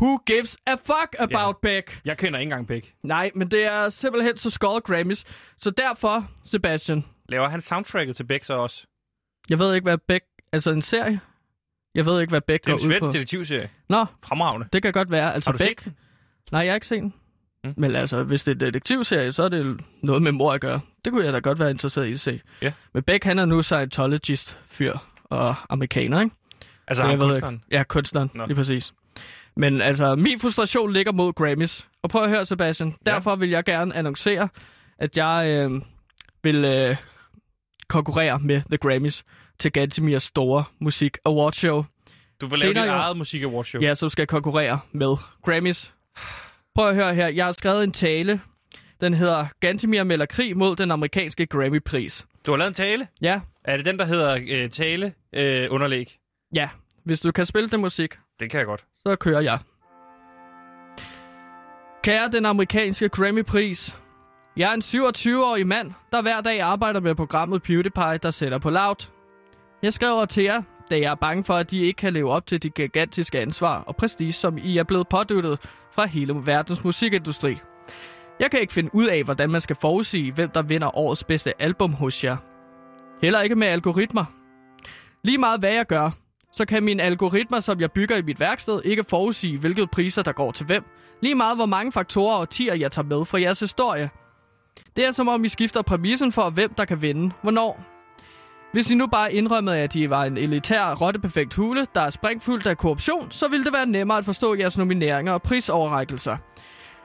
Who 0.00 0.18
gives 0.26 0.56
a 0.66 0.74
fuck 0.74 1.16
about 1.18 1.56
Ja. 1.62 1.68
Beck? 1.68 2.00
Jeg 2.04 2.18
kender 2.18 2.38
ikke 2.38 2.46
engang 2.46 2.66
Beck. 2.66 2.92
Nej, 3.02 3.30
men 3.34 3.50
det 3.50 3.64
er 3.64 3.88
simpelthen 3.88 4.36
så 4.36 4.50
skåret 4.50 4.84
Grammys. 4.84 5.24
Så 5.58 5.70
derfor, 5.70 6.28
Sebastian, 6.44 7.04
Laver 7.28 7.48
han 7.48 7.60
soundtracket 7.60 8.16
til 8.16 8.24
Beck 8.24 8.44
så 8.44 8.54
også? 8.54 8.86
jeg 9.50 9.58
ved 9.58 9.74
ikke, 9.74 9.84
hvad 9.84 9.98
Beck... 9.98 10.24
Altså 10.54 10.70
en 10.70 10.82
serie? 10.82 11.20
Jeg 11.94 12.06
ved 12.06 12.20
ikke, 12.20 12.30
hvad 12.30 12.40
Beck 12.40 12.64
Det 12.64 12.72
er 12.72 12.76
går 12.76 12.78
en 12.80 12.86
ud 12.86 12.90
svensk 12.92 13.04
på. 13.04 13.12
detektivserie. 13.12 13.68
Nå, 13.88 14.06
Fremragende. 14.24 14.66
det 14.72 14.82
kan 14.82 14.92
godt 14.92 15.10
være. 15.10 15.34
Altså 15.34 15.50
Har 15.50 15.52
du 15.52 15.58
set 15.58 15.68
Beck... 15.68 15.84
den? 15.84 15.94
Nej, 16.52 16.60
jeg 16.60 16.70
har 16.70 16.74
ikke 16.74 16.86
set 16.86 17.02
den. 17.02 17.14
Mm. 17.64 17.74
Men 17.76 17.96
altså, 17.96 18.22
hvis 18.22 18.44
det 18.44 18.50
er 18.62 18.66
en 18.66 18.72
detektivserie, 18.72 19.32
så 19.32 19.42
er 19.42 19.48
det 19.48 19.80
noget 20.02 20.22
med 20.22 20.32
mor 20.32 20.52
at 20.52 20.60
gøre. 20.60 20.80
Det 21.04 21.12
kunne 21.12 21.24
jeg 21.24 21.32
da 21.32 21.38
godt 21.38 21.58
være 21.60 21.70
interesseret 21.70 22.06
i 22.06 22.12
at 22.12 22.20
se. 22.20 22.40
Ja. 22.62 22.72
Men 22.94 23.02
Beck, 23.02 23.24
han 23.24 23.38
er 23.38 23.44
nu 23.44 23.62
Scientologist-fyr 23.62 24.92
og 25.24 25.54
amerikaner, 25.70 26.20
ikke? 26.20 26.34
Altså 26.88 27.06
ved 27.06 27.18
kunstneren. 27.18 27.54
ikke. 27.54 27.66
Ja, 27.76 27.82
kunstneren, 27.82 28.30
Nå. 28.34 28.46
lige 28.46 28.56
præcis. 28.56 28.92
Men 29.56 29.80
altså, 29.80 30.14
min 30.14 30.40
frustration 30.40 30.92
ligger 30.92 31.12
mod 31.12 31.32
Grammys. 31.32 31.88
Og 32.02 32.10
prøv 32.10 32.22
at 32.22 32.28
høre, 32.30 32.44
Sebastian. 32.46 32.94
Ja. 33.06 33.10
Derfor 33.10 33.36
vil 33.36 33.50
jeg 33.50 33.64
gerne 33.64 33.94
annoncere, 33.94 34.48
at 34.98 35.16
jeg 35.16 35.46
øh, 35.70 35.80
vil 36.42 36.64
øh, 36.64 36.96
konkurrere 37.88 38.38
med 38.38 38.62
The 38.70 38.76
Grammys 38.76 39.24
til 39.58 39.72
Gantemirs 39.72 40.22
store 40.22 40.64
musik 40.80 41.16
award 41.24 41.52
show. 41.52 41.84
Du 42.40 42.46
vil 42.46 42.58
lave 42.58 42.74
dit 42.74 42.82
eget 42.82 43.16
musik 43.16 43.42
award 43.42 43.64
show. 43.64 43.82
Ja, 43.82 43.94
som 43.94 44.08
skal 44.08 44.26
konkurrere 44.26 44.80
med 44.92 45.16
Grammys. 45.44 45.94
Prøv 46.74 46.88
at 46.88 46.94
høre 46.94 47.14
her. 47.14 47.28
Jeg 47.28 47.44
har 47.44 47.52
skrevet 47.52 47.84
en 47.84 47.92
tale 47.92 48.40
Den 49.00 49.14
hedder 49.14 49.46
Gantimir 49.60 50.02
melder 50.04 50.26
krig 50.26 50.56
mod 50.56 50.76
den 50.76 50.90
amerikanske 50.90 51.46
Grammy-pris. 51.46 52.26
Du 52.46 52.50
har 52.50 52.58
lavet 52.58 52.68
en 52.68 52.74
tale. 52.74 53.08
Ja, 53.22 53.40
Er 53.64 53.76
det 53.76 53.86
den, 53.86 53.98
der 53.98 54.04
hedder 54.04 54.38
øh, 54.50 54.70
tale 54.70 55.12
øh, 55.32 55.66
underlæg? 55.70 56.16
ja. 56.54 56.68
Hvis 57.04 57.20
du 57.20 57.32
kan 57.32 57.46
spille 57.46 57.68
det 57.68 57.80
musik, 57.80 58.14
Det 58.40 58.50
kan 58.50 58.58
jeg 58.58 58.66
godt. 58.66 58.84
så 59.06 59.16
kører 59.16 59.40
jeg. 59.40 59.58
Kære 62.02 62.28
den 62.32 62.46
amerikanske 62.46 63.08
Grammy-pris. 63.08 63.96
Jeg 64.56 64.70
er 64.70 64.74
en 64.74 64.82
27-årig 64.82 65.66
mand, 65.66 65.92
der 66.12 66.22
hver 66.22 66.40
dag 66.40 66.60
arbejder 66.60 67.00
med 67.00 67.14
programmet 67.14 67.62
PewDiePie, 67.62 68.18
der 68.22 68.30
sætter 68.30 68.58
på 68.58 68.70
loud. 68.70 69.08
Jeg 69.84 69.92
skriver 69.92 70.24
til 70.24 70.44
jer, 70.44 70.62
da 70.90 70.98
jeg 70.98 71.10
er 71.10 71.14
bange 71.14 71.44
for, 71.44 71.54
at 71.54 71.70
de 71.70 71.78
ikke 71.78 71.98
kan 71.98 72.12
leve 72.12 72.30
op 72.30 72.46
til 72.46 72.62
de 72.62 72.70
gigantiske 72.70 73.40
ansvar 73.40 73.82
og 73.86 73.96
prestige, 73.96 74.32
som 74.32 74.58
I 74.58 74.78
er 74.78 74.82
blevet 74.82 75.08
pådyttet 75.08 75.58
fra 75.92 76.06
hele 76.06 76.34
verdens 76.44 76.84
musikindustri. 76.84 77.58
Jeg 78.40 78.50
kan 78.50 78.60
ikke 78.60 78.72
finde 78.72 78.94
ud 78.94 79.06
af, 79.06 79.24
hvordan 79.24 79.50
man 79.50 79.60
skal 79.60 79.76
forudsige, 79.76 80.32
hvem 80.32 80.50
der 80.50 80.62
vinder 80.62 80.96
årets 80.96 81.24
bedste 81.24 81.62
album 81.62 81.92
hos 81.92 82.24
jer. 82.24 82.36
Heller 83.22 83.40
ikke 83.40 83.54
med 83.54 83.66
algoritmer. 83.66 84.24
Lige 85.22 85.38
meget 85.38 85.60
hvad 85.60 85.72
jeg 85.72 85.86
gør, 85.86 86.10
så 86.52 86.64
kan 86.64 86.82
mine 86.82 87.02
algoritmer, 87.02 87.60
som 87.60 87.80
jeg 87.80 87.92
bygger 87.92 88.16
i 88.16 88.22
mit 88.22 88.40
værksted, 88.40 88.80
ikke 88.84 89.04
forudsige, 89.08 89.58
hvilke 89.58 89.86
priser 89.86 90.22
der 90.22 90.32
går 90.32 90.52
til 90.52 90.66
hvem. 90.66 90.84
Lige 91.22 91.34
meget 91.34 91.56
hvor 91.56 91.66
mange 91.66 91.92
faktorer 91.92 92.36
og 92.36 92.50
tier 92.50 92.74
jeg 92.74 92.92
tager 92.92 93.06
med 93.06 93.24
fra 93.24 93.40
jeres 93.40 93.60
historie. 93.60 94.10
Det 94.96 95.04
er 95.04 95.12
som 95.12 95.28
om 95.28 95.44
I 95.44 95.48
skifter 95.48 95.82
præmissen 95.82 96.32
for, 96.32 96.50
hvem 96.50 96.74
der 96.74 96.84
kan 96.84 97.02
vinde, 97.02 97.32
hvornår. 97.42 97.93
Hvis 98.74 98.90
I 98.90 98.94
nu 98.94 99.06
bare 99.06 99.34
indrømmede, 99.34 99.78
at 99.78 99.94
I 99.94 100.10
var 100.10 100.24
en 100.24 100.36
elitær, 100.36 100.94
rotteperfekt 100.94 101.54
hule, 101.54 101.86
der 101.94 102.00
er 102.00 102.10
springfyldt 102.10 102.66
af 102.66 102.78
korruption, 102.78 103.30
så 103.30 103.48
ville 103.48 103.64
det 103.64 103.72
være 103.72 103.86
nemmere 103.86 104.18
at 104.18 104.24
forstå 104.24 104.54
jeres 104.54 104.78
nomineringer 104.78 105.32
og 105.32 105.42
prisoverrækkelser. 105.42 106.36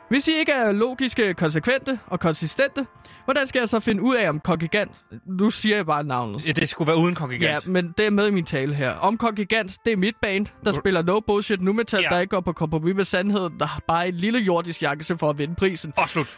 Hvis 0.10 0.28
I 0.28 0.32
ikke 0.40 0.52
er 0.52 0.72
logiske, 0.72 1.34
konsekvente 1.34 2.00
og 2.08 2.20
konsistente, 2.20 2.86
hvordan 3.26 3.48
skal 3.48 3.60
jeg 3.60 3.70
så 3.70 3.80
finde 3.80 4.02
ud 4.02 4.16
af, 4.16 4.30
om 4.30 4.40
Kongigant... 4.40 4.92
Nu 5.26 5.50
siger 5.50 5.76
jeg 5.76 5.86
bare 5.86 6.04
navnet. 6.04 6.48
Ja, 6.48 6.52
Det 6.52 6.70
skulle 6.70 6.88
være 6.88 6.98
uden 6.98 7.16
kongregant. 7.16 7.66
Ja, 7.66 7.72
men 7.72 7.94
det 7.98 8.06
er 8.06 8.10
med 8.10 8.28
i 8.28 8.32
min 8.32 8.46
tale 8.46 8.74
her. 8.76 8.92
Om 8.92 9.18
Kongigant, 9.18 9.78
det 9.86 9.94
er 9.94 9.98
mit 9.98 10.16
band, 10.22 10.46
der 10.66 10.72
spiller 10.74 11.02
no 11.02 11.20
bullshit 11.20 11.62
nu 11.62 11.74
metal, 11.74 12.02
Ja. 12.02 12.10
der 12.10 12.20
ikke 12.20 12.32
går 12.32 12.42
på 12.42 12.52
kompromis 12.54 12.96
med 12.96 13.04
sandheden, 13.06 13.60
der 13.60 13.66
har 13.66 13.82
bare 13.88 14.08
en 14.08 14.14
lille 14.16 14.40
jordisk 14.40 14.80
chance 14.80 15.18
for 15.18 15.30
at 15.30 15.38
vinde 15.38 15.56
prisen. 15.56 15.94
Og 15.98 16.10
slut. 16.10 16.38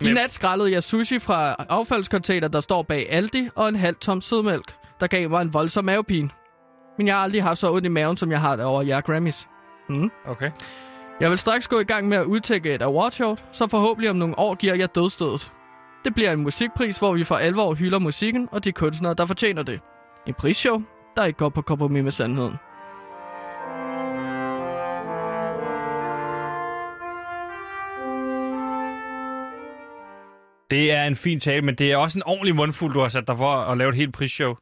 I 0.00 0.12
nat 0.12 0.32
skrællede 0.32 0.72
jeg 0.72 0.82
sushi 0.82 1.18
fra 1.18 1.54
affaldscontainer, 1.68 2.48
der 2.48 2.60
står 2.60 2.82
bag 2.82 3.06
Aldi, 3.10 3.48
og 3.54 3.68
en 3.68 3.76
halv 3.76 3.96
tom 3.96 4.20
sødmælk, 4.20 4.74
der 5.00 5.06
gav 5.06 5.30
mig 5.30 5.42
en 5.42 5.54
voldsom 5.54 5.84
mavepine. 5.84 6.30
Men 6.98 7.06
jeg 7.06 7.16
har 7.16 7.22
aldrig 7.22 7.42
haft 7.42 7.58
så 7.58 7.72
ondt 7.72 7.86
i 7.86 7.88
maven, 7.88 8.16
som 8.16 8.30
jeg 8.30 8.40
har 8.40 8.56
det 8.56 8.64
over 8.64 8.82
jer 8.82 9.00
Grammys. 9.00 9.48
Okay. 10.26 10.50
Jeg 11.20 11.30
vil 11.30 11.38
straks 11.38 11.68
gå 11.68 11.80
i 11.80 11.84
gang 11.84 12.08
med 12.08 12.16
at 12.16 12.24
udtække 12.24 12.74
et 12.74 12.82
awardshow, 12.82 13.36
så 13.52 13.66
forhåbentlig 13.66 14.10
om 14.10 14.16
nogle 14.16 14.38
år 14.38 14.54
giver 14.54 14.74
jeg 14.74 14.94
dødstødet. 14.94 15.52
Det 16.04 16.14
bliver 16.14 16.32
en 16.32 16.42
musikpris, 16.42 16.98
hvor 16.98 17.12
vi 17.12 17.24
for 17.24 17.36
alvor 17.36 17.74
hylder 17.74 17.98
musikken 17.98 18.48
og 18.52 18.64
de 18.64 18.72
kunstnere, 18.72 19.14
der 19.14 19.26
fortjener 19.26 19.62
det. 19.62 19.80
En 20.26 20.34
prisshow, 20.34 20.82
der 21.16 21.24
ikke 21.24 21.36
går 21.36 21.48
på 21.48 21.62
kompromis 21.62 22.02
med 22.02 22.12
sandheden. 22.12 22.56
Det 30.70 30.92
er 30.92 31.04
en 31.04 31.16
fin 31.16 31.40
tale, 31.40 31.62
men 31.62 31.74
det 31.74 31.92
er 31.92 31.96
også 31.96 32.18
en 32.18 32.22
ordentlig 32.26 32.54
mundfuld, 32.56 32.92
du 32.92 33.00
har 33.00 33.08
sat 33.08 33.28
dig 33.28 33.36
for 33.36 33.50
at 33.50 33.78
lave 33.78 33.88
et 33.88 33.96
helt 33.96 34.14
prisshow. 34.14 34.54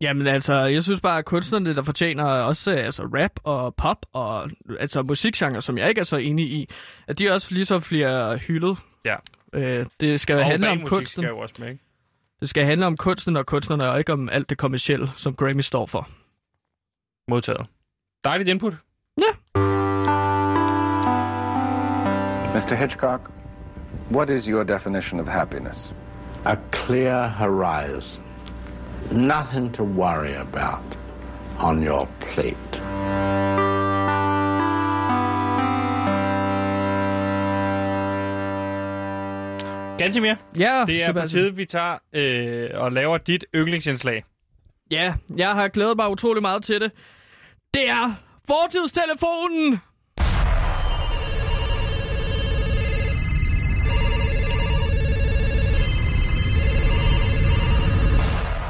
Jamen 0.00 0.26
altså, 0.26 0.54
jeg 0.54 0.82
synes 0.82 1.00
bare, 1.00 1.18
at 1.18 1.24
kunstnerne, 1.24 1.74
der 1.76 1.82
fortjener 1.82 2.24
også 2.24 2.72
øh, 2.74 2.84
altså, 2.84 3.02
rap 3.02 3.30
og 3.44 3.74
pop 3.74 4.06
og 4.12 4.50
altså 4.80 5.02
musikgenre, 5.02 5.62
som 5.62 5.78
jeg 5.78 5.88
ikke 5.88 6.00
er 6.00 6.04
så 6.04 6.16
enig 6.16 6.44
i, 6.46 6.68
at 7.08 7.18
de 7.18 7.30
også 7.32 7.54
ligesom 7.54 7.82
bliver 7.88 8.36
hyldet. 8.36 8.78
Ja. 9.04 9.14
Øh, 9.54 9.86
det 10.00 10.20
skal 10.20 10.36
Og 10.36 10.44
handle 10.44 10.70
om 10.70 10.80
kunsten. 10.86 11.22
skal 11.22 11.28
jo 11.28 11.38
også 11.38 11.54
med, 11.58 11.68
ikke? 11.68 11.80
Det 12.40 12.48
skal 12.48 12.64
handle 12.64 12.86
om 12.86 12.96
kunsten 12.96 13.36
og 13.36 13.46
kunstnerne, 13.46 13.88
og 13.90 13.98
ikke 13.98 14.12
om 14.12 14.28
alt 14.28 14.50
det 14.50 14.58
kommercielle, 14.58 15.08
som 15.16 15.34
Grammy 15.34 15.60
står 15.60 15.86
for. 15.86 16.08
Modtaget. 17.30 17.66
Dejligt 18.24 18.48
input. 18.48 18.74
Mr. 22.54 22.74
Hitchcock, 22.74 23.30
what 24.10 24.30
is 24.30 24.46
your 24.46 24.64
definition 24.64 25.20
of 25.20 25.26
happiness? 25.28 25.92
a 26.46 26.56
clear 26.72 27.26
horizon. 27.28 28.22
Nothing 29.10 29.72
to 29.72 29.82
worry 29.84 30.34
about 30.34 30.82
on 31.58 31.82
your 31.82 32.06
plate. 32.20 32.80
Gantimir, 39.98 40.34
Ja, 40.58 40.84
det 40.86 41.02
er 41.02 41.12
på 41.12 41.18
Sebastian. 41.18 41.28
tide, 41.42 41.56
vi 41.56 41.64
tager 41.64 41.96
øh, 42.12 42.70
og 42.74 42.92
laver 42.92 43.18
dit 43.18 43.44
yndlingsindslag. 43.54 44.24
Ja, 44.90 45.14
jeg 45.36 45.50
har 45.54 45.68
glædet 45.68 45.96
mig 45.96 46.10
utrolig 46.10 46.42
meget 46.42 46.64
til 46.64 46.80
det. 46.80 46.90
Det 47.74 47.90
er 47.90 48.14
fortidstelefonen! 48.46 49.80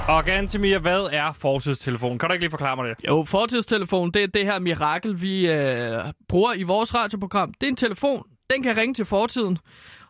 Og 0.09 0.25
Gantimir, 0.25 0.79
hvad 0.79 1.09
er 1.13 1.33
fortidstelefonen? 1.33 2.19
Kan 2.19 2.29
du 2.29 2.33
ikke 2.33 2.43
lige 2.43 2.51
forklare 2.51 2.77
mig 2.77 2.89
det? 2.89 3.07
Jo, 3.09 3.25
fortidstelefon, 3.25 4.11
det 4.11 4.23
er 4.23 4.27
det 4.27 4.45
her 4.45 4.59
mirakel, 4.59 5.23
vi 5.23 5.51
øh, 5.51 5.99
bruger 6.29 6.55
i 6.55 6.63
vores 6.63 6.95
radioprogram. 6.95 7.55
Det 7.61 7.67
er 7.67 7.71
en 7.71 7.77
telefon, 7.77 8.23
den 8.51 8.63
kan 8.63 8.77
ringe 8.77 8.95
til 8.95 9.05
fortiden. 9.05 9.59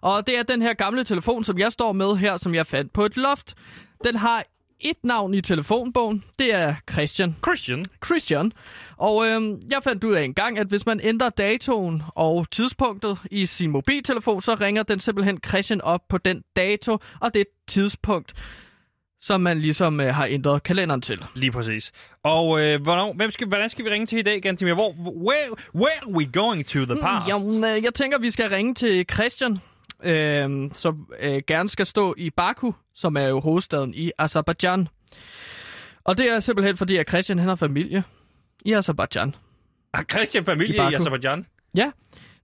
Og 0.01 0.27
det 0.27 0.39
er 0.39 0.43
den 0.43 0.63
her 0.63 0.75
gamle 0.75 1.05
telefon, 1.05 1.45
som 1.45 1.59
jeg 1.59 1.73
står 1.73 1.93
med 1.93 2.17
her, 2.17 2.37
som 2.37 2.55
jeg 2.55 2.67
fandt 2.67 2.93
på 2.93 3.05
et 3.05 3.17
loft. 3.17 3.55
Den 4.05 4.17
har 4.17 4.45
et 4.81 4.97
navn 5.05 5.35
i 5.35 5.41
telefonbogen. 5.41 6.25
Det 6.39 6.55
er 6.55 6.75
Christian. 6.91 7.37
Christian. 7.47 7.85
Christian. 8.05 8.53
Og 8.97 9.27
øh, 9.27 9.43
jeg 9.71 9.83
fandt 9.85 10.05
ud 10.05 10.15
af 10.15 10.23
en 10.23 10.35
gang, 10.35 10.59
at 10.59 10.67
hvis 10.67 10.87
man 10.87 11.01
ændrer 11.03 11.29
datoen 11.29 12.03
og 12.15 12.51
tidspunktet 12.51 13.19
i 13.31 13.47
sin 13.47 13.71
mobiltelefon, 13.71 14.43
så 14.43 14.55
ringer 14.55 14.83
den 14.83 15.01
simpelthen 15.01 15.39
Christian 15.47 15.81
op 15.81 16.01
på 16.09 16.19
den 16.19 16.43
dato 16.57 16.99
og 17.21 17.35
det 17.35 17.45
tidspunkt, 17.69 18.35
som 19.25 19.41
man 19.41 19.59
ligesom 19.61 20.01
øh, 20.01 20.15
har 20.15 20.27
ændret 20.27 20.63
kalenderen 20.63 21.01
til. 21.01 21.25
Lige 21.35 21.53
præcis. 21.53 21.93
Og 22.23 22.61
øh, 22.61 22.83
hvornår, 22.83 23.13
hvem 23.13 23.31
skal, 23.31 23.47
hvordan 23.47 23.69
skal 23.71 23.85
vi 23.85 23.91
ringe 23.91 24.07
til 24.07 24.19
i 24.19 24.23
dag, 24.23 24.43
Gantimir? 24.43 24.75
Hvor, 24.75 24.91
where, 25.01 25.49
where 25.75 25.97
are 26.03 26.11
we 26.11 26.27
going 26.33 26.67
to 26.67 26.79
the 26.85 26.97
past? 27.03 27.29
Jamen, 27.29 27.65
øh, 27.65 27.85
jeg 27.85 27.95
tænker, 27.95 28.19
vi 28.19 28.31
skal 28.31 28.49
ringe 28.51 28.75
til 28.75 29.05
Christian, 29.13 29.59
øh, 30.03 30.71
som 30.73 31.07
øh, 31.21 31.43
gerne 31.47 31.69
skal 31.69 31.87
stå 31.87 32.15
i 32.19 32.31
Baku, 32.31 32.73
som 32.95 33.17
er 33.17 33.27
jo 33.29 33.41
hovedstaden 33.41 33.95
i 33.95 34.11
Azerbaijan. 34.19 34.89
Og 36.05 36.19
det 36.19 36.31
er 36.33 36.41
simpelthen 36.41 36.77
fordi, 36.77 36.97
at 36.97 37.09
Christian 37.09 37.39
han 37.39 37.49
har 37.49 37.57
familie 37.57 38.05
i 38.65 38.73
Azerbaijan. 38.73 39.35
Har 39.95 40.05
Christian 40.13 40.43
I 40.43 40.47
familie 40.47 40.75
i, 40.75 40.79
Baku. 40.79 40.97
Azerbaijan? 40.97 41.47
Ja, 41.75 41.91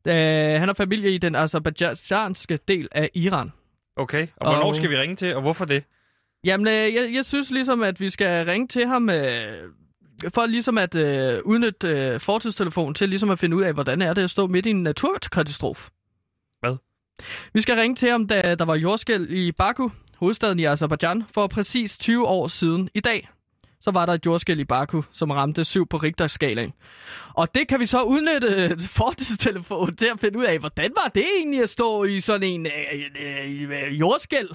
øh, 0.07 0.61
han 0.61 0.69
har 0.69 0.75
familie 0.75 1.15
i 1.15 1.19
den 1.19 1.35
azerbaijanske 1.35 2.59
del 2.69 2.89
af 2.93 3.11
Iran. 3.15 3.53
Okay. 3.97 4.27
Og 4.37 4.51
hvornår 4.53 4.69
Og- 4.69 4.75
skal 4.77 4.91
vi 4.91 4.97
ringe 4.99 5.17
til, 5.17 5.35
og 5.37 5.43
hvorfor 5.43 5.65
det? 5.65 5.85
Jamen, 6.45 6.69
øh, 6.69 6.95
jeg, 6.95 7.15
jeg 7.15 7.25
synes 7.25 7.51
ligesom, 7.51 7.83
at 7.83 8.01
vi 8.01 8.11
skal 8.11 8.47
ringe 8.47 8.69
til 8.69 8.87
ham 8.87 9.11
øh, 9.11 9.71
for 10.35 10.47
ligesom 10.47 10.79
at 10.79 10.95
øh, 10.95 11.41
udnytte 11.45 11.89
øh, 11.89 12.21
fortidstelefonen 12.21 12.95
til 12.95 13.09
ligesom 13.09 13.31
at 13.31 13.39
finde 13.39 13.57
ud 13.57 13.63
af, 13.63 13.75
hvordan 13.75 14.03
er 14.03 14.15
det 14.15 14.23
at 14.23 14.31
stå 14.31 14.47
midt 14.47 14.67
i 14.67 14.71
en 14.71 14.83
naturkatastrofe. 14.83 15.91
Hvad? 16.61 16.77
Vi 17.53 17.61
skal 17.61 17.77
ringe 17.77 17.97
til 17.97 18.11
ham, 18.11 18.27
da 18.27 18.55
der 18.55 18.65
var 18.65 18.75
jordskæld 18.75 19.31
i 19.31 19.53
Baku, 19.53 19.89
hovedstaden 20.17 20.59
i 20.59 20.65
Azerbaijan, 20.65 21.25
for 21.35 21.47
præcis 21.47 21.99
20 21.99 22.27
år 22.27 22.49
siden 22.49 22.91
i 22.95 23.01
dag. 23.01 23.29
Så 23.81 23.91
var 23.91 24.07
der 24.07 24.13
et 24.13 24.27
jordskæld 24.27 24.61
i 24.61 24.65
Baku, 24.65 25.03
som 25.13 25.31
ramte 25.31 25.65
7 25.65 25.87
på 25.87 25.97
Richter-skalaen. 25.97 26.73
Og 27.35 27.55
det 27.55 27.69
kan 27.69 27.81
vi 27.81 27.87
så 27.87 28.03
udnytte 28.03 28.47
øh, 28.47 28.81
fortidstelefonen 29.01 29.97
til 29.97 30.07
at 30.07 30.21
finde 30.21 30.39
ud 30.39 30.45
af, 30.45 30.59
hvordan 30.59 30.93
var 31.05 31.11
det 31.15 31.25
egentlig 31.39 31.63
at 31.63 31.71
stå 31.71 32.05
i 32.05 32.21
sådan 32.21 32.49
en 32.49 32.67
øh, 32.67 32.73
øh, 33.21 33.71
øh, 33.71 34.01
jordskæld? 34.01 34.49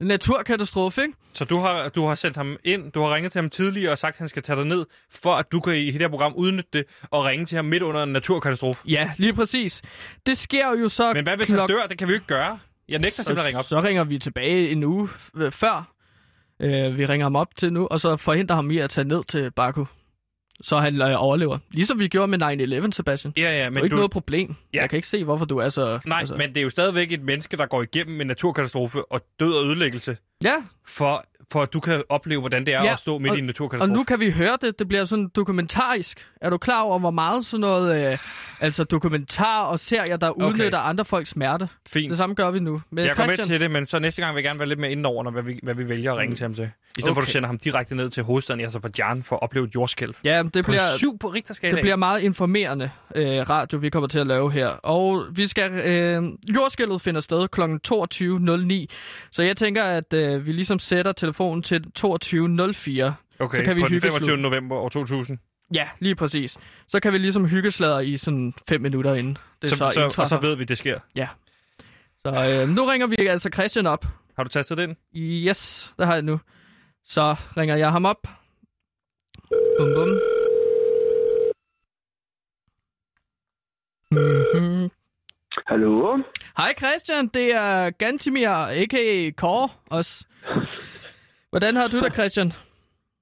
Naturkatastrofe, 0.00 1.02
ikke? 1.02 1.14
Så 1.32 1.44
du 1.44 1.58
har, 1.58 1.88
du 1.88 2.06
har 2.06 2.14
sendt 2.14 2.36
ham 2.36 2.56
ind, 2.64 2.92
du 2.92 3.00
har 3.00 3.14
ringet 3.14 3.32
til 3.32 3.40
ham 3.40 3.50
tidligere 3.50 3.92
og 3.92 3.98
sagt, 3.98 4.14
at 4.14 4.18
han 4.18 4.28
skal 4.28 4.42
tage 4.42 4.56
dig 4.56 4.66
ned, 4.66 4.86
for 5.10 5.34
at 5.34 5.52
du 5.52 5.60
kan 5.60 5.74
i 5.74 5.90
det 5.90 6.00
her 6.00 6.08
program 6.08 6.34
udnytte 6.36 6.70
det 6.72 6.84
og 7.10 7.24
ringe 7.24 7.46
til 7.46 7.56
ham 7.56 7.64
midt 7.64 7.82
under 7.82 8.02
en 8.02 8.12
naturkatastrofe. 8.12 8.82
Ja, 8.88 9.12
lige 9.16 9.34
præcis. 9.34 9.82
Det 10.26 10.38
sker 10.38 10.78
jo 10.80 10.88
så... 10.88 11.12
Men 11.12 11.24
hvad 11.24 11.36
hvis 11.36 11.48
han 11.48 11.68
dør? 11.68 11.86
Det 11.88 11.98
kan 11.98 12.08
vi 12.08 12.12
jo 12.12 12.16
ikke 12.16 12.26
gøre. 12.26 12.58
Jeg 12.88 12.98
nægter 12.98 13.22
simpelthen 13.22 13.38
at 13.38 13.46
ringe 13.46 13.58
op. 13.58 13.64
Så 13.64 13.80
ringer 13.80 14.04
vi 14.04 14.18
tilbage 14.18 14.70
en 14.70 14.84
uge 14.84 15.08
før. 15.50 15.92
Øh, 16.60 16.98
vi 16.98 17.06
ringer 17.06 17.24
ham 17.24 17.36
op 17.36 17.56
til 17.56 17.72
nu, 17.72 17.86
og 17.90 18.00
så 18.00 18.16
forhindrer 18.16 18.56
ham 18.56 18.70
i 18.70 18.78
at 18.78 18.90
tage 18.90 19.08
ned 19.08 19.24
til 19.24 19.50
Baku. 19.50 19.84
Så 20.60 20.78
han 20.78 21.02
øh, 21.02 21.22
overlever. 21.22 21.58
Ligesom 21.72 21.98
vi 22.00 22.08
gjorde 22.08 22.28
med 22.28 22.82
9-11, 22.86 22.90
Sebastian. 22.92 23.34
Ja, 23.36 23.42
ja, 23.42 23.50
det 23.56 23.60
er 23.62 23.70
men 23.70 23.78
jo 23.78 23.84
ikke 23.84 23.92
du... 23.94 23.96
noget 23.96 24.10
problem. 24.10 24.54
Ja. 24.74 24.80
Jeg 24.80 24.90
kan 24.90 24.96
ikke 24.96 25.08
se, 25.08 25.24
hvorfor 25.24 25.44
du 25.44 25.58
er 25.58 25.68
så... 25.68 25.98
Nej, 26.04 26.18
altså... 26.20 26.34
men 26.34 26.48
det 26.48 26.56
er 26.56 26.62
jo 26.62 26.70
stadigvæk 26.70 27.12
et 27.12 27.22
menneske, 27.22 27.56
der 27.56 27.66
går 27.66 27.82
igennem 27.82 28.20
en 28.20 28.26
naturkatastrofe 28.26 29.12
og 29.12 29.20
død 29.40 29.52
og 29.52 29.64
ødelæggelse, 29.66 30.16
Ja, 30.44 30.54
for, 30.88 31.24
for 31.52 31.62
at 31.62 31.72
du 31.72 31.80
kan 31.80 32.02
opleve, 32.08 32.40
hvordan 32.40 32.66
det 32.66 32.74
er 32.74 32.82
Ja, 32.84 32.92
at 32.92 32.98
stå 32.98 33.18
midt 33.18 33.30
og- 33.30 33.36
i 33.36 33.38
en 33.38 33.44
og 33.44 33.46
naturkatastrofe. 33.46 33.92
nu 33.92 34.04
kan 34.04 34.20
vi 34.20 34.30
høre 34.30 34.58
det. 34.60 34.78
Det 34.78 34.88
bliver 34.88 35.04
sådan 35.04 35.30
dokumentarisk. 35.36 36.26
Er 36.40 36.50
du 36.50 36.56
klar 36.58 36.82
over, 36.82 36.98
hvor 36.98 37.10
meget 37.10 37.46
sådan 37.46 37.60
noget... 37.60 38.12
Øh, 38.12 38.18
Altså 38.60 38.84
dokumentar 38.84 39.62
og 39.62 39.80
serier, 39.80 40.16
der 40.16 40.30
udnytter 40.30 40.78
andre 40.78 41.04
folks 41.04 41.30
smerte. 41.30 41.68
Fint. 41.88 42.10
Det 42.10 42.18
samme 42.18 42.34
gør 42.34 42.50
vi 42.50 42.58
nu. 42.60 42.82
Med 42.90 43.04
Jeg 43.04 43.14
med 43.18 43.24
Christian, 43.24 43.48
til 43.48 43.60
det, 43.60 43.70
men 43.70 43.86
så 43.86 43.98
næste 43.98 44.22
gang 44.22 44.34
vil 44.34 44.40
jeg 44.42 44.48
gerne 44.48 44.58
være 44.58 44.68
lidt 44.68 44.78
mere 44.78 44.92
inde 44.92 45.06
over, 45.08 45.24
når, 45.24 45.30
hvad, 45.30 45.42
vi, 45.42 45.60
hvad 45.62 45.74
vi 45.74 45.88
vælger 45.88 46.12
at 46.12 46.18
ringe 46.18 46.36
til 46.36 46.44
ham 46.44 46.54
til. 46.54 46.70
I 46.98 47.00
stedet 47.00 47.04
for, 47.04 47.10
at 47.10 47.16
du 47.16 47.20
Okay. 47.20 47.30
sender 47.32 47.46
ham 47.46 47.58
direkte 47.58 47.94
ned 47.94 48.10
til 48.10 48.22
hovedstaden 48.22 48.60
i 48.60 48.64
Azerbaijan 48.64 49.22
for 49.22 49.36
at 49.36 49.42
opleve 49.42 49.66
et 49.66 49.74
jordskælv. 49.74 50.14
Ja, 50.24 50.42
det 50.54 50.64
På 50.64 50.70
bliver, 50.70 50.82
syv 50.98 51.18
på 51.18 51.28
Richterskala. 51.28 51.74
det 51.74 51.82
bliver 51.82 51.96
meget 51.96 52.22
informerende 52.22 52.90
øh, 53.14 53.26
radio, 53.50 53.78
vi 53.78 53.90
kommer 53.90 54.08
til 54.08 54.18
at 54.18 54.26
lave 54.26 54.52
her. 54.52 54.66
Og 54.68 55.24
vi 55.32 55.46
skal 55.46 55.72
øh, 55.72 56.22
jordskælvet 56.54 57.00
finder 57.00 57.20
sted 57.20 57.48
kl. 57.48 57.60
22.09. 57.60 58.86
Så 59.32 59.42
jeg 59.42 59.56
tænker, 59.56 59.84
at 59.84 60.12
øh, 60.12 60.46
vi 60.46 60.52
ligesom 60.52 60.78
sætter 60.78 61.12
telefonen 61.12 61.62
til 61.62 61.84
22.04. 61.98 63.12
Okay, 63.38 63.58
så 63.58 63.64
kan 63.64 63.76
vi 63.76 63.80
på 63.80 63.88
den 63.88 63.94
hygge 63.94 64.00
25. 64.00 64.36
november 64.36 64.76
år 64.76 64.88
2000. 64.88 65.38
Ja, 65.74 65.88
lige 65.98 66.14
præcis. 66.14 66.58
Så 66.88 67.00
kan 67.00 67.12
vi 67.12 67.18
ligesom 67.18 67.48
hyggeslader 67.48 68.00
i 68.00 68.16
sådan 68.16 68.54
5 68.68 68.80
minutter 68.80 69.14
inden. 69.14 69.38
Det 69.62 69.70
Så, 69.70 69.76
så, 69.76 70.10
så, 70.10 70.20
og 70.22 70.28
så 70.28 70.38
ved 70.40 70.56
vi, 70.56 70.64
det 70.64 70.78
sker. 70.78 71.00
Ja. 71.16 71.28
Så 72.18 72.28
øh, 72.28 72.68
nu 72.68 72.84
ringer 72.84 73.06
vi 73.06 73.16
altså 73.26 73.50
Christian 73.54 73.86
op. 73.86 74.06
Har 74.36 74.42
du 74.42 74.48
tastet 74.48 74.78
den? 74.78 74.96
Yes, 75.16 75.92
det 75.98 76.06
har 76.06 76.14
jeg 76.14 76.22
nu. 76.22 76.40
Så 77.04 77.36
ringer 77.56 77.76
jeg 77.76 77.92
ham 77.92 78.04
op. 78.04 78.28
Bum, 79.78 79.88
bum. 79.94 80.08
Mm-hmm. 84.10 84.90
Hallo? 85.66 86.18
Hej 86.56 86.74
Christian, 86.78 87.28
det 87.28 87.54
er 87.54 87.90
Gantimir, 87.90 88.48
a.k.a. 88.50 89.30
Kåre 89.30 89.68
også. 89.90 90.26
Hvordan 91.50 91.76
har 91.76 91.88
du 91.88 92.00
det, 92.00 92.14
Christian? 92.14 92.52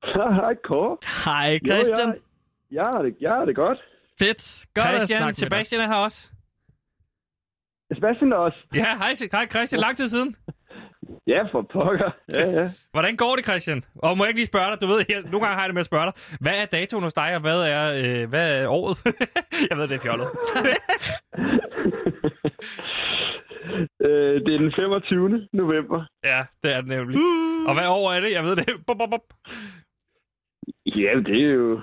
Hej, 0.41 0.55
Kåre. 0.65 0.97
Hej 1.25 1.59
Christian. 1.67 2.09
Jo, 2.09 2.15
jeg, 2.15 2.21
jeg, 2.71 2.85
har 2.85 3.03
det, 3.03 3.17
jeg 3.21 3.31
har 3.31 3.45
det 3.45 3.57
godt. 3.57 3.79
Fedt. 4.19 4.67
Godt 4.75 4.87
at 4.87 4.93
Christian. 4.93 5.35
Sebastian 5.35 5.81
er 5.81 5.87
her 5.87 5.95
også. 5.95 6.31
Sebastian 7.95 8.33
også. 8.33 8.59
Ja, 8.75 8.97
hej, 8.99 9.15
hej 9.33 9.47
Christian, 9.47 9.81
lang 9.81 9.97
tid 9.97 10.09
siden. 10.09 10.37
Ja, 11.27 11.43
for 11.53 11.63
pokker. 11.73 12.11
Ja, 12.29 12.51
ja. 12.51 12.71
Hvordan 12.93 13.17
går 13.17 13.37
det, 13.37 13.45
Christian? 13.45 13.85
Og 13.95 14.17
må 14.17 14.25
jeg 14.25 14.29
ikke 14.29 14.41
lige 14.41 14.47
spørge 14.47 14.71
dig, 14.71 14.81
du 14.81 14.87
ved, 14.87 15.05
jeg, 15.09 15.23
nogle 15.23 15.41
gange 15.41 15.55
har 15.55 15.63
jeg 15.63 15.69
det 15.69 15.75
med 15.75 15.81
at 15.81 15.87
spørge 15.87 16.07
dig, 16.07 16.15
hvad 16.41 16.57
er 16.63 16.67
datoen 16.67 17.03
hos 17.03 17.13
dig, 17.13 17.35
og 17.35 17.41
hvad 17.41 17.61
er, 17.63 17.85
øh, 18.03 18.29
hvad 18.29 18.61
er 18.61 18.69
året? 18.69 18.97
jeg 19.71 19.79
ved, 19.79 19.89
det 19.89 19.95
er 19.97 20.01
fjollet. 20.01 20.29
øh, 24.07 24.35
det 24.45 24.55
er 24.55 24.59
den 24.59 24.73
25. 24.77 25.49
november. 25.53 26.05
ja, 26.25 26.45
det 26.63 26.73
er 26.73 26.81
det 26.81 26.89
nemlig. 26.89 27.19
Og 27.69 27.75
hvad 27.75 27.89
år 27.89 28.13
er 28.13 28.21
det? 28.21 28.33
Jeg 28.33 28.45
ved 28.45 28.57
det. 28.57 28.69
Bop, 28.87 28.99
bop, 28.99 29.11
bop. 29.11 29.27
Ja, 30.87 31.13
det 31.27 31.37
er 31.45 31.53
jo... 31.55 31.81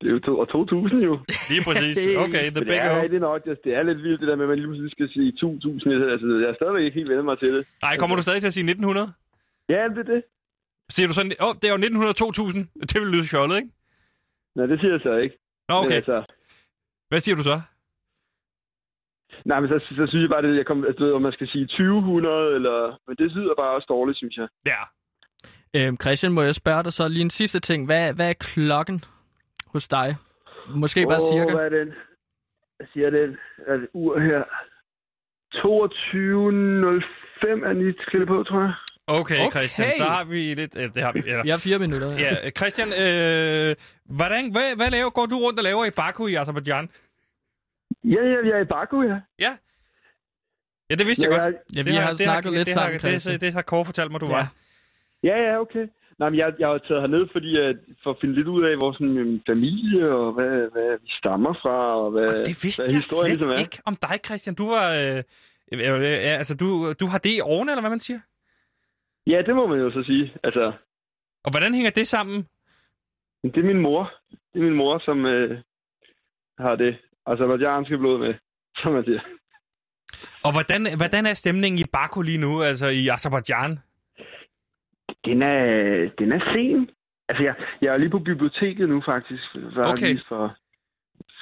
Det 0.00 0.06
er 0.08 0.14
jo 0.16 0.18
to, 0.18 0.32
år 0.40 0.44
2000 0.44 1.02
jo. 1.02 1.18
Lige 1.50 1.62
præcis. 1.68 1.98
Okay, 2.24 2.44
the 2.56 2.60
Men 2.60 2.62
det 2.62 2.66
big 2.66 2.76
er 2.76 3.02
rigtig 3.02 3.20
nok. 3.20 3.44
Det, 3.44 3.58
det 3.64 3.72
er 3.78 3.82
lidt 3.82 4.02
vildt, 4.02 4.20
det 4.20 4.28
der 4.28 4.36
med, 4.36 4.44
at 4.44 4.48
man 4.48 4.58
lige 4.58 4.66
pludselig 4.66 4.90
skal 4.90 5.08
sige 5.14 5.32
2000. 5.32 5.92
Altså, 6.14 6.26
jeg 6.42 6.48
er 6.52 6.54
stadigvæk 6.54 6.84
ikke 6.84 6.98
helt 6.98 7.10
vendt 7.10 7.24
mig 7.24 7.38
til 7.38 7.50
det. 7.56 7.62
Nej, 7.82 7.96
kommer 7.96 8.16
du 8.16 8.22
stadig 8.22 8.40
til 8.40 8.46
at 8.46 8.56
sige 8.58 8.70
1900? 8.70 9.12
Ja, 9.68 9.82
det 9.88 9.98
er 9.98 10.08
det. 10.14 10.22
Siger 10.94 11.06
du 11.08 11.14
sådan, 11.14 11.32
åh, 11.40 11.46
oh, 11.46 11.54
det 11.60 11.64
er 11.64 11.74
jo 11.76 11.80
1900 11.88 12.14
2000. 12.14 12.68
Det 12.90 12.96
vil 13.00 13.10
lyde 13.14 13.26
fjollet, 13.32 13.56
ikke? 13.56 13.70
Nej, 14.56 14.66
det 14.66 14.80
siger 14.80 14.92
jeg 14.96 15.00
så 15.08 15.14
ikke. 15.24 15.36
Nå, 15.68 15.74
Men 15.74 15.84
okay. 15.84 15.96
altså, 16.00 16.16
Hvad 17.08 17.20
siger 17.20 17.36
du 17.36 17.42
så? 17.42 17.56
nej, 19.50 19.60
men 19.60 19.68
så, 19.68 19.78
så 19.98 20.04
synes 20.10 20.22
jeg 20.22 20.30
bare, 20.34 20.42
det, 20.42 20.56
jeg 20.56 20.66
kom, 20.66 20.84
altså, 20.84 20.98
du 20.98 21.04
ved, 21.04 21.12
om 21.12 21.22
man 21.22 21.32
skal 21.32 21.48
sige 21.48 21.66
2000, 21.66 22.26
eller... 22.56 22.76
Men 23.06 23.16
det 23.20 23.32
lyder 23.36 23.54
bare 23.62 23.74
også 23.76 23.86
dårligt, 23.88 24.18
synes 24.18 24.36
jeg. 24.36 24.48
Ja. 24.72 24.80
Øhm, 25.76 25.96
Christian, 26.02 26.32
må 26.32 26.42
jeg 26.42 26.54
spørge 26.54 26.82
dig 26.82 26.92
så 26.92 27.08
lige 27.08 27.22
en 27.22 27.30
sidste 27.30 27.60
ting. 27.60 27.86
Hvad, 27.86 28.14
hvad 28.14 28.28
er 28.28 28.32
klokken 28.32 29.04
hos 29.74 29.88
dig? 29.88 30.16
Måske 30.68 31.06
bare 31.06 31.20
Åh, 31.22 31.30
cirka. 31.32 31.54
hvad 31.56 31.64
er 31.64 31.68
den? 31.78 31.88
Hvad 32.76 32.86
siger 32.92 33.10
den? 33.10 33.36
Er 33.66 33.76
det 33.76 33.88
ur 33.92 34.18
her? 34.18 34.42
22.05 35.54 37.68
er 37.68 37.72
lige 37.72 37.94
skrevet 38.06 38.28
på, 38.28 38.42
tror 38.42 38.60
jeg. 38.60 38.72
Okay, 39.06 39.46
Okay. 39.46 39.50
Christian, 39.58 39.92
så 39.96 40.04
har 40.04 40.24
vi 40.24 40.54
lidt... 40.54 40.76
Øh, 40.76 40.94
det 40.94 41.02
har 41.02 41.12
vi. 41.12 41.18
Eller, 41.18 41.42
Vi 41.42 41.48
har 41.48 41.58
fire 41.58 41.78
minutter. 41.78 42.18
Ja, 42.18 42.50
Christian, 42.50 42.88
øh, 42.88 43.76
hvordan, 44.04 44.52
hvad, 44.52 44.76
hvad 44.76 44.90
laver, 44.90 45.10
går 45.10 45.26
du 45.26 45.38
rundt 45.38 45.58
og 45.58 45.64
laver 45.64 45.84
i 45.84 45.90
Baku 45.90 46.26
i 46.26 46.34
Azerbaijan? 46.34 46.90
Ja, 48.04 48.22
ja, 48.32 48.40
vi 48.40 48.50
er 48.50 48.58
i 48.58 48.64
Baku, 48.64 49.02
ja. 49.02 49.20
Ja. 49.38 49.56
Ja, 50.90 50.94
det 50.94 51.06
vidste 51.06 51.26
jeg 51.28 51.32
ja, 51.38 51.44
godt. 51.44 51.54
Ja, 51.76 51.82
vi 51.82 51.90
Det 51.90 52.02
har 52.02 52.14
snakket 52.14 52.52
lidt 52.52 52.66
det 52.66 52.74
sammen, 52.74 52.86
har, 52.92 52.92
det, 52.92 53.00
Christian. 53.00 53.32
det, 53.32 53.40
det 53.40 53.52
har 53.54 53.62
Kåre 53.62 53.84
fortalt 53.84 54.10
mig, 54.12 54.20
du 54.20 54.26
Ja. 54.30 54.36
var. 54.36 54.52
Ja, 55.28 55.36
ja, 55.46 55.60
okay. 55.60 55.86
Nej, 56.18 56.28
men 56.30 56.38
jeg, 56.38 56.54
jeg 56.58 56.68
har 56.68 56.78
taget 56.78 57.00
herned, 57.02 57.24
fordi 57.32 57.50
at, 57.58 57.76
for 58.02 58.10
at 58.10 58.16
finde 58.20 58.34
lidt 58.34 58.48
ud 58.48 58.62
af, 58.64 58.76
hvor 58.76 58.92
sådan, 58.92 59.16
øhm, 59.18 59.40
familie 59.50 60.08
og 60.10 60.32
hvad, 60.32 60.54
hvad 60.72 60.98
vi 61.02 61.08
stammer 61.20 61.52
fra, 61.62 61.76
og 62.04 62.10
hvad, 62.10 62.28
Det 62.50 62.58
vidste 62.64 62.82
hvad 62.82 62.90
jeg 62.90 62.96
historien 62.96 63.26
slet 63.26 63.36
ligesom 63.36 63.50
er. 63.50 63.58
ikke 63.64 63.78
om 63.86 63.96
dig, 64.06 64.16
Christian. 64.26 64.54
Du 64.54 64.66
var... 64.74 64.86
Øh, 65.00 65.22
øh, 65.72 66.00
øh, 66.00 66.38
altså, 66.40 66.54
du, 66.56 66.66
du 67.00 67.06
har 67.06 67.18
det 67.18 67.32
i 67.38 67.40
årene, 67.40 67.72
eller 67.72 67.82
hvad 67.82 67.90
man 67.90 68.00
siger? 68.00 68.20
Ja, 69.26 69.42
det 69.46 69.54
må 69.56 69.66
man 69.66 69.78
jo 69.78 69.90
så 69.90 70.02
sige. 70.06 70.32
Altså, 70.44 70.72
Og 71.44 71.50
hvordan 71.50 71.74
hænger 71.74 71.90
det 71.90 72.06
sammen? 72.08 72.46
det 73.42 73.56
er 73.56 73.64
min 73.72 73.80
mor. 73.80 74.12
Det 74.52 74.58
er 74.60 74.64
min 74.64 74.74
mor, 74.74 74.98
som 74.98 75.26
øh, 75.26 75.58
har 76.58 76.76
det 76.76 76.96
azerbaijanske 77.26 77.98
blod 77.98 78.18
med, 78.18 78.34
som 78.82 78.92
man 78.92 79.04
siger. 79.04 79.20
Og 80.44 80.52
hvordan, 80.52 80.96
hvordan 80.96 81.26
er 81.26 81.34
stemningen 81.34 81.78
i 81.78 81.84
Baku 81.92 82.22
lige 82.22 82.38
nu, 82.38 82.62
altså 82.62 82.86
i 82.88 83.08
Azerbaijan? 83.08 83.78
Den 85.24 85.42
er, 85.42 85.56
den 86.18 86.32
er 86.32 86.40
sen. 86.54 86.90
Altså, 87.28 87.42
jeg, 87.44 87.54
jeg 87.82 87.92
er 87.94 87.96
lige 87.96 88.10
på 88.10 88.18
biblioteket 88.18 88.88
nu, 88.88 89.02
faktisk. 89.06 89.42
For 89.74 89.82
Okay. 89.92 90.06
Lige 90.06 90.22
for 90.28 90.44
at 90.44 90.50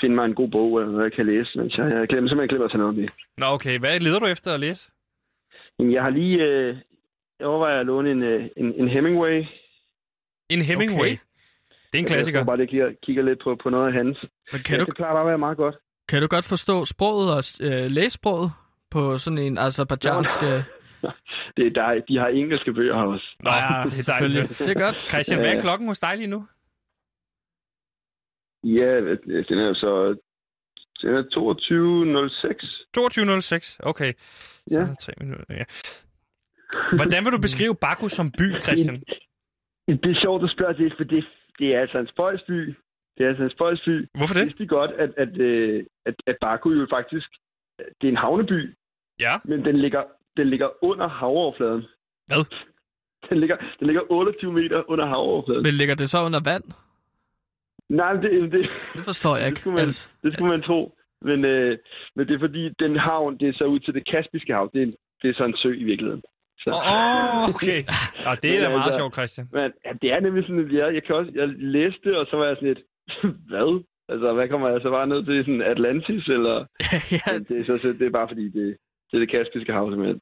finde 0.00 0.14
mig 0.14 0.24
en 0.24 0.34
god 0.34 0.48
bog, 0.50 0.80
eller 0.80 0.92
hvad 0.92 1.04
jeg 1.04 1.12
kan 1.12 1.26
læse. 1.26 1.58
Mens 1.58 1.76
jeg, 1.78 1.90
jeg 1.92 2.08
glemmer 2.08 2.28
simpelthen 2.28 2.48
glemmer 2.48 2.64
at 2.64 2.70
tage 2.70 2.78
noget 2.78 2.96
med. 2.96 3.08
Nå, 3.38 3.46
okay. 3.46 3.78
Hvad 3.78 4.00
leder 4.00 4.18
du 4.18 4.26
efter 4.26 4.54
at 4.54 4.60
læse? 4.60 4.90
Jamen, 5.78 5.92
jeg 5.92 6.02
har 6.02 6.10
lige... 6.10 6.38
Øh, 6.42 6.76
jeg 7.38 7.46
overvejer 7.46 7.80
at 7.80 7.86
låne 7.86 8.10
en, 8.10 8.22
øh, 8.22 8.44
en, 8.56 8.74
en 8.74 8.88
Hemingway. 8.88 9.44
En 10.48 10.62
Hemingway. 10.62 10.98
Okay. 10.98 11.16
Det 11.92 11.98
er 11.98 11.98
en 11.98 12.04
Jeg 12.04 12.06
klassiker. 12.06 12.38
tror 12.38 12.44
bare, 12.44 12.56
det 12.56 12.68
kigger, 12.68 12.90
kigger 13.02 13.22
lidt 13.22 13.42
på, 13.44 13.56
på 13.62 13.70
noget 13.70 13.86
af 13.86 13.92
hans. 13.92 14.18
Men 14.52 14.60
kan, 14.62 14.76
ja, 14.76 14.80
du, 14.80 14.86
Det 14.86 14.96
plejer 14.96 15.12
bare 15.12 15.20
at 15.20 15.26
være 15.26 15.38
meget 15.38 15.56
godt. 15.56 15.76
kan 16.08 16.22
du 16.22 16.26
godt 16.28 16.44
forstå 16.48 16.84
sproget 16.84 17.34
og 17.36 17.42
øh, 17.60 17.90
læsproget 17.90 18.50
på 18.90 19.18
sådan 19.18 19.38
en 19.38 19.58
azerbaijansk... 19.58 20.42
øh, 20.42 20.62
Det, 21.56 21.74
der, 21.74 21.82
er- 21.82 22.00
de 22.08 22.16
har 22.18 22.26
engelske 22.28 22.72
bøger 22.72 22.94
her 22.94 23.02
også. 23.02 23.36
Nå, 23.40 23.50
ja, 23.50 23.56
det 23.84 23.86
er 23.86 23.90
selvfølgelig. 23.90 24.42
dejligt. 24.42 24.58
Det 24.58 24.76
er 24.76 24.80
godt. 24.86 24.96
Christian, 24.96 25.40
hvad 25.40 25.54
er 25.56 25.60
klokken 25.60 25.88
hos 25.88 25.98
dig 25.98 26.16
lige 26.16 26.26
nu? 26.26 26.46
Ja, 28.64 29.00
den 29.48 29.58
er 29.58 29.74
så... 29.74 30.16
Den 31.02 31.14
er 31.14 31.22
22.06. 31.22 32.96
22.06. 32.98 33.76
Okay. 33.90 34.12
Så 34.66 34.78
Ja. 34.78 34.80
er 34.80 34.94
tre 35.00 35.12
minutter. 35.20 35.44
Ja. 35.50 35.64
Hvordan 36.96 37.24
vil 37.24 37.32
du 37.32 37.38
beskrive 37.40 37.74
Baku 37.76 38.08
som 38.08 38.30
by, 38.30 38.62
Christian? 38.62 39.02
Det 39.88 40.10
er 40.16 40.20
sjovt 40.20 40.44
at 40.44 40.50
spørge 40.50 40.74
det, 40.74 40.94
for 40.96 41.04
det, 41.04 41.24
det 41.58 41.74
er 41.74 41.80
altså 41.80 41.98
en 41.98 42.06
spøjsby. 42.08 42.74
Det 43.18 43.24
er 43.24 43.28
altså 43.28 43.44
en 43.44 43.50
spøjsby. 43.50 44.08
Hvorfor 44.14 44.34
Jeg 44.34 44.40
det? 44.40 44.46
vidste 44.46 44.66
godt, 44.66 44.90
at, 44.90 45.10
at, 45.16 45.38
øh, 45.38 45.84
at, 46.06 46.14
at 46.26 46.36
Baku 46.40 46.70
jo 46.72 46.86
faktisk... 46.90 47.28
Det 47.78 48.08
er 48.08 48.08
en 48.08 48.16
havneby, 48.16 48.74
Ja. 49.20 49.38
men 49.44 49.64
den 49.64 49.76
ligger, 49.76 50.02
den 50.36 50.48
ligger 50.50 50.68
under 50.84 51.08
havoverfladen. 51.08 51.82
Hvad? 52.26 52.44
Den 53.30 53.38
ligger, 53.40 53.56
den 53.78 53.86
ligger 53.86 54.02
28 54.10 54.52
meter 54.52 54.90
under 54.90 55.06
havoverfladen. 55.06 55.62
Men 55.62 55.74
ligger 55.74 55.94
det 55.94 56.10
så 56.10 56.18
under 56.24 56.40
vand? 56.44 56.64
Nej, 57.88 58.12
det, 58.12 58.52
det, 58.52 58.68
Det 58.96 59.04
forstår 59.04 59.36
jeg 59.36 59.44
Det 59.44 59.50
ikke. 59.50 59.60
skulle 59.60 59.74
man- 59.74 59.84
Altså, 59.84 60.08
det 60.22 60.32
skulle 60.32 60.50
man 60.50 60.62
tro. 60.62 60.94
Men, 61.22 61.44
øh, 61.44 61.78
men 62.16 62.28
det 62.28 62.34
er 62.34 62.38
fordi, 62.38 62.68
den 62.68 62.96
havn, 62.96 63.38
det 63.38 63.48
er 63.48 63.52
så 63.52 63.64
ud 63.64 63.78
til 63.80 63.94
det 63.94 64.08
Kaspiske 64.10 64.52
hav. 64.54 64.70
Det 64.74 64.82
er, 64.82 64.86
det 65.22 65.30
er 65.30 65.34
så 65.34 65.44
en 65.44 65.56
sø 65.56 65.72
i 65.72 65.84
virkeligheden. 65.84 66.22
Så, 66.58 66.70
Åh, 66.70 67.42
oh, 67.42 67.48
okay. 67.54 67.80
Og 68.28 68.42
det 68.42 68.50
er 68.56 68.60
da 68.62 68.68
meget 68.68 68.82
altså- 68.86 68.98
sjovt, 68.98 69.14
Christian. 69.14 69.48
Men 69.52 69.72
ja, 69.84 69.92
det 70.02 70.12
er 70.12 70.20
nemlig 70.20 70.44
sådan, 70.44 70.64
at 70.66 70.72
jeg, 70.72 70.94
jeg, 70.94 71.02
kan 71.04 71.14
også, 71.16 71.30
jeg 71.34 71.48
læste 71.48 72.00
det, 72.04 72.16
og 72.16 72.26
så 72.30 72.36
var 72.36 72.46
jeg 72.46 72.56
sådan 72.56 72.68
lidt, 72.68 72.82
hvad? 73.50 73.82
Altså, 74.08 74.32
hvad 74.32 74.48
kommer 74.48 74.68
jeg 74.68 74.80
så 74.82 74.90
bare 74.90 75.06
ned 75.06 75.24
til? 75.24 75.44
Sådan 75.44 75.62
Atlantis, 75.62 76.28
eller? 76.28 76.66
ja, 77.12 77.32
Men 77.32 77.44
det, 77.44 77.60
er 77.60 77.64
så, 77.64 77.76
så, 77.82 77.88
det 77.88 78.06
er 78.06 78.10
bare 78.10 78.28
fordi, 78.28 78.48
det, 78.48 78.76
det 79.12 79.16
er 79.16 79.18
det 79.26 79.30
Kaspiske 79.30 79.72
hav, 79.72 79.90
simpelthen. 79.90 80.20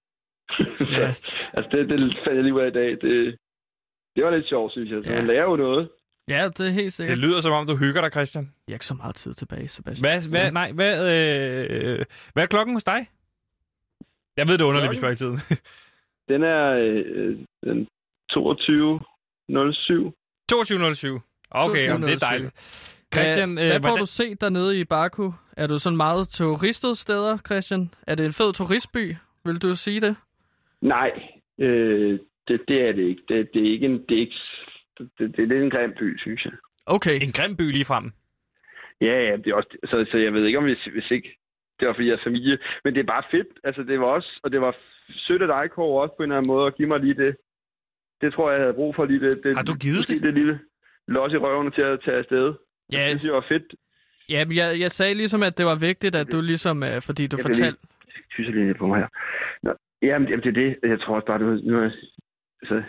så, 0.95 1.01
Ja. 1.01 1.09
altså, 1.57 1.69
det, 1.73 1.89
det 1.89 1.99
fandt 2.25 2.37
jeg 2.37 2.43
lige 2.45 2.55
ud 2.55 2.61
af 2.61 2.67
i 2.69 2.71
dag. 2.81 2.91
Det, 2.91 3.37
det 4.17 4.25
var 4.25 4.31
lidt 4.31 4.49
sjovt, 4.49 4.73
synes 4.73 4.91
jeg. 4.91 5.05
Så 5.05 5.11
Ja. 5.11 5.17
man 5.17 5.27
lærer 5.27 5.43
jo 5.51 5.57
noget. 5.57 5.89
ja, 6.29 6.49
det 6.57 6.67
er 6.67 6.71
helt 6.71 6.93
sikkert. 6.93 7.17
Det 7.19 7.25
lyder 7.27 7.41
som 7.41 7.53
om, 7.53 7.67
du 7.67 7.77
hygger 7.77 8.01
dig, 8.01 8.11
Christian. 8.11 8.45
Jeg 8.67 8.73
har 8.73 8.77
ikke 8.77 8.87
så 8.87 8.95
meget 8.95 9.15
tid 9.15 9.35
tilbage, 9.35 9.69
Sebastian. 9.69 10.05
Hvad, 10.05 10.31
hvad, 10.31 10.53
nej, 10.53 10.73
hvad, 10.73 10.95
øh, 11.15 12.05
hvad 12.33 12.43
er 12.43 12.47
klokken 12.47 12.75
hos 12.75 12.85
dig? 12.85 13.01
Jeg 14.37 14.49
ved 14.49 14.55
det 14.59 14.65
er 14.65 14.69
underligt, 14.69 14.91
vi 14.91 14.97
spørger 14.97 15.13
i 15.13 15.17
tiden. 15.17 15.39
Den 16.33 16.43
er 16.43 16.65
øh, 16.71 17.39
den 17.65 17.79
22.07. 18.33 18.39
22.07. 20.53 21.21
Okay, 21.51 21.85
jamen, 21.87 22.09
det 22.09 22.15
er 22.15 22.27
22.07. 22.27 22.31
dejligt. 22.31 22.53
Christian, 23.15 23.53
hvad, 23.55 23.65
øh, 23.65 23.71
hvad 23.71 23.81
får 23.81 23.89
hvordan- 23.89 24.01
du 24.01 24.07
set 24.07 24.41
dernede 24.41 24.81
i 24.81 24.85
Baku? 24.85 25.33
Er 25.57 25.67
du 25.67 25.79
sådan 25.79 25.97
meget 25.97 26.29
turistet 26.29 26.99
steder, 26.99 27.39
Christian? 27.47 27.95
Er 28.07 28.15
det 28.15 28.27
en 28.27 28.33
fed 28.33 28.53
turistby? 28.53 29.17
Vil 29.45 29.59
du 29.63 29.75
sige 29.75 30.01
det? 30.01 30.17
Nej, 30.81 31.11
øh, 31.59 32.19
det, 32.49 32.61
det 32.69 32.79
er 32.89 32.93
det 32.93 33.03
ikke. 33.03 33.23
Det, 33.29 33.49
det 33.55 33.67
er 33.67 33.73
ikke 33.73 33.87
en... 33.87 33.99
Det 34.09 34.17
er, 34.17 34.21
ikke, 34.21 34.35
det, 34.99 35.37
det, 35.37 35.43
er 35.43 35.47
lidt 35.47 35.63
en 35.63 35.71
grim 35.71 35.93
by, 35.99 36.19
synes 36.19 36.45
jeg. 36.45 36.53
Okay. 36.87 37.15
En 37.23 37.33
grim 37.33 37.57
by 37.57 37.71
lige 37.73 37.85
frem. 37.85 38.13
Ja, 39.01 39.17
ja, 39.29 39.37
det 39.37 39.47
er 39.47 39.55
også, 39.55 39.77
så, 39.85 40.07
så 40.11 40.17
jeg 40.19 40.33
ved 40.35 40.45
ikke, 40.47 40.59
om 40.59 40.65
hvis, 40.65 40.85
hvis 40.93 41.11
ikke 41.11 41.37
det 41.81 41.89
var 41.89 41.95
fordi 41.95 42.09
jeg 42.09 42.15
er 42.15 42.25
familie, 42.25 42.59
men 42.85 42.95
det 42.95 43.01
er 43.01 43.13
bare 43.15 43.23
fedt. 43.31 43.49
Altså, 43.65 43.83
det 43.83 44.01
var 44.01 44.07
også, 44.07 44.41
og 44.43 44.53
det 44.53 44.61
var 44.61 44.77
sødt 45.11 45.43
af 45.43 45.49
dig, 45.49 45.71
Kåre, 45.71 46.03
også 46.03 46.15
på 46.17 46.23
en 46.23 46.31
eller 46.31 46.37
anden 46.39 46.53
måde 46.55 46.67
at 46.67 46.77
give 46.77 46.89
mig 46.89 47.01
lige 47.01 47.15
det. 47.15 47.37
Det 48.21 48.33
tror 48.33 48.51
jeg, 48.51 48.59
jeg 48.59 48.65
havde 48.65 48.75
brug 48.81 48.95
for 48.95 49.05
lige 49.05 49.21
det. 49.21 49.41
det 49.45 49.57
Har 49.57 49.63
du 49.65 49.75
givet 49.75 50.09
det? 50.09 50.23
det 50.23 50.35
lille 50.35 50.61
los 51.09 51.33
i 51.33 51.37
røven 51.37 51.73
til 51.73 51.83
at 51.83 52.01
tage 52.05 52.17
afsted. 52.19 52.55
Ja, 52.93 53.03
Det 53.05 53.11
synes 53.11 53.25
jeg 53.25 53.33
var 53.33 53.45
fedt. 53.49 53.75
ja 54.29 54.45
men 54.45 54.57
jeg, 54.57 54.81
jeg 54.81 54.91
sagde 54.91 55.15
ligesom, 55.15 55.43
at 55.43 55.59
det 55.59 55.67
var 55.67 55.75
vigtigt, 55.75 56.15
at 56.15 56.33
du 56.33 56.41
ligesom, 56.41 56.83
øh, 56.83 57.01
fordi 57.03 57.27
du 57.27 57.37
Jeg 57.37 57.43
fortalte... 57.47 57.79
lige 58.15 58.25
tysse 58.35 58.53
lige 58.53 58.75
på 58.75 58.87
mig 58.87 58.99
her. 58.99 59.09
Nå, 59.63 59.73
jamen, 60.03 60.29
jamen, 60.29 60.43
det 60.45 60.49
er 60.57 60.61
det. 60.63 60.91
Jeg 60.91 61.01
tror 61.01 61.15
også 61.17 61.27
bare, 61.27 61.39
du 61.39 61.45
nu 61.71 61.77
er 61.79 61.83
jeg, 61.83 61.93
altså, 62.63 62.83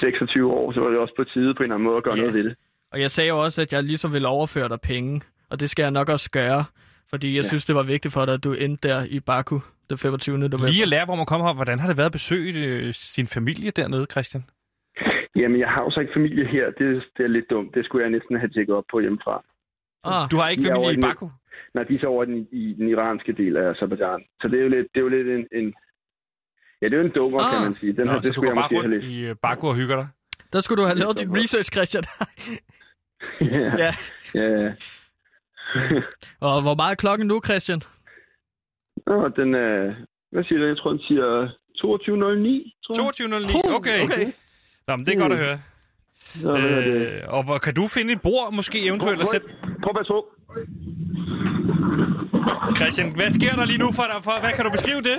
26 0.00 0.52
år, 0.52 0.72
så 0.72 0.80
var 0.80 0.88
det 0.88 0.98
også 0.98 1.14
på 1.16 1.24
tide 1.24 1.54
på 1.54 1.62
en 1.62 1.64
eller 1.64 1.74
anden 1.74 1.84
måde 1.88 1.96
at 1.96 2.04
gøre 2.04 2.14
Ja. 2.14 2.20
noget 2.20 2.34
ved 2.34 2.44
det. 2.44 2.54
Og 2.92 3.00
jeg 3.00 3.10
sagde 3.10 3.28
jo 3.28 3.42
også, 3.44 3.62
at 3.62 3.72
jeg 3.72 3.82
ligesom 3.84 4.12
ville 4.12 4.28
overføre 4.28 4.68
dig 4.68 4.80
penge, 4.80 5.20
og 5.50 5.60
det 5.60 5.70
skal 5.70 5.82
jeg 5.82 5.90
nok 5.90 6.08
også 6.08 6.30
gøre, 6.30 6.64
fordi 7.10 7.28
jeg 7.36 7.42
ja. 7.42 7.48
synes, 7.48 7.64
det 7.64 7.74
var 7.74 7.82
vigtigt 7.82 8.14
for 8.14 8.24
dig, 8.24 8.34
at 8.34 8.44
du 8.44 8.52
endte 8.52 8.88
der 8.88 9.04
i 9.10 9.20
Baku 9.20 9.58
den 9.90 9.98
25. 9.98 10.38
november. 10.38 10.66
Lige 10.68 10.82
at 10.82 10.88
lære, 10.88 11.04
hvor 11.04 11.14
man 11.14 11.26
kommer 11.26 11.46
her. 11.46 11.54
Hvordan 11.54 11.78
har 11.78 11.86
det 11.88 11.96
været 11.96 12.06
at 12.06 12.12
besøge 12.12 12.52
øh, 12.66 12.94
sin 12.94 13.26
familie 13.26 13.70
dernede, 13.70 14.06
Christian? 14.10 14.44
Jamen, 15.36 15.60
jeg 15.60 15.68
har 15.68 15.82
jo 15.82 15.90
så 15.90 16.00
ikke 16.00 16.12
familie 16.12 16.46
her. 16.46 16.66
Det, 16.78 17.04
det 17.16 17.22
er 17.24 17.28
lidt 17.28 17.50
dumt. 17.50 17.74
Det 17.74 17.84
skulle 17.84 18.02
jeg 18.02 18.10
næsten 18.10 18.36
have 18.38 18.48
tjekket 18.54 18.74
op 18.74 18.84
på 18.90 19.00
hjemmefra. 19.00 19.44
Ah, 20.04 20.30
Du 20.30 20.36
har 20.36 20.48
ikke 20.48 20.62
familie 20.62 20.92
i 20.92 20.94
den- 20.94 21.02
Baku? 21.02 21.28
Nej, 21.74 21.84
de 21.84 21.94
er 21.94 22.00
så 22.00 22.06
over 22.06 22.22
i 22.24 22.26
den, 22.26 22.48
i 22.52 22.74
den 22.78 22.88
iranske 22.88 23.32
del 23.32 23.56
af 23.56 23.70
Azerbaijan. 23.70 24.24
Så 24.42 24.48
det 24.48 24.58
er 24.58 24.62
jo 24.62 24.68
lidt, 24.68 24.86
det 24.94 25.00
er 25.00 25.04
jo 25.06 25.08
lidt 25.08 25.28
en, 25.28 25.46
en... 25.58 25.74
Ja, 26.82 26.86
det 26.86 26.94
er 26.94 26.98
jo 26.98 27.04
en 27.04 27.12
dummer, 27.12 27.40
Ah. 27.44 27.52
kan 27.52 27.62
man 27.70 27.76
sige. 27.80 27.92
Den 27.92 28.06
Nå, 28.06 28.12
her, 28.12 28.18
så 28.20 28.22
det 28.22 28.28
du 28.28 28.32
skulle 28.34 28.50
går 28.50 28.60
jeg 28.60 28.62
bare 28.62 28.68
måske 28.70 28.74
have 28.74 28.94
rundt 28.94 29.04
læst. 29.04 29.26
i 29.26 29.26
øh, 29.28 29.36
Baku 29.42 29.66
og 29.68 29.76
hygger 29.76 29.96
dig? 29.96 30.08
der 30.52 30.60
skulle 30.60 30.82
du 30.82 30.86
have 30.86 30.98
lavet 30.98 31.18
din 31.18 31.36
research, 31.40 31.68
Christian. 31.76 32.04
ja. 33.54 33.70
ja. 33.84 33.92
ja. 34.34 34.72
Og 36.46 36.62
hvor 36.62 36.74
meget 36.80 36.90
er 36.92 37.00
klokken 37.04 37.26
nu, 37.28 37.40
Christian? 37.44 37.80
Nå, 39.06 39.28
den 39.28 39.54
er... 39.54 39.94
Hvad 40.32 40.44
siger 40.44 40.58
du? 40.58 40.66
Jeg 40.66 40.76
tror, 40.76 40.90
den 40.90 41.00
siger 41.08 41.26
22.09, 41.46 42.82
tror 42.84 42.94
jeg. 42.96 43.40
22.09, 43.40 43.76
okay. 43.78 44.00
okay. 44.04 44.26
Nå, 44.90 44.96
men 44.96 45.06
det 45.06 45.14
er 45.14 45.18
godt 45.18 45.32
at 45.32 45.38
høre. 45.38 45.58
Så, 46.24 46.50
er 46.52 46.60
det? 46.60 46.84
Øh, 46.84 47.22
og 47.28 47.44
hvor, 47.44 47.58
kan 47.58 47.74
du 47.74 47.86
finde 47.86 48.12
et 48.12 48.22
bord, 48.22 48.52
måske 48.52 48.86
eventuelt, 48.86 49.20
at 49.22 49.28
sætte... 49.28 49.46
Prøv 49.82 49.90
at 49.90 49.96
passe 49.96 50.12
på. 50.12 50.26
Christian, 52.76 53.14
hvad 53.14 53.30
sker 53.30 53.52
der 53.56 53.64
lige 53.64 53.78
nu 53.78 53.92
for 53.92 54.02
dig? 54.12 54.24
For, 54.24 54.40
hvad 54.40 54.52
kan 54.52 54.64
du 54.64 54.70
beskrive 54.70 55.02
det? 55.02 55.18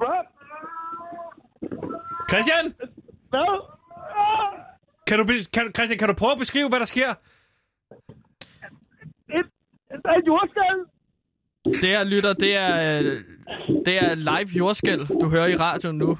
Hvad? 0.00 0.18
Christian? 2.30 2.64
Hvad? 3.30 3.52
Kan 5.06 5.18
du, 5.18 5.24
kan, 5.54 5.72
Christian, 5.76 5.98
kan 5.98 6.08
du 6.08 6.14
prøve 6.14 6.32
at 6.32 6.38
beskrive, 6.38 6.68
hvad 6.68 6.78
der 6.78 6.84
sker? 6.84 7.14
Der 10.02 10.10
er 10.10 10.18
et 10.18 10.26
jordskald. 10.26 10.80
Det 11.64 11.88
her, 11.88 12.04
lytter, 12.04 12.32
det 12.32 12.56
er, 12.56 13.00
øh, 13.00 13.20
det 13.86 14.04
er 14.04 14.14
live 14.14 14.48
jordskæld, 14.58 15.20
du 15.20 15.28
hører 15.28 15.46
i 15.46 15.56
radioen 15.56 15.98
nu. 15.98 16.18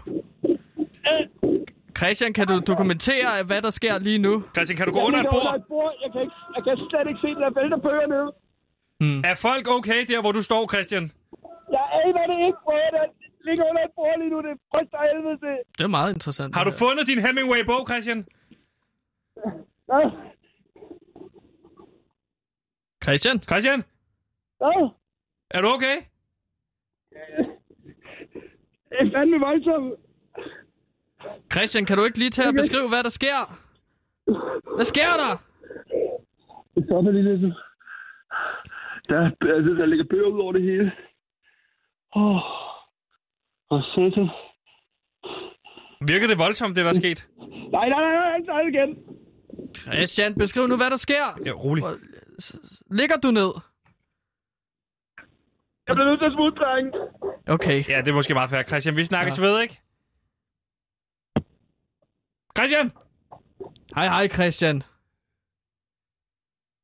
Christian, 1.98 2.32
kan 2.32 2.46
du 2.46 2.56
dokumentere, 2.72 3.44
hvad 3.48 3.62
der 3.62 3.70
sker 3.70 3.98
lige 3.98 4.18
nu? 4.18 4.32
Christian, 4.54 4.76
kan 4.76 4.86
du 4.88 4.92
gå 4.92 5.00
under 5.06 5.20
et 5.20 5.26
bord? 5.32 5.62
bord. 5.68 5.92
Jeg 6.02 6.10
kan, 6.12 6.20
ikke, 6.24 6.34
jeg 6.56 6.62
kan 6.64 6.74
slet 6.90 7.06
ikke 7.10 7.20
se, 7.24 7.28
at 7.36 7.36
der 7.44 7.50
vælter 7.60 7.78
bøger 7.88 8.06
ned. 8.16 8.26
Er 9.30 9.34
folk 9.34 9.64
okay 9.76 10.00
der, 10.12 10.20
hvor 10.20 10.32
du 10.32 10.42
står, 10.42 10.62
Christian? 10.72 11.04
Jeg 11.76 11.84
aner 12.04 12.24
det 12.32 12.38
ikke, 12.46 12.58
hvor 12.66 12.78
der 12.96 13.04
ligger 13.48 13.64
under 13.70 13.82
et 13.88 13.92
bord 13.98 14.14
lige 14.18 14.30
nu. 14.34 14.38
Det 14.48 14.54
frygter 14.74 14.98
af 14.98 15.06
helvede 15.12 15.38
til. 15.44 15.56
Det 15.78 15.84
er 15.84 15.92
meget 15.98 16.12
interessant. 16.14 16.54
Har 16.56 16.64
du 16.64 16.70
her. 16.70 16.78
fundet 16.78 17.06
din 17.06 17.18
Hemingway-bog, 17.26 17.82
Christian? 17.90 18.20
Hvad? 19.88 20.04
Christian? 23.04 23.36
Christian, 23.50 23.80
Hvad? 24.60 24.80
er 25.50 25.60
du 25.60 25.68
okay? 25.76 25.96
Det 28.90 28.96
er 29.00 29.10
fandme 29.14 29.38
voldsomt. 29.46 29.92
Christian, 31.52 31.86
kan 31.86 31.96
du 31.96 32.04
ikke 32.04 32.18
lige 32.18 32.30
tage 32.30 32.48
og 32.48 32.54
beskrive, 32.54 32.88
hvad 32.88 33.02
der 33.02 33.08
sker? 33.08 33.38
Hvad 34.76 34.84
sker 34.84 35.12
der? 35.22 35.32
Det 36.74 36.84
stopper 36.86 37.10
lige 37.10 37.36
lidt. 37.36 37.54
Der, 39.08 39.20
altså, 39.56 39.70
der 39.78 39.86
ligger 39.86 40.04
bøger 40.10 40.26
ud 40.26 40.40
over 40.40 40.52
det 40.52 40.62
hele. 40.62 40.92
Åh. 42.16 42.36
Oh. 42.36 42.42
Og 43.70 43.82
satan. 43.94 44.28
Virker 46.06 46.26
det 46.26 46.38
voldsomt, 46.38 46.76
det 46.76 46.84
der 46.84 46.90
er 46.90 46.94
sket? 46.94 47.26
Nej, 47.72 47.88
nej, 47.88 48.02
nej, 48.02 48.14
nej, 48.14 48.38
nej, 48.38 48.60
igen. 48.60 48.98
Christian, 49.76 50.34
beskriv 50.34 50.66
nu, 50.66 50.76
hvad 50.76 50.90
der 50.90 50.96
sker. 50.96 51.24
Ja, 51.46 51.52
rolig. 51.52 51.84
Ligger 52.90 53.16
du 53.16 53.30
ned? 53.30 53.52
Jeg 55.86 55.94
bliver 55.96 56.08
nødt 56.10 56.20
til 56.20 56.26
at 56.26 56.32
smutte, 56.32 56.58
drenge. 56.58 56.92
Okay. 57.48 57.88
Ja, 57.88 57.98
det 58.00 58.08
er 58.08 58.12
måske 58.12 58.34
meget 58.34 58.50
fair. 58.50 58.62
Christian, 58.62 58.96
vi 58.96 59.04
snakkes 59.04 59.38
ja. 59.38 59.44
ved, 59.44 59.62
ikke? 59.62 59.81
Christian! 62.58 62.92
Hej, 63.94 64.06
hej, 64.06 64.28
Christian. 64.28 64.82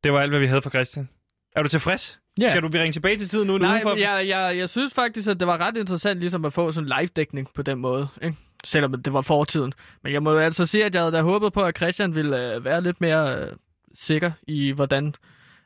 Det 0.05 0.13
var 0.13 0.21
alt, 0.21 0.31
hvad 0.31 0.41
vi 0.41 0.47
havde 0.47 0.63
for 0.63 0.71
Christian. 0.71 1.09
Er 1.57 1.63
du 1.63 1.69
tilfreds? 1.69 2.21
Ja. 2.41 2.51
Skal 2.51 2.63
du 2.63 2.69
vi 2.69 2.79
ringe 2.79 2.93
tilbage 2.93 3.17
til 3.17 3.29
tiden 3.29 3.47
nu? 3.47 3.59
Nej, 3.59 3.83
men 3.85 3.99
jeg, 3.99 4.29
jeg, 4.29 4.57
jeg 4.59 4.69
synes 4.69 4.95
faktisk, 4.95 5.29
at 5.29 5.41
det 5.41 5.47
var 5.49 5.59
ret 5.61 5.77
interessant 5.77 6.21
ligesom 6.21 6.45
at 6.45 6.53
få 6.53 6.73
sådan 6.73 6.93
en 6.93 6.99
live-dækning 7.01 7.49
på 7.55 7.63
den 7.63 7.79
måde. 7.79 8.09
Ikke? 8.23 8.37
Selvom 8.65 9.03
det 9.03 9.13
var 9.13 9.21
fortiden. 9.21 9.73
Men 10.03 10.13
jeg 10.13 10.23
må 10.23 10.33
jo 10.33 10.39
altså 10.39 10.67
sige, 10.67 10.85
at 10.85 10.95
jeg 10.95 11.03
havde 11.03 11.13
da 11.13 11.23
håbet 11.23 11.53
på, 11.53 11.63
at 11.63 11.77
Christian 11.77 12.15
ville 12.15 12.55
øh, 12.55 12.65
være 12.65 12.81
lidt 12.81 13.01
mere 13.01 13.39
øh, 13.39 13.53
sikker 13.95 14.31
i, 14.47 14.71
hvordan 14.71 15.15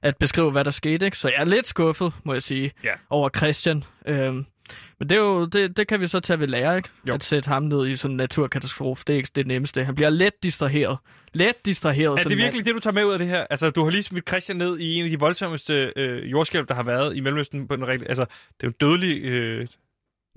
at 0.03 0.17
beskrive, 0.17 0.51
hvad 0.51 0.65
der 0.65 0.71
skete. 0.71 1.05
Ikke? 1.07 1.19
Så 1.19 1.29
jeg 1.29 1.41
er 1.41 1.45
lidt 1.45 1.67
skuffet, 1.67 2.13
må 2.25 2.33
jeg 2.33 2.43
sige, 2.43 2.73
Ja. 2.85 2.93
over 3.11 3.29
Christian. 3.37 3.85
Øhm, 4.07 4.47
men 4.99 5.09
det, 5.09 5.17
er 5.17 5.21
jo, 5.21 5.47
det, 5.47 5.77
det 5.77 5.89
kan 5.89 6.01
vi 6.01 6.07
så 6.07 6.21
tage 6.21 6.41
ved 6.41 6.47
lære, 6.47 6.77
ikke? 6.77 6.89
Jo. 7.09 7.15
At 7.15 7.25
sætte 7.25 7.49
ham 7.49 7.63
ned 7.63 7.87
i 7.87 7.97
sådan 7.97 8.13
en 8.13 8.17
naturkatastrofe, 8.17 9.05
det 9.07 9.13
er 9.13 9.17
ikke 9.17 9.31
det 9.35 9.47
nemmeste. 9.47 9.85
Han 9.85 9.95
bliver 9.95 10.11
let 10.11 10.43
distraheret. 10.43 10.99
Let 11.33 11.65
distraheret. 11.65 12.21
Er 12.21 12.29
det 12.29 12.37
virkelig 12.37 12.65
det, 12.65 12.75
du 12.75 12.81
tager 12.81 12.95
med 12.95 13.05
ud 13.05 13.13
af 13.13 13.19
det 13.19 13.29
her? 13.29 13.47
Altså, 13.51 13.71
du 13.71 13.85
har 13.85 13.91
lige 13.91 14.03
smidt 14.03 14.29
Christian 14.29 14.59
ned 14.59 14.79
i 14.79 14.95
en 14.95 15.05
af 15.05 15.11
de 15.11 15.19
voldsommeste 15.19 15.93
øh, 15.97 16.31
jordskælv, 16.31 16.67
der 16.67 16.75
har 16.75 16.83
været 16.83 17.17
i 17.17 17.21
Mellemøsten. 17.21 17.69
På 17.69 17.77
den 17.77 17.89
rigtige, 17.89 18.09
altså, 18.09 18.25
det 18.61 18.67
er 18.67 18.69
jo 18.69 18.73
dødelig 18.81 19.25
øh, 19.25 19.67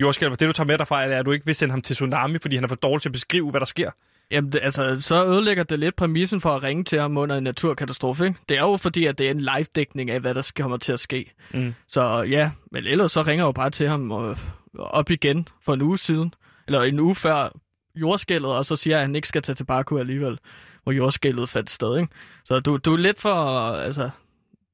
jordskælv. 0.00 0.30
Det, 0.30 0.40
du 0.40 0.52
tager 0.52 0.66
med 0.66 0.78
derfra, 0.78 1.04
er, 1.04 1.18
at 1.18 1.26
du 1.26 1.32
ikke 1.32 1.46
vil 1.46 1.54
sende 1.54 1.72
ham 1.72 1.82
til 1.82 1.96
tsunami, 1.96 2.38
fordi 2.38 2.54
han 2.54 2.64
er 2.64 2.68
for 2.68 2.74
dårlig 2.74 3.02
til 3.02 3.08
at 3.08 3.12
beskrive, 3.12 3.50
hvad 3.50 3.60
der 3.60 3.66
sker. 3.66 3.90
Jamen, 4.30 4.52
det, 4.52 4.60
altså, 4.62 5.00
så 5.00 5.26
ødelægger 5.26 5.62
det 5.64 5.78
lidt 5.78 5.96
præmissen 5.96 6.40
for 6.40 6.50
at 6.54 6.62
ringe 6.62 6.84
til 6.84 7.00
ham 7.00 7.16
under 7.16 7.36
en 7.36 7.42
naturkatastrofe, 7.44 8.26
ikke? 8.26 8.38
Det 8.48 8.56
er 8.56 8.60
jo 8.62 8.76
fordi, 8.76 9.06
at 9.06 9.18
det 9.18 9.26
er 9.26 9.30
en 9.30 9.40
live-dækning 9.40 10.10
af, 10.10 10.20
hvad 10.20 10.34
der 10.34 10.42
skal- 10.42 10.62
kommer 10.62 10.76
til 10.76 10.92
at 10.92 11.00
ske. 11.00 11.32
Mm. 11.54 11.74
Så 11.88 12.22
ja, 12.22 12.50
men 12.72 12.84
ellers 12.86 13.12
så 13.12 13.22
ringer 13.22 13.44
jeg 13.44 13.48
jo 13.48 13.52
bare 13.52 13.70
til 13.70 13.88
ham 13.88 14.12
øh, 14.12 14.36
op 14.78 15.10
igen 15.10 15.48
for 15.62 15.74
en 15.74 15.82
uge 15.82 15.98
siden, 15.98 16.34
eller 16.66 16.82
en 16.82 17.00
uge 17.00 17.14
før 17.14 17.48
jordskældet, 17.94 18.50
og 18.52 18.66
så 18.66 18.76
siger 18.76 18.94
jeg, 18.94 19.00
at 19.00 19.06
han 19.06 19.16
ikke 19.16 19.28
skal 19.28 19.42
tage 19.42 19.56
til 19.56 19.64
Baku 19.64 19.98
alligevel, 19.98 20.38
hvor 20.82 20.92
jordskældet 20.92 21.48
fandt 21.48 21.70
sted, 21.70 21.98
ikke? 21.98 22.12
Så 22.44 22.60
du, 22.60 22.76
du 22.76 22.92
er 22.92 22.96
lidt 22.96 23.20
for, 23.20 23.34
altså, 23.74 24.10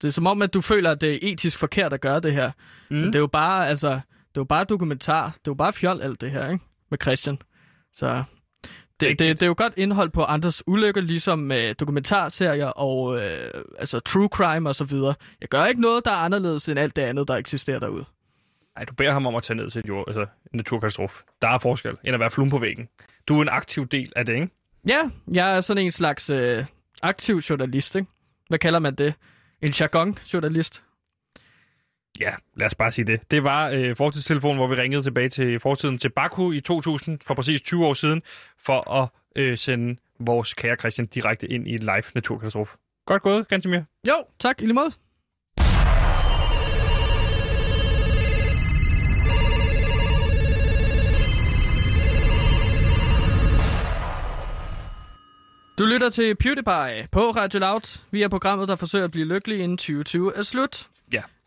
det 0.03 0.09
er 0.09 0.13
som 0.13 0.27
om, 0.27 0.43
at 0.43 0.55
du 0.55 0.61
føler, 0.61 0.91
at 0.91 1.01
det 1.01 1.15
er 1.15 1.19
etisk 1.33 1.59
forkert 1.59 1.93
at 1.93 2.01
gøre 2.01 2.21
det 2.21 2.33
her. 2.33 2.51
Mm. 2.91 2.97
Men 2.97 3.07
det 3.07 3.15
er 3.15 3.19
jo 3.21 3.27
bare, 3.27 3.69
altså, 3.69 3.89
det 3.89 4.37
er 4.37 4.41
jo 4.41 4.45
bare 4.45 4.65
dokumentar, 4.65 5.27
det 5.29 5.35
er 5.37 5.41
jo 5.49 5.55
bare 5.55 5.73
fjol 5.73 6.01
alt 6.01 6.21
det 6.21 6.31
her, 6.31 6.49
ikke? 6.51 6.65
Med 6.91 6.99
Christian. 7.03 7.39
Så 7.95 8.23
det, 9.09 9.19
det, 9.19 9.41
det 9.41 9.43
er 9.43 9.47
jo 9.47 9.55
godt 9.57 9.73
indhold 9.77 10.11
på 10.11 10.25
andres 10.25 10.63
ulykker, 10.67 11.01
ligesom 11.01 11.39
med 11.39 11.75
dokumentarserier 11.75 12.67
og 12.67 13.19
øh, 13.19 13.51
altså 13.79 14.01
true 14.01 14.29
crime 14.29 14.69
og 14.69 14.75
så 14.75 14.85
videre. 14.85 15.15
Jeg 15.41 15.49
gør 15.49 15.67
ikke 15.67 15.81
noget, 15.81 16.05
der 16.05 16.11
er 16.11 16.17
anderledes 16.17 16.69
end 16.69 16.79
alt 16.79 16.97
det 16.97 17.03
andet, 17.03 17.29
der 17.29 17.35
eksisterer 17.35 17.79
derude. 17.79 18.05
Nej, 18.77 18.85
du 18.85 18.95
beder 18.95 19.13
ham 19.13 19.27
om 19.27 19.35
at 19.35 19.43
tage 19.43 19.57
ned 19.57 19.71
til 19.71 19.79
et 19.79 19.89
jord, 19.89 20.05
altså, 20.07 20.21
en 20.23 20.29
naturkatastrofe. 20.53 21.23
Der 21.43 21.49
er 21.49 21.59
forskel, 21.59 21.97
end 22.05 22.15
at 22.15 22.21
være 22.21 22.31
flum 22.31 22.51
på 22.51 22.59
væggen. 22.59 22.89
Du 23.29 23.39
er 23.39 23.43
en 23.43 23.49
aktiv 23.49 23.87
del 23.87 24.13
af 24.17 24.27
det, 24.27 24.35
ikke? 24.35 24.49
Ja, 24.89 25.11
jeg 25.33 25.57
er 25.57 25.61
sådan 25.61 25.85
en 25.85 25.93
slags 25.93 26.31
øh, 26.31 26.65
aktiv 27.03 27.37
journalist, 27.37 27.95
ikke? 27.95 28.09
Hvad 28.49 28.59
kalder 28.59 28.79
man 28.79 28.95
det? 28.95 29.15
En 29.63 29.69
jargon-journalist. 29.81 30.83
Ja, 32.21 32.35
lad 32.57 32.67
os 32.67 32.75
bare 32.75 32.93
sige 32.93 33.05
det. 33.05 33.31
Det 33.31 33.45
var 33.45 33.71
øh, 33.71 33.97
fortidstelefonen, 33.97 34.57
hvor 34.57 34.67
vi 34.67 34.75
ringede 34.75 35.03
tilbage 35.03 35.29
til 35.29 35.61
fortiden 35.61 35.99
til 35.99 36.09
Baku 36.09 36.53
i 36.53 36.61
2000, 36.61 37.19
for 37.27 37.35
præcis 37.35 37.61
20 37.63 37.87
år 37.87 37.95
siden, 37.95 38.23
for 38.59 38.91
at 38.91 39.09
øh, 39.37 39.59
sende 39.59 39.97
vores 40.21 40.55
kære 40.55 40.77
Christian 40.77 41.07
direkte 41.07 41.47
ind 41.47 41.69
i 41.69 41.73
en 41.75 41.79
live 41.79 42.03
naturkatastrofe. 42.15 42.77
Godt 43.07 43.23
gået, 43.23 43.49
Gantemir. 43.49 43.81
Jo, 44.09 44.15
tak 44.39 44.63
i 44.63 44.65
lige 44.65 44.75
måde. 44.75 44.91
Du 55.79 55.87
lytter 55.87 56.11
til 56.11 56.37
PewDiePie 56.37 57.09
på 57.13 57.21
Radio 57.21 57.61
Loud. 57.61 58.01
Vi 58.11 58.23
er 58.23 58.29
programmet, 58.29 58.69
der 58.69 58.77
forsøger 58.77 59.05
at 59.05 59.11
blive 59.11 59.27
lykkelig 59.27 59.59
inden 59.61 59.79
2020 59.79 60.37
er 60.37 60.43
slut. 60.43 60.87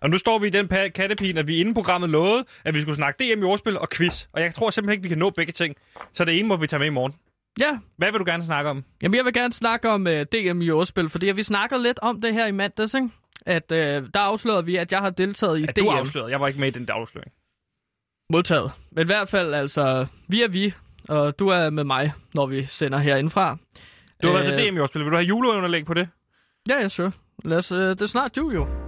Og 0.01 0.09
nu 0.09 0.17
står 0.17 0.39
vi 0.39 0.47
i 0.47 0.49
den 0.49 0.67
kattepine, 0.95 1.39
at 1.39 1.47
vi 1.47 1.57
inden 1.57 1.73
programmet 1.73 2.09
lovede, 2.09 2.45
at 2.63 2.73
vi 2.73 2.81
skulle 2.81 2.95
snakke 2.95 3.33
DM 3.35 3.41
i 3.41 3.43
ordspil 3.43 3.77
og 3.79 3.89
quiz. 3.89 4.25
Og 4.33 4.41
jeg 4.41 4.53
tror 4.53 4.69
simpelthen 4.69 4.93
ikke, 4.93 5.03
vi 5.03 5.09
kan 5.09 5.17
nå 5.17 5.29
begge 5.29 5.51
ting. 5.51 5.75
Så 6.13 6.25
det 6.25 6.39
ene 6.39 6.47
må 6.47 6.55
vi 6.57 6.67
tage 6.67 6.79
med 6.79 6.87
i 6.87 6.89
morgen. 6.89 7.13
Ja, 7.59 7.77
Hvad 7.97 8.11
vil 8.11 8.19
du 8.19 8.25
gerne 8.25 8.43
snakke 8.43 8.69
om? 8.69 8.83
Jamen, 9.01 9.15
jeg 9.15 9.25
vil 9.25 9.33
gerne 9.33 9.53
snakke 9.53 9.89
om 9.89 10.01
uh, 10.07 10.11
DM 10.11 10.61
i 10.61 10.69
ordspil, 10.69 11.09
fordi 11.09 11.25
vi 11.31 11.43
snakker 11.43 11.77
lidt 11.77 11.99
om 12.01 12.21
det 12.21 12.33
her 12.33 12.47
i 12.47 12.51
mandags, 12.51 12.93
ikke? 12.93 13.09
at 13.45 13.71
øh, 13.71 13.77
der 14.13 14.19
afslørede 14.19 14.65
vi, 14.65 14.75
at 14.75 14.91
jeg 14.91 14.99
har 14.99 15.09
deltaget 15.09 15.59
i 15.59 15.63
Er 15.63 15.71
DM. 15.71 15.79
du 15.85 15.89
afsløret? 15.89 16.31
Jeg 16.31 16.39
var 16.39 16.47
ikke 16.47 16.59
med 16.59 16.67
i 16.67 16.71
den 16.71 16.87
der 16.87 16.93
afsløring. 16.93 17.31
Modtaget. 18.29 18.71
Men 18.91 19.01
i 19.01 19.05
hvert 19.05 19.29
fald, 19.29 19.53
altså, 19.53 20.05
vi 20.27 20.41
er 20.43 20.47
vi, 20.47 20.73
og 21.09 21.39
du 21.39 21.47
er 21.47 21.69
med 21.69 21.83
mig, 21.83 22.13
når 22.33 22.45
vi 22.45 22.65
sender 22.65 22.97
herindefra. 22.97 23.57
Du 24.21 24.27
har 24.27 24.33
været 24.33 24.51
Øh, 24.51 24.57
til 24.57 24.71
DM 24.71 24.77
i 24.77 24.79
årspil. 24.79 25.01
Vil 25.03 25.11
du 25.11 25.15
have 25.15 25.25
juleunderlæg 25.27 25.85
på 25.85 25.93
det? 25.93 26.07
Ja, 26.69 26.81
ja, 26.81 26.89
sure. 26.89 27.11
Lad 27.43 27.57
os, 27.57 27.71
øh, 27.71 27.79
det 27.79 28.01
er 28.01 28.05
snart 28.07 28.37
jul, 28.37 28.53
jo. 28.53 28.84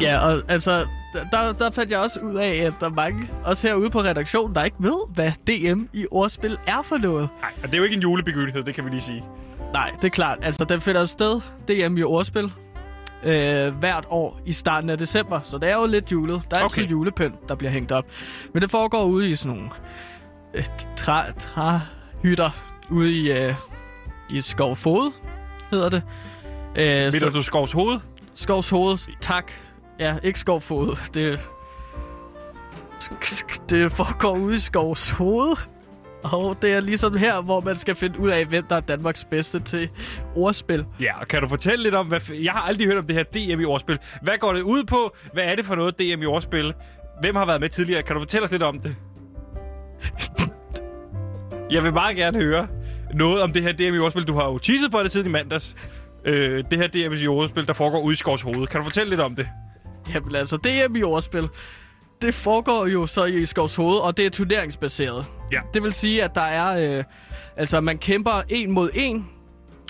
Ja, 0.00 0.18
og 0.18 0.42
altså, 0.48 0.86
der, 1.32 1.52
der 1.52 1.70
fandt 1.70 1.90
jeg 1.90 1.98
også 1.98 2.20
ud 2.20 2.34
af, 2.34 2.48
at 2.56 2.74
der 2.80 2.86
er 2.86 2.90
mange, 2.90 3.30
også 3.44 3.66
herude 3.68 3.90
på 3.90 4.00
redaktionen, 4.00 4.54
der 4.54 4.64
ikke 4.64 4.76
ved, 4.80 4.96
hvad 5.14 5.32
DM 5.46 5.82
i 5.92 6.06
ordspil 6.10 6.58
er 6.66 6.82
for 6.82 6.96
noget. 6.98 7.28
Nej, 7.40 7.50
og 7.62 7.68
det 7.68 7.74
er 7.74 7.78
jo 7.78 7.84
ikke 7.84 7.96
en 7.96 8.02
julebegivenhed, 8.02 8.62
det 8.64 8.74
kan 8.74 8.84
vi 8.84 8.90
lige 8.90 9.00
sige. 9.00 9.24
Nej, 9.72 9.90
det 9.96 10.04
er 10.04 10.08
klart. 10.10 10.38
Altså, 10.42 10.64
den 10.64 10.80
finder 10.80 11.04
sted, 11.06 11.40
DM 11.68 11.96
i 11.96 12.02
ordspil, 12.02 12.52
øh, 13.24 13.74
hvert 13.74 14.04
år 14.10 14.40
i 14.46 14.52
starten 14.52 14.90
af 14.90 14.98
december. 14.98 15.40
Så 15.44 15.58
det 15.58 15.68
er 15.70 15.74
jo 15.76 15.86
lidt 15.86 16.12
julet. 16.12 16.42
Der 16.50 16.56
er 16.60 16.64
Okay. 16.64 16.78
altid 16.82 16.90
julepynt, 16.90 17.48
der 17.48 17.54
bliver 17.54 17.70
hængt 17.70 17.92
op. 17.92 18.04
Men 18.52 18.62
det 18.62 18.70
foregår 18.70 19.04
ude 19.04 19.30
i 19.30 19.34
sådan 19.34 19.56
nogle 19.56 19.70
øh, 20.54 20.64
træ, 20.96 21.22
træhytter 21.38 22.50
ude 22.90 23.12
i, 23.12 23.32
øh, 23.32 23.54
i 24.30 24.40
Skovfod, 24.40 25.12
hedder 25.70 25.88
det. 25.88 26.02
Øh, 26.76 27.12
Ved 27.12 27.30
du 27.32 27.42
Skovs 27.42 27.72
hoved? 27.72 27.98
Skovs 28.34 28.70
hoved, 28.70 28.98
tak. 29.20 29.52
Ja, 30.00 30.16
ikke 30.22 30.38
Skovfod. 30.40 30.96
Det, 31.14 31.40
det 33.70 33.92
foregår 33.92 34.36
ude 34.36 34.56
i 34.56 34.58
Skovs 34.58 35.10
hoved. 35.10 35.56
Og 36.22 36.56
det 36.62 36.72
er 36.72 36.80
ligesom 36.80 37.16
her, 37.16 37.42
hvor 37.42 37.60
man 37.60 37.76
skal 37.78 37.94
finde 37.94 38.20
ud 38.20 38.28
af, 38.30 38.44
hvem 38.46 38.64
der 38.68 38.76
er 38.76 38.80
Danmarks 38.80 39.24
bedste 39.24 39.60
til 39.60 39.88
ordspil. 40.36 40.84
Ja, 41.00 41.20
og 41.20 41.28
kan 41.28 41.42
du 41.42 41.48
fortælle 41.48 41.82
lidt 41.82 41.94
om, 41.94 42.06
hvad... 42.06 42.20
f- 42.20 42.42
Jeg 42.44 42.52
har 42.52 42.60
aldrig 42.60 42.86
hørt 42.86 42.98
om 42.98 43.06
det 43.06 43.16
her 43.16 43.22
DM 43.22 43.60
i 43.60 43.64
ordspil. 43.64 43.98
Hvad 44.22 44.38
går 44.38 44.52
det 44.52 44.62
ud 44.62 44.84
på? 44.84 45.16
Hvad 45.32 45.44
er 45.44 45.54
det 45.54 45.64
for 45.66 45.74
noget 45.74 45.98
DM 45.98 46.22
i 46.22 46.26
ordspil? 46.26 46.74
Hvem 47.20 47.36
har 47.36 47.46
været 47.46 47.60
med 47.60 47.68
tidligere? 47.68 48.02
Kan 48.02 48.14
du 48.16 48.20
fortælle 48.20 48.44
os 48.44 48.50
lidt 48.52 48.62
om 48.62 48.80
det? 48.80 48.96
Jeg 51.70 51.84
vil 51.84 51.92
meget 51.92 52.16
gerne 52.16 52.38
høre 52.42 52.66
noget 53.14 53.42
om 53.42 53.52
det 53.52 53.62
her 53.62 53.72
DM 53.72 53.94
i 53.94 53.98
ordspil. 53.98 54.24
Du 54.24 54.34
har 54.34 54.44
jo 54.46 54.58
teaset 54.58 54.90
for 54.90 54.98
det 54.98 55.12
siden 55.12 55.26
i 55.26 55.30
mandags. 55.30 55.76
Øh, 56.24 56.64
det 56.70 56.78
her 56.78 56.86
DM 57.08 57.12
i 57.14 57.26
ordspil, 57.26 57.66
der 57.66 57.72
foregår 57.72 58.00
ude 58.00 58.12
i 58.12 58.16
Skovs 58.16 58.42
hoved. 58.42 58.66
Kan 58.66 58.78
du 58.80 58.84
fortælle 58.84 59.10
lidt 59.10 59.20
om 59.20 59.34
det? 59.34 59.48
Jamen 60.14 60.34
altså, 60.36 60.56
DM 60.56 60.96
i 60.96 61.02
ordspil, 61.02 61.48
det 62.22 62.34
foregår 62.34 62.86
jo 62.86 63.06
så 63.06 63.24
i 63.24 63.46
Skovs 63.46 63.74
Hoved, 63.76 63.96
og 63.98 64.16
det 64.16 64.26
er 64.26 64.30
turneringsbaseret. 64.30 65.24
Ja. 65.52 65.60
Det 65.74 65.82
vil 65.82 65.92
sige, 65.92 66.24
at 66.24 66.34
der 66.34 66.40
er... 66.40 66.98
Øh, 66.98 67.04
altså, 67.56 67.80
man 67.80 67.98
kæmper 67.98 68.42
en 68.48 68.70
mod 68.70 68.90
en, 68.94 69.30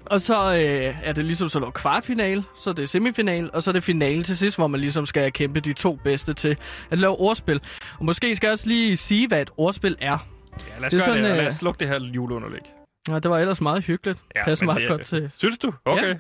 og 0.07 0.21
så 0.21 0.55
øh, 0.55 0.95
er 1.03 1.13
det 1.13 1.25
ligesom 1.25 1.49
sådan 1.49 1.61
noget 1.63 1.75
kvartfinale, 1.75 2.45
så 2.65 2.73
det 2.73 2.83
er 2.83 2.87
semifinal, 2.87 3.51
og 3.53 3.63
så 3.63 3.71
er 3.71 3.73
det 3.73 3.83
finale 3.83 4.23
til 4.23 4.37
sidst, 4.37 4.57
hvor 4.57 4.67
man 4.67 4.81
ligesom 4.81 5.07
skal 5.07 5.33
kæmpe 5.33 5.61
de 5.61 5.73
to 5.73 5.99
bedste 6.05 6.35
til 6.35 6.57
at 6.91 6.99
lave 6.99 7.17
ordspil. 7.21 7.61
Og 7.99 8.05
måske 8.05 8.37
skal 8.37 8.47
jeg 8.47 8.53
også 8.53 8.67
lige 8.69 8.97
sige, 8.97 9.29
hvad 9.29 9.43
et 9.43 9.51
ordspil 9.57 9.97
er. 10.01 10.11
Ja, 10.11 10.81
lad 10.81 10.87
os 10.87 10.91
Det 10.91 11.01
er 11.01 11.05
gøre 11.07 11.07
sådan, 11.17 11.25
det, 11.25 11.31
og 11.31 11.37
lad 11.37 11.45
øh, 11.45 11.49
os 11.49 11.63
lukke 11.63 11.79
det 11.81 11.89
her 11.89 12.01
juleunderlæg. 12.01 12.61
Ja, 13.09 13.15
det 13.19 13.31
var 13.31 13.39
ellers 13.39 13.61
meget 13.61 13.85
hyggeligt. 13.85 14.19
Ja, 14.37 14.45
Passer 14.45 14.65
meget 14.65 14.81
det- 14.81 14.89
godt 14.89 15.03
til... 15.07 15.31
Synes 15.39 15.59
du? 15.59 15.73
Okay. 15.85 16.09
Ja. 16.09 16.15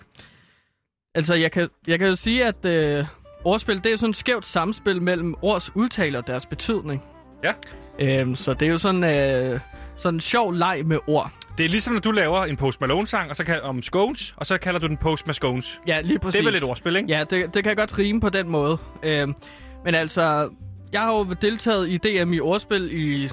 Altså, 1.14 1.34
jeg 1.34 1.53
kan, 1.53 1.68
jeg 1.86 1.99
kan 1.99 2.09
jo 2.09 2.14
sige, 2.16 2.44
at 2.46 2.64
øh, 2.66 3.05
ordspil, 3.45 3.84
det 3.84 3.93
er 3.93 3.97
sådan 3.97 4.11
et 4.11 4.16
skævt 4.16 4.45
samspil 4.47 5.03
mellem 5.03 5.34
ords 5.43 5.76
udtale 5.76 6.18
og 6.18 6.26
deres 6.26 6.47
betydning. 6.47 7.03
Ja. 7.45 7.53
Øhm, 7.99 8.36
så 8.36 8.55
det 8.55 8.68
er 8.68 8.70
jo 8.72 8.78
sådan, 8.78 9.05
øh, 9.05 9.61
sådan 9.97 10.16
en 10.16 10.20
sjov 10.20 10.53
leg 10.53 10.82
med 10.84 10.99
ord. 11.07 11.30
Det 11.59 11.64
er 11.64 11.68
ligesom, 11.68 11.95
når 11.95 12.01
du 12.01 12.11
laver 12.11 12.45
en 12.45 12.57
Post 12.57 12.80
Malone-sang 12.80 13.30
og 13.30 13.36
så 13.36 13.45
kan, 13.45 13.62
om 13.62 13.82
scones, 13.82 14.34
og 14.36 14.47
så 14.47 14.59
kalder 14.59 14.80
du 14.80 14.86
den 14.86 14.97
Post 14.97 15.26
med 15.26 15.34
scones. 15.34 15.80
Ja, 15.86 16.01
lige 16.01 16.18
præcis. 16.18 16.39
Det 16.41 16.47
er 16.47 16.51
vel 16.51 16.57
et 16.57 16.62
ordspil, 16.62 16.97
ikke? 16.97 17.09
Ja, 17.09 17.24
det, 17.30 17.55
det 17.55 17.64
kan 17.64 17.76
godt 17.76 17.99
rime 17.99 18.20
på 18.20 18.28
den 18.28 18.49
måde. 18.49 18.78
Øhm, 19.03 19.34
men 19.84 19.95
altså, 19.95 20.51
jeg 20.93 21.01
har 21.01 21.14
jo 21.16 21.26
deltaget 21.43 21.89
i 21.89 21.97
DM 21.97 22.32
i 22.32 22.41
ordspil 22.41 22.89
i... 22.93 23.30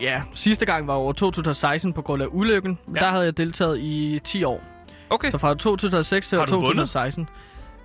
Ja, 0.00 0.22
sidste 0.34 0.66
gang 0.66 0.86
var 0.86 0.94
over 0.94 1.12
2016 1.12 1.92
på 1.92 2.02
grund 2.02 2.22
af 2.22 2.26
ulykken. 2.30 2.78
Ja. 2.94 3.00
Der 3.00 3.10
havde 3.10 3.24
jeg 3.24 3.36
deltaget 3.36 3.78
i 3.78 4.20
10 4.24 4.44
år. 4.44 4.62
Okay. 5.10 5.30
Så 5.30 5.38
fra 5.38 5.54
2006 5.54 6.28
til 6.28 6.38
Har 6.38 6.46
du 6.46 6.54
vundet? 6.54 6.66
2016. 6.68 7.28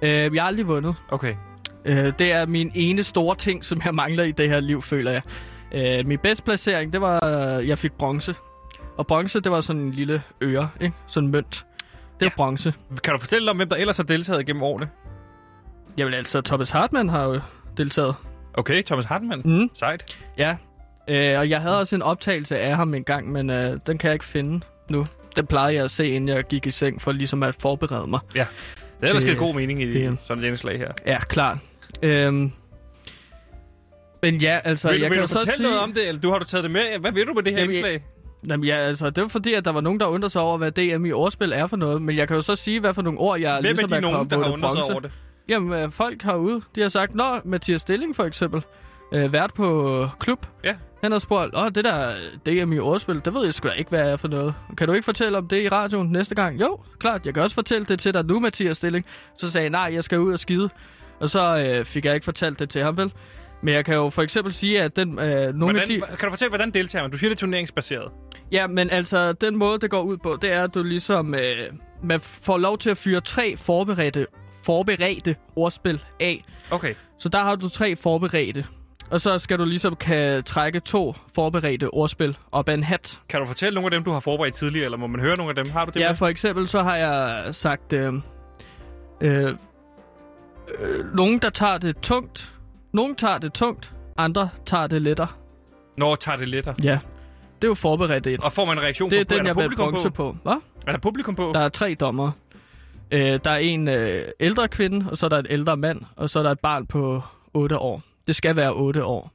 Øh, 0.02 0.10
jeg 0.10 0.44
har 0.44 0.48
aldrig 0.48 0.68
vundet. 0.68 0.96
Okay. 1.10 1.36
Øh, 1.86 2.14
det 2.20 2.32
er 2.32 2.46
min 2.46 2.72
ene 2.76 3.04
store 3.04 3.36
ting, 3.36 3.66
som 3.66 3.82
jeg 3.86 3.96
mangler 3.96 4.24
i 4.24 4.32
det 4.32 4.50
her 4.50 4.60
liv, 4.60 4.82
føler 4.82 5.12
jeg. 5.12 5.22
Øh, 5.76 6.08
min 6.08 6.20
bedste 6.20 6.44
placering, 6.44 6.94
det 6.94 7.02
var, 7.02 7.26
øh, 7.58 7.68
jeg 7.68 7.78
fik 7.78 7.92
bronze. 7.92 8.36
Og 8.98 9.08
bronze, 9.08 9.40
det 9.40 9.52
var 9.52 9.62
sådan 9.62 9.82
en 9.82 9.92
lille 9.92 10.24
øre, 10.42 10.70
ikke? 10.82 10.96
Sådan 11.08 11.28
en 11.28 11.32
mønt. 11.32 11.66
Det 12.20 12.26
er 12.26 12.30
ja. 12.30 12.36
bronze. 12.38 12.74
Kan 13.04 13.14
du 13.14 13.20
fortælle 13.20 13.52
om, 13.52 13.58
hvem 13.58 13.70
der 13.70 13.76
ellers 13.76 13.98
har 13.98 14.04
deltaget 14.04 14.46
gennem 14.46 14.64
årene? 14.64 14.90
Jamen 15.98 16.14
altså, 16.14 16.42
Thomas 16.42 16.72
Hartmann 16.72 17.10
har 17.10 17.24
jo 17.24 17.40
deltaget. 17.78 18.16
Okay, 18.54 18.84
Thomas 18.84 19.06
Hartmann. 19.06 19.42
Mm. 19.46 19.70
Sejt. 19.74 20.18
Ja. 20.38 20.56
Øh, 21.10 21.40
og 21.40 21.50
jeg 21.50 21.62
havde 21.62 21.80
også 21.80 21.96
en 21.96 22.02
optagelse 22.02 22.60
af 22.60 22.76
ham 22.76 22.94
en 22.94 23.04
gang, 23.04 23.32
men 23.32 23.50
øh, 23.50 23.80
den 23.88 23.98
kan 23.98 24.08
jeg 24.08 24.14
ikke 24.14 24.26
finde 24.26 24.62
nu. 24.90 25.06
Den 25.36 25.48
plejede 25.48 25.74
jeg 25.76 25.84
at 25.84 25.92
se, 25.92 26.08
inden 26.08 26.28
jeg 26.36 26.44
gik 26.44 26.66
i 26.68 26.72
seng, 26.72 27.02
for 27.02 27.12
ligesom 27.12 27.44
at 27.44 27.56
forberede 27.60 28.08
mig. 28.08 28.20
Ja. 28.36 28.46
Det 28.80 29.06
er 29.06 29.08
ellers 29.08 29.24
givet 29.24 29.38
god 29.38 29.54
mening 29.56 29.82
i 29.82 29.92
DM. 29.92 30.16
sådan 30.24 30.44
et 30.44 30.48
indslag 30.48 30.78
her. 30.78 30.92
Ja, 31.06 31.20
klart. 31.20 31.58
Øhm, 32.04 32.52
men 34.24 34.36
ja, 34.36 34.60
altså, 34.64 34.90
vil 34.92 35.02
jeg 35.02 35.10
vil 35.10 35.16
kan 35.18 35.22
du 35.22 35.28
så 35.28 35.34
fortælle 35.34 35.58
sige... 35.58 35.68
noget 35.68 35.80
om 35.80 35.94
det, 35.94 36.08
eller 36.08 36.22
du 36.22 36.32
har 36.32 36.40
du 36.40 36.46
taget 36.46 36.64
det 36.64 36.72
med? 36.72 36.82
Hvad 37.00 37.12
ved 37.12 37.26
du 37.26 37.34
med 37.34 37.44
det 37.44 37.52
her 37.54 37.60
Jamen, 37.60 37.72
jeg- 37.72 37.78
indslag? 37.80 38.04
Jamen 38.50 38.66
ja, 38.66 38.76
altså, 38.78 39.10
det 39.10 39.22
var 39.22 39.28
fordi, 39.28 39.54
at 39.54 39.66
der 39.66 39.72
var 39.72 39.82
nogen, 39.82 40.00
der 40.00 40.06
undrede 40.06 40.30
sig 40.30 40.42
over, 40.42 40.58
hvad 40.58 40.72
DM 40.72 41.06
i 41.06 41.12
ordspil 41.12 41.52
er 41.52 41.68
for 41.68 41.78
noget. 41.78 42.02
Men 42.02 42.18
jeg 42.18 42.28
kan 42.28 42.36
jo 42.36 42.42
så 42.42 42.56
sige, 42.56 42.80
hvad 42.80 42.94
for 42.94 43.02
nogle 43.02 43.20
ord, 43.20 43.40
jeg 43.40 43.52
Hvem 43.62 43.70
er 43.70 43.74
ligesom 43.74 43.90
de 43.90 44.02
nogen, 44.02 44.30
der 44.30 44.38
har 44.44 44.52
undret 44.54 44.78
sig 44.78 44.84
over 44.84 45.00
det? 45.00 45.12
Jamen, 45.50 45.80
øh, 45.80 45.92
folk 45.92 46.22
herude, 46.24 46.62
de 46.76 46.82
har 46.82 46.90
sagt, 46.90 47.16
Nå, 47.16 47.24
Mathias 47.46 47.82
Stilling 47.82 48.16
for 48.16 48.24
eksempel, 48.24 48.64
øh, 49.14 49.34
vært 49.34 49.54
på 49.54 50.08
klub. 50.20 50.46
Ja. 50.64 50.76
Han 51.04 51.12
har 51.12 51.20
spurgt, 51.20 51.56
åh, 51.58 51.66
det 51.76 51.84
der 51.84 52.16
DM 52.46 52.74
i 52.74 52.80
ordspil, 52.80 53.22
det 53.26 53.34
ved 53.34 53.44
jeg 53.46 53.54
sgu 53.54 53.68
da 53.68 53.74
ikke, 53.74 53.90
hvad 53.90 54.12
er 54.12 54.18
for 54.18 54.28
noget. 54.28 54.54
Kan 54.78 54.88
du 54.88 54.94
ikke 54.94 55.06
fortælle 55.06 55.38
om 55.38 55.48
det 55.48 55.64
i 55.64 55.70
radioen 55.70 56.12
næste 56.12 56.36
gang? 56.36 56.62
Jo, 56.62 56.80
klart, 57.00 57.26
jeg 57.26 57.34
kan 57.34 57.44
også 57.44 57.54
fortælle 57.54 57.86
det 57.86 58.00
til 58.00 58.14
dig 58.14 58.26
nu, 58.26 58.40
Mathias 58.40 58.78
Stilling. 58.78 59.06
Så 59.38 59.52
sagde 59.52 59.64
jeg, 59.64 59.70
nej, 59.70 59.90
jeg 59.94 60.04
skal 60.04 60.20
ud 60.20 60.34
og 60.34 60.40
skide. 60.40 60.70
Og 61.20 61.30
så 61.30 61.74
øh, 61.80 61.86
fik 61.86 62.06
jeg 62.06 62.14
ikke 62.14 62.24
fortalt 62.24 62.60
det 62.60 62.70
til 62.70 62.84
ham, 62.84 62.98
vel? 62.98 63.14
Men 63.64 63.74
jeg 63.74 63.86
kan 63.86 63.96
jo 63.96 64.10
for 64.10 64.22
eksempel 64.22 64.54
sige, 64.54 64.82
at 64.82 64.96
den, 64.96 65.20
øh, 65.20 65.26
nogle 65.26 65.58
Hvordan, 65.58 65.76
af 65.82 65.88
de... 65.88 66.02
Kan 66.18 66.26
du 66.26 66.30
fortælle, 66.30 66.50
hvordan 66.50 66.72
deltager 66.72 67.04
man? 67.04 67.12
Du 67.12 67.18
siger, 67.18 67.30
det 67.30 67.36
er 67.36 67.40
turneringsbaseret. 67.40 68.12
Ja, 68.52 68.68
men 68.68 68.90
altså, 68.90 69.34
den 69.34 69.56
måde, 69.56 69.80
det 69.80 69.90
går 69.90 70.02
ud 70.02 70.18
på, 70.18 70.38
det 70.42 70.54
er, 70.54 70.64
at 70.64 70.74
du 70.74 70.84
ligesom... 70.84 71.36
Øh, 71.36 71.70
man 72.04 72.20
får 72.20 72.58
lov 72.58 72.78
til 72.78 72.90
at 72.90 72.98
fyre 72.98 73.22
tre 73.22 73.58
forberedte, 73.58 74.28
forberedte 74.66 75.36
ordspil 75.56 76.02
af. 76.20 76.46
Okay. 76.72 76.94
Så 77.20 77.30
der 77.30 77.40
har 77.40 77.56
du 77.56 77.70
tre 77.70 77.96
forberedte. 77.96 78.66
Og 79.10 79.22
så 79.22 79.40
skal 79.40 79.60
du 79.60 79.66
ligesom 79.66 79.96
kan 79.96 80.44
trække 80.44 80.80
to 80.80 81.16
forberedte 81.36 81.90
ordspil 81.94 82.38
op 82.52 82.70
af 82.70 82.74
en 82.74 82.84
hat. 82.84 83.20
Kan 83.30 83.40
du 83.40 83.46
fortælle 83.46 83.76
nogle 83.76 83.86
af 83.88 83.92
dem, 83.92 84.04
du 84.04 84.12
har 84.12 84.20
forberedt 84.20 84.56
tidligere, 84.56 84.86
eller 84.86 84.98
må 84.98 85.08
man 85.08 85.20
høre 85.22 85.38
nogle 85.38 85.50
af 85.50 85.56
dem? 85.56 85.72
Har 85.72 85.86
du 85.86 85.92
det 85.94 86.00
Ja, 86.00 86.10
med? 86.10 86.16
for 86.16 86.28
eksempel 86.28 86.68
så 86.68 86.84
har 86.84 86.96
jeg 86.96 87.46
sagt... 87.56 87.94
Øh, 87.94 88.14
øh, 89.22 89.54
øh, 90.80 91.16
nogen, 91.16 91.40
der 91.40 91.50
tager 91.50 91.78
det 91.78 91.98
tungt. 91.98 92.54
Nogen 92.94 93.16
tager 93.16 93.38
det 93.38 93.54
tungt. 93.54 93.94
Andre 94.18 94.50
tager 94.66 94.88
det 94.88 95.02
lettere. 95.02 95.28
Når 95.98 96.16
tager 96.16 96.38
det 96.38 96.48
lettere. 96.50 96.76
Ja. 96.84 97.00
Det 97.62 97.68
er 97.68 97.72
jo 97.72 97.74
forberedt 97.76 98.28
et. 98.28 98.44
Og 98.44 98.54
får 98.54 98.66
man 98.66 98.78
en 98.78 98.84
reaktion 98.84 99.10
Det 99.12 99.20
er 99.20 99.26
på? 99.26 99.34
den, 99.34 99.40
der 99.40 99.46
jeg 99.46 99.56
vil 99.56 99.62
publikum 99.64 99.92
bronze 99.92 100.10
på. 100.12 100.38
Hvad? 100.44 100.56
Er 100.88 100.92
der 100.92 101.00
publikum 101.00 101.36
på? 101.36 101.52
Der 101.54 101.60
er 101.60 101.70
tre 101.70 101.94
dommer. 102.00 102.32
Øh, 103.12 103.20
der 103.44 103.52
er 103.52 103.58
en 103.58 103.88
øh, 103.88 104.26
ældre 104.40 104.68
kvinde, 104.68 105.06
og 105.12 105.18
så 105.18 105.26
er 105.26 105.30
der 105.30 105.38
et 105.38 105.48
ældre 105.50 105.78
mand, 105.78 106.02
og 106.16 106.30
så 106.30 106.40
er 106.40 106.44
der 106.44 106.52
et 106.52 106.60
barn 106.60 106.86
på 106.86 107.22
8 107.54 107.78
år. 107.78 108.02
Det 108.28 108.36
skal 108.36 108.56
være 108.56 108.74
8 108.74 109.04
år. 109.06 109.32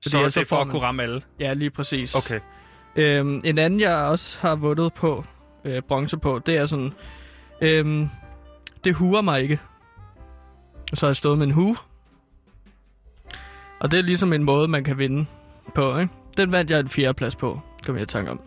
så 0.00 0.18
det 0.18 0.26
er 0.26 0.30
for 0.30 0.44
får 0.44 0.60
at 0.60 0.68
kunne 0.68 0.82
ramme 0.82 1.02
alle? 1.02 1.22
Ja, 1.40 1.52
lige 1.52 1.70
præcis. 1.70 2.14
Okay. 2.14 2.40
Øhm, 2.96 3.40
en 3.44 3.58
anden, 3.58 3.80
jeg 3.80 3.96
også 3.96 4.38
har 4.40 4.54
vundet 4.54 4.92
på, 4.92 5.24
øh, 5.64 5.82
bronze 5.82 6.16
på, 6.18 6.38
det 6.38 6.56
er 6.56 6.66
sådan, 6.66 6.92
øhm, 7.60 8.08
det 8.84 8.94
huer 8.94 9.20
mig 9.20 9.42
ikke. 9.42 9.58
Og 10.92 10.96
så 10.96 11.06
har 11.06 11.08
jeg 11.08 11.16
stået 11.16 11.38
med 11.38 11.46
en 11.46 11.52
hue. 11.52 11.76
Og 13.80 13.90
det 13.90 13.98
er 13.98 14.02
ligesom 14.02 14.32
en 14.32 14.44
måde, 14.44 14.68
man 14.68 14.84
kan 14.84 14.98
vinde 14.98 15.26
på, 15.74 15.98
ikke? 15.98 16.12
Den 16.36 16.52
vandt 16.52 16.70
jeg 16.70 16.80
en 16.80 16.88
fjerdeplads 16.88 17.36
på, 17.36 17.60
kom 17.86 17.94
jeg 17.94 18.02
i 18.02 18.06
tanke 18.06 18.30
om. 18.30 18.40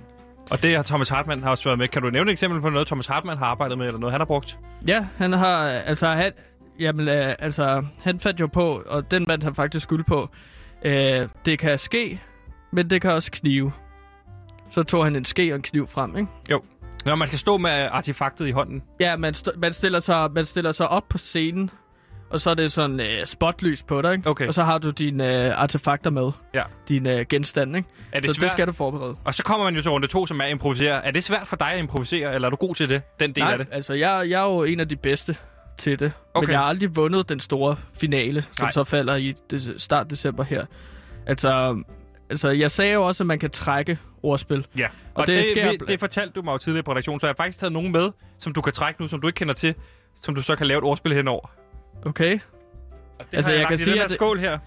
Og 0.52 0.64
det 0.64 0.76
har 0.76 0.84
Thomas 0.84 1.10
Hartmann 1.10 1.44
har 1.44 1.50
også 1.50 1.64
været 1.64 1.78
med. 1.80 1.88
Kan 1.88 2.02
du 2.02 2.10
nævne 2.10 2.30
et 2.30 2.34
eksempel 2.34 2.62
på 2.62 2.70
noget, 2.70 2.88
Thomas 2.88 3.08
Hartmann 3.08 3.38
har 3.38 3.46
arbejdet 3.46 3.78
med, 3.78 3.88
eller 3.88 4.00
noget, 4.00 4.12
han 4.12 4.22
har 4.22 4.26
brugt? 4.26 4.60
Ja, 4.88 5.08
han 5.18 5.34
har, 5.34 5.58
altså 5.68 6.08
han, 6.08 6.32
jamen, 6.80 7.08
øh, 7.08 7.36
altså, 7.40 7.86
han 8.00 8.20
fandt 8.20 8.40
jo 8.40 8.48
på, 8.48 8.84
og 8.86 9.12
den 9.12 9.26
vandt 9.30 9.44
han 9.44 9.56
faktisk 9.56 9.84
skyld 9.84 10.04
på, 10.04 10.30
øh, 10.86 11.24
det 11.46 11.60
kan 11.60 11.78
ske, 11.78 12.22
men 12.72 12.90
det 12.90 13.02
kan 13.02 13.12
også 13.12 13.32
knive. 13.32 13.72
Så 14.72 14.84
tog 14.84 15.04
han 15.04 15.16
en 15.16 15.26
ske 15.26 15.52
og 15.52 15.56
en 15.56 15.62
kniv 15.62 15.88
frem, 15.88 16.18
ikke? 16.18 16.30
Jo. 16.52 16.62
Når 17.06 17.16
man 17.16 17.28
skal 17.28 17.40
stå 17.40 17.58
med 17.58 17.88
artefaktet 17.92 18.48
i 18.48 18.52
hånden. 18.52 18.84
Ja, 19.00 19.16
man, 19.16 19.34
st- 19.36 19.60
man, 19.60 19.74
stiller 19.74 20.00
sig, 20.00 20.32
man 20.32 20.46
stiller 20.46 20.72
sig 20.72 20.88
op 20.90 21.04
på 21.10 21.18
scenen, 21.18 21.70
og 22.34 22.42
så 22.42 22.50
er 22.50 22.54
det 22.54 22.72
sådan 22.72 23.00
øh, 23.00 23.26
spotlys 23.26 23.84
på 23.84 24.02
dig, 24.02 24.14
ikke? 24.14 24.30
Okay. 24.30 24.48
Og 24.48 24.54
så 24.54 24.64
har 24.64 24.78
du 24.78 24.90
dine 24.90 25.46
øh, 25.48 25.62
artefakter 25.62 26.10
med, 26.10 26.32
Ja. 26.54 26.64
dine 26.90 27.20
øh, 27.20 27.26
genstande, 27.30 27.78
ikke? 27.80 27.90
Er 28.12 28.20
det 28.20 28.30
så 28.30 28.34
svært? 28.36 28.44
det 28.44 28.52
skal 28.52 28.68
du 28.68 28.72
forberede. 28.72 29.16
Og 29.26 29.34
så 29.34 29.44
kommer 29.44 29.64
man 29.64 29.76
jo 29.76 29.82
til 29.82 29.92
runde 29.92 30.08
to, 30.08 30.26
som 30.26 30.40
er 30.40 30.44
at 30.46 30.52
improvisere. 30.52 31.06
Er 31.06 31.12
det 31.12 31.24
svært 31.24 31.48
for 31.48 31.56
dig 31.56 31.68
at 31.72 31.80
improvisere, 31.80 32.36
eller 32.36 32.46
er 32.46 32.50
du 32.50 32.56
god 32.56 32.76
til 32.76 32.90
det, 32.90 33.02
den 33.20 33.36
del 33.36 33.44
Nej, 33.44 33.52
af 33.52 33.58
det? 33.58 33.68
altså 33.72 33.94
jeg, 33.94 34.30
jeg 34.30 34.42
er 34.44 34.54
jo 34.54 34.64
en 34.64 34.80
af 34.80 34.90
de 34.90 34.96
bedste 34.96 35.36
til 35.78 36.00
det. 36.00 36.12
Okay. 36.34 36.46
Men 36.46 36.52
jeg 36.52 36.60
har 36.60 36.66
aldrig 36.66 36.96
vundet 36.96 37.30
den 37.30 37.40
store 37.40 37.76
finale, 37.94 38.42
som 38.42 38.50
Nej. 38.62 38.72
så 38.72 38.84
falder 38.84 39.16
i 39.16 39.34
det, 39.52 39.76
start 39.78 40.10
december 40.10 40.44
her. 40.44 40.66
Altså, 41.28 41.82
altså, 42.30 42.50
jeg 42.50 42.72
sagde 42.72 42.94
jo 42.94 43.04
også, 43.08 43.24
at 43.24 43.28
man 43.28 43.40
kan 43.40 43.50
trække 43.50 43.98
ordspil. 44.24 44.66
Ja, 44.78 44.86
og, 44.86 44.92
Og 45.22 45.28
det 45.28 45.38
det, 45.38 45.46
sker 45.46 45.72
det, 45.88 46.00
fortalte 46.00 46.34
du 46.34 46.42
mig 46.42 46.52
jo 46.54 46.58
tidligere 46.58 46.84
på 46.84 46.92
redaktionen, 46.92 47.20
så 47.20 47.28
jeg 47.28 47.30
har 47.38 47.44
faktisk 47.44 47.60
taget 47.60 47.74
nogen 47.74 47.92
med, 47.92 48.12
som 48.40 48.54
du 48.54 48.62
kan 48.62 48.74
trække 48.74 49.02
nu, 49.02 49.08
som 49.08 49.22
du 49.22 49.28
ikke 49.28 49.38
kender 49.38 49.54
til, 49.54 49.76
som 50.24 50.36
du 50.36 50.42
så 50.42 50.56
kan 50.56 50.68
lave 50.68 50.78
et 50.78 50.84
ordspil 50.84 51.14
henover. 51.14 51.50
Okay? 52.06 52.34
Og 53.20 53.26
det 53.32 53.38
Altså, 53.38 53.52
har 53.52 53.56
jeg 53.56 53.62
lagt 53.62 53.70
kan 53.70 53.78
sige, 53.78 53.90
den 53.92 53.98
her 53.98 54.06
at 54.06 54.12
skål 54.12 54.40
her. 54.40 54.58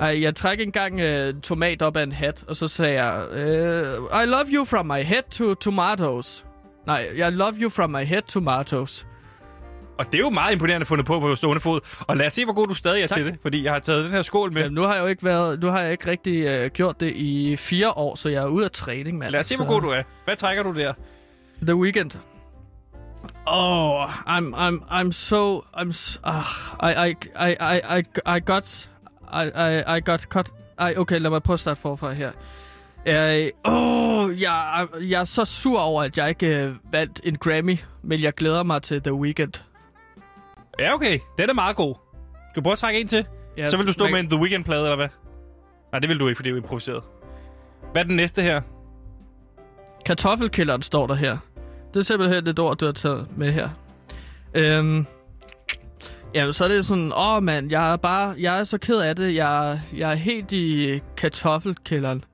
Ej, 0.00 0.22
jeg 0.22 0.34
trak 0.36 0.60
engang 0.60 1.00
øh, 1.00 1.34
tomat 1.42 1.82
op 1.82 1.96
af 1.96 2.02
en 2.02 2.12
hat, 2.12 2.44
og 2.48 2.56
så 2.56 2.68
sagde 2.68 3.02
jeg, 3.04 3.28
øh, 3.32 4.22
I 4.22 4.26
love 4.26 4.44
you 4.52 4.64
from 4.64 4.86
my 4.86 5.02
head 5.02 5.22
to 5.30 5.54
tomatoes. 5.54 6.44
Nej, 6.86 7.00
I 7.28 7.30
love 7.30 7.52
you 7.60 7.70
from 7.70 7.90
my 7.90 8.04
head 8.04 8.22
to 8.22 8.26
tomatoes. 8.40 9.06
Og 9.98 10.06
det 10.06 10.14
er 10.14 10.18
jo 10.18 10.30
meget 10.30 10.52
imponerende 10.52 10.86
fundet 10.86 11.06
på 11.06 11.20
på 11.20 11.34
stående 11.34 11.60
fod. 11.60 11.80
Og 12.00 12.16
lad 12.16 12.26
os 12.26 12.32
se, 12.32 12.44
hvor 12.44 12.52
god 12.54 12.66
du 12.66 12.74
stadig 12.74 13.02
er 13.02 13.06
Tak. 13.06 13.16
til 13.16 13.26
det, 13.26 13.36
fordi 13.42 13.64
jeg 13.64 13.72
har 13.72 13.78
taget 13.78 14.04
den 14.04 14.12
her 14.12 14.22
skål 14.22 14.52
med. 14.52 14.62
Jamen, 14.62 14.74
nu 14.74 14.82
har 14.82 14.94
jeg 14.94 15.02
jo 15.02 15.06
ikke 15.06 15.24
været, 15.24 15.60
nu 15.60 15.66
har 15.66 15.80
jeg 15.80 15.92
ikke 15.92 16.10
rigtig 16.10 16.44
øh, 16.46 16.70
gjort 16.70 17.00
det 17.00 17.12
i 17.16 17.56
fire 17.56 17.90
år, 17.90 18.14
så 18.14 18.28
jeg 18.28 18.42
er 18.42 18.46
ude 18.46 18.64
af 18.64 18.70
træning, 18.70 19.18
mand. 19.18 19.30
Lad 19.30 19.40
os 19.40 19.46
se, 19.46 19.56
hvor 19.56 19.64
Så- 19.64 19.68
god 19.72 19.82
du 19.82 19.88
er. 19.88 20.02
Hvad 20.24 20.36
trækker 20.36 20.62
du 20.62 20.72
der? 20.74 20.92
The 21.62 21.76
Weekend. 21.76 22.10
Oh, 23.46 24.04
I'm 24.26 24.54
I'm 24.54 24.82
I'm 24.90 25.12
so 25.12 25.64
I'm 25.74 25.88
s- 25.90 26.20
uh, 26.24 26.42
I, 26.80 27.08
I 27.08 27.14
I 27.36 27.56
I 27.60 27.98
I 27.98 28.02
I 28.36 28.40
got 28.40 28.88
I 29.32 29.42
I 29.54 29.96
I 29.96 30.00
got 30.00 30.20
cut. 30.22 30.50
I 30.80 30.94
okay, 30.96 31.18
lad 31.18 31.30
mig 31.30 31.42
prøve 31.42 31.54
at 31.54 31.60
starte 31.60 31.80
forfra 31.80 32.12
her. 32.12 32.32
Jeg, 33.06 33.50
oh, 33.64 34.40
jeg, 34.40 34.86
jeg 35.00 35.20
er 35.20 35.24
så 35.24 35.44
sur 35.44 35.80
over, 35.80 36.02
at 36.02 36.18
jeg 36.18 36.28
ikke 36.28 36.62
øh, 36.64 36.74
vandt 36.92 37.20
en 37.24 37.36
Grammy, 37.36 37.78
men 38.02 38.20
jeg 38.22 38.34
glæder 38.34 38.62
mig 38.62 38.82
til 38.82 39.02
The 39.02 39.14
Weekend. 39.14 39.52
Ja, 40.78 40.94
okay. 40.94 41.18
Den 41.38 41.50
er 41.50 41.54
meget 41.54 41.76
god. 41.76 41.94
Skal 42.50 42.56
du 42.56 42.62
prøve 42.62 42.72
at 42.72 42.78
trække 42.78 43.00
en 43.00 43.08
til? 43.08 43.24
Ja, 43.56 43.68
så 43.68 43.76
vil 43.76 43.86
du 43.86 43.92
stå 43.92 44.04
men- 44.04 44.12
med 44.12 44.20
en 44.20 44.30
The 44.30 44.38
Weeknd-plade, 44.40 44.82
eller 44.82 44.96
hvad? 44.96 45.08
Nej, 45.92 45.98
det 45.98 46.08
vil 46.08 46.20
du 46.20 46.28
ikke, 46.28 46.36
for 46.36 46.42
det 46.42 46.52
er 46.52 46.56
improviseret. 46.56 47.02
Hvad 47.92 48.02
er 48.02 48.06
den 48.06 48.16
næste 48.16 48.42
her? 48.42 48.60
Kartoffelkælderen 50.06 50.82
står 50.82 51.06
der 51.06 51.14
her. 51.14 51.36
Det 51.96 52.00
er 52.02 52.04
simpelthen 52.04 52.46
et 52.46 52.58
ord, 52.58 52.78
du 52.78 52.84
har 52.84 52.92
taget 52.92 53.26
med 53.36 53.52
her. 53.52 53.70
Øhm, 54.54 55.06
jamen, 56.34 56.52
så 56.52 56.64
er 56.64 56.68
det 56.68 56.86
sådan, 56.86 57.12
åh 57.16 57.42
mand, 57.42 57.70
jeg 57.70 57.92
er 57.92 57.96
bare, 57.96 58.34
jeg 58.38 58.58
er 58.58 58.64
så 58.64 58.78
ked 58.78 59.00
af 59.00 59.16
det. 59.16 59.34
Jeg, 59.34 59.80
jeg 59.96 60.10
er 60.10 60.14
helt 60.14 60.52
i 60.52 61.00
kartoffelkælderen. 61.16 62.24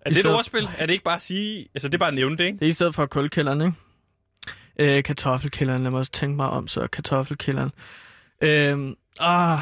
Er 0.00 0.10
det 0.10 0.18
et 0.18 0.34
ordspil? 0.34 0.68
Er 0.78 0.86
det 0.86 0.92
ikke 0.92 1.04
bare 1.04 1.16
at 1.16 1.22
sige... 1.22 1.68
Altså, 1.74 1.88
det 1.88 1.94
er 1.94 1.98
bare 1.98 2.08
at 2.08 2.14
nævne 2.14 2.36
det, 2.36 2.44
ikke? 2.44 2.58
Det 2.58 2.64
er 2.64 2.68
i 2.70 2.72
stedet 2.72 2.94
for 2.94 3.06
kulkælderen, 3.06 3.60
ikke? 3.60 4.96
Øh, 4.96 5.02
kartoffelkælderen, 5.04 5.82
lad 5.82 5.90
mig 5.90 5.98
også 5.98 6.12
tænke 6.12 6.36
mig 6.36 6.48
om, 6.50 6.68
så 6.68 6.86
kartoffelkælderen. 6.86 7.70
Øhm, 8.40 8.94
ah, 9.20 9.58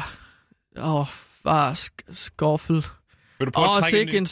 åh, 0.77 1.07
bare 1.43 1.71
sk- 1.71 2.13
skuffet. 2.13 2.91
Vil 3.39 3.45
du 3.45 3.51
prøve 3.51 3.69
Åh, 3.69 3.77
at 3.77 3.81
trække 3.83 3.97
sikke 3.97 4.17
en 4.17 4.27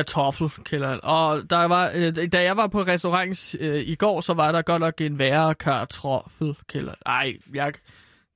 en 0.00 0.06
skuffel. 0.06 0.48
Kartoffelkælderen. 0.48 1.00
Og 1.02 1.50
der 1.50 1.64
var, 1.64 1.92
øh, 1.94 2.32
da 2.32 2.42
jeg 2.42 2.56
var 2.56 2.66
på 2.66 2.80
restaurant 2.82 3.54
øh, 3.60 3.80
i 3.80 3.94
går, 3.94 4.20
så 4.20 4.34
var 4.34 4.52
der 4.52 4.62
godt 4.62 4.80
nok 4.80 5.00
en 5.00 5.18
værre 5.18 5.54
kartoffelkælder. 5.54 6.94
Ej, 7.06 7.36
jeg... 7.54 7.72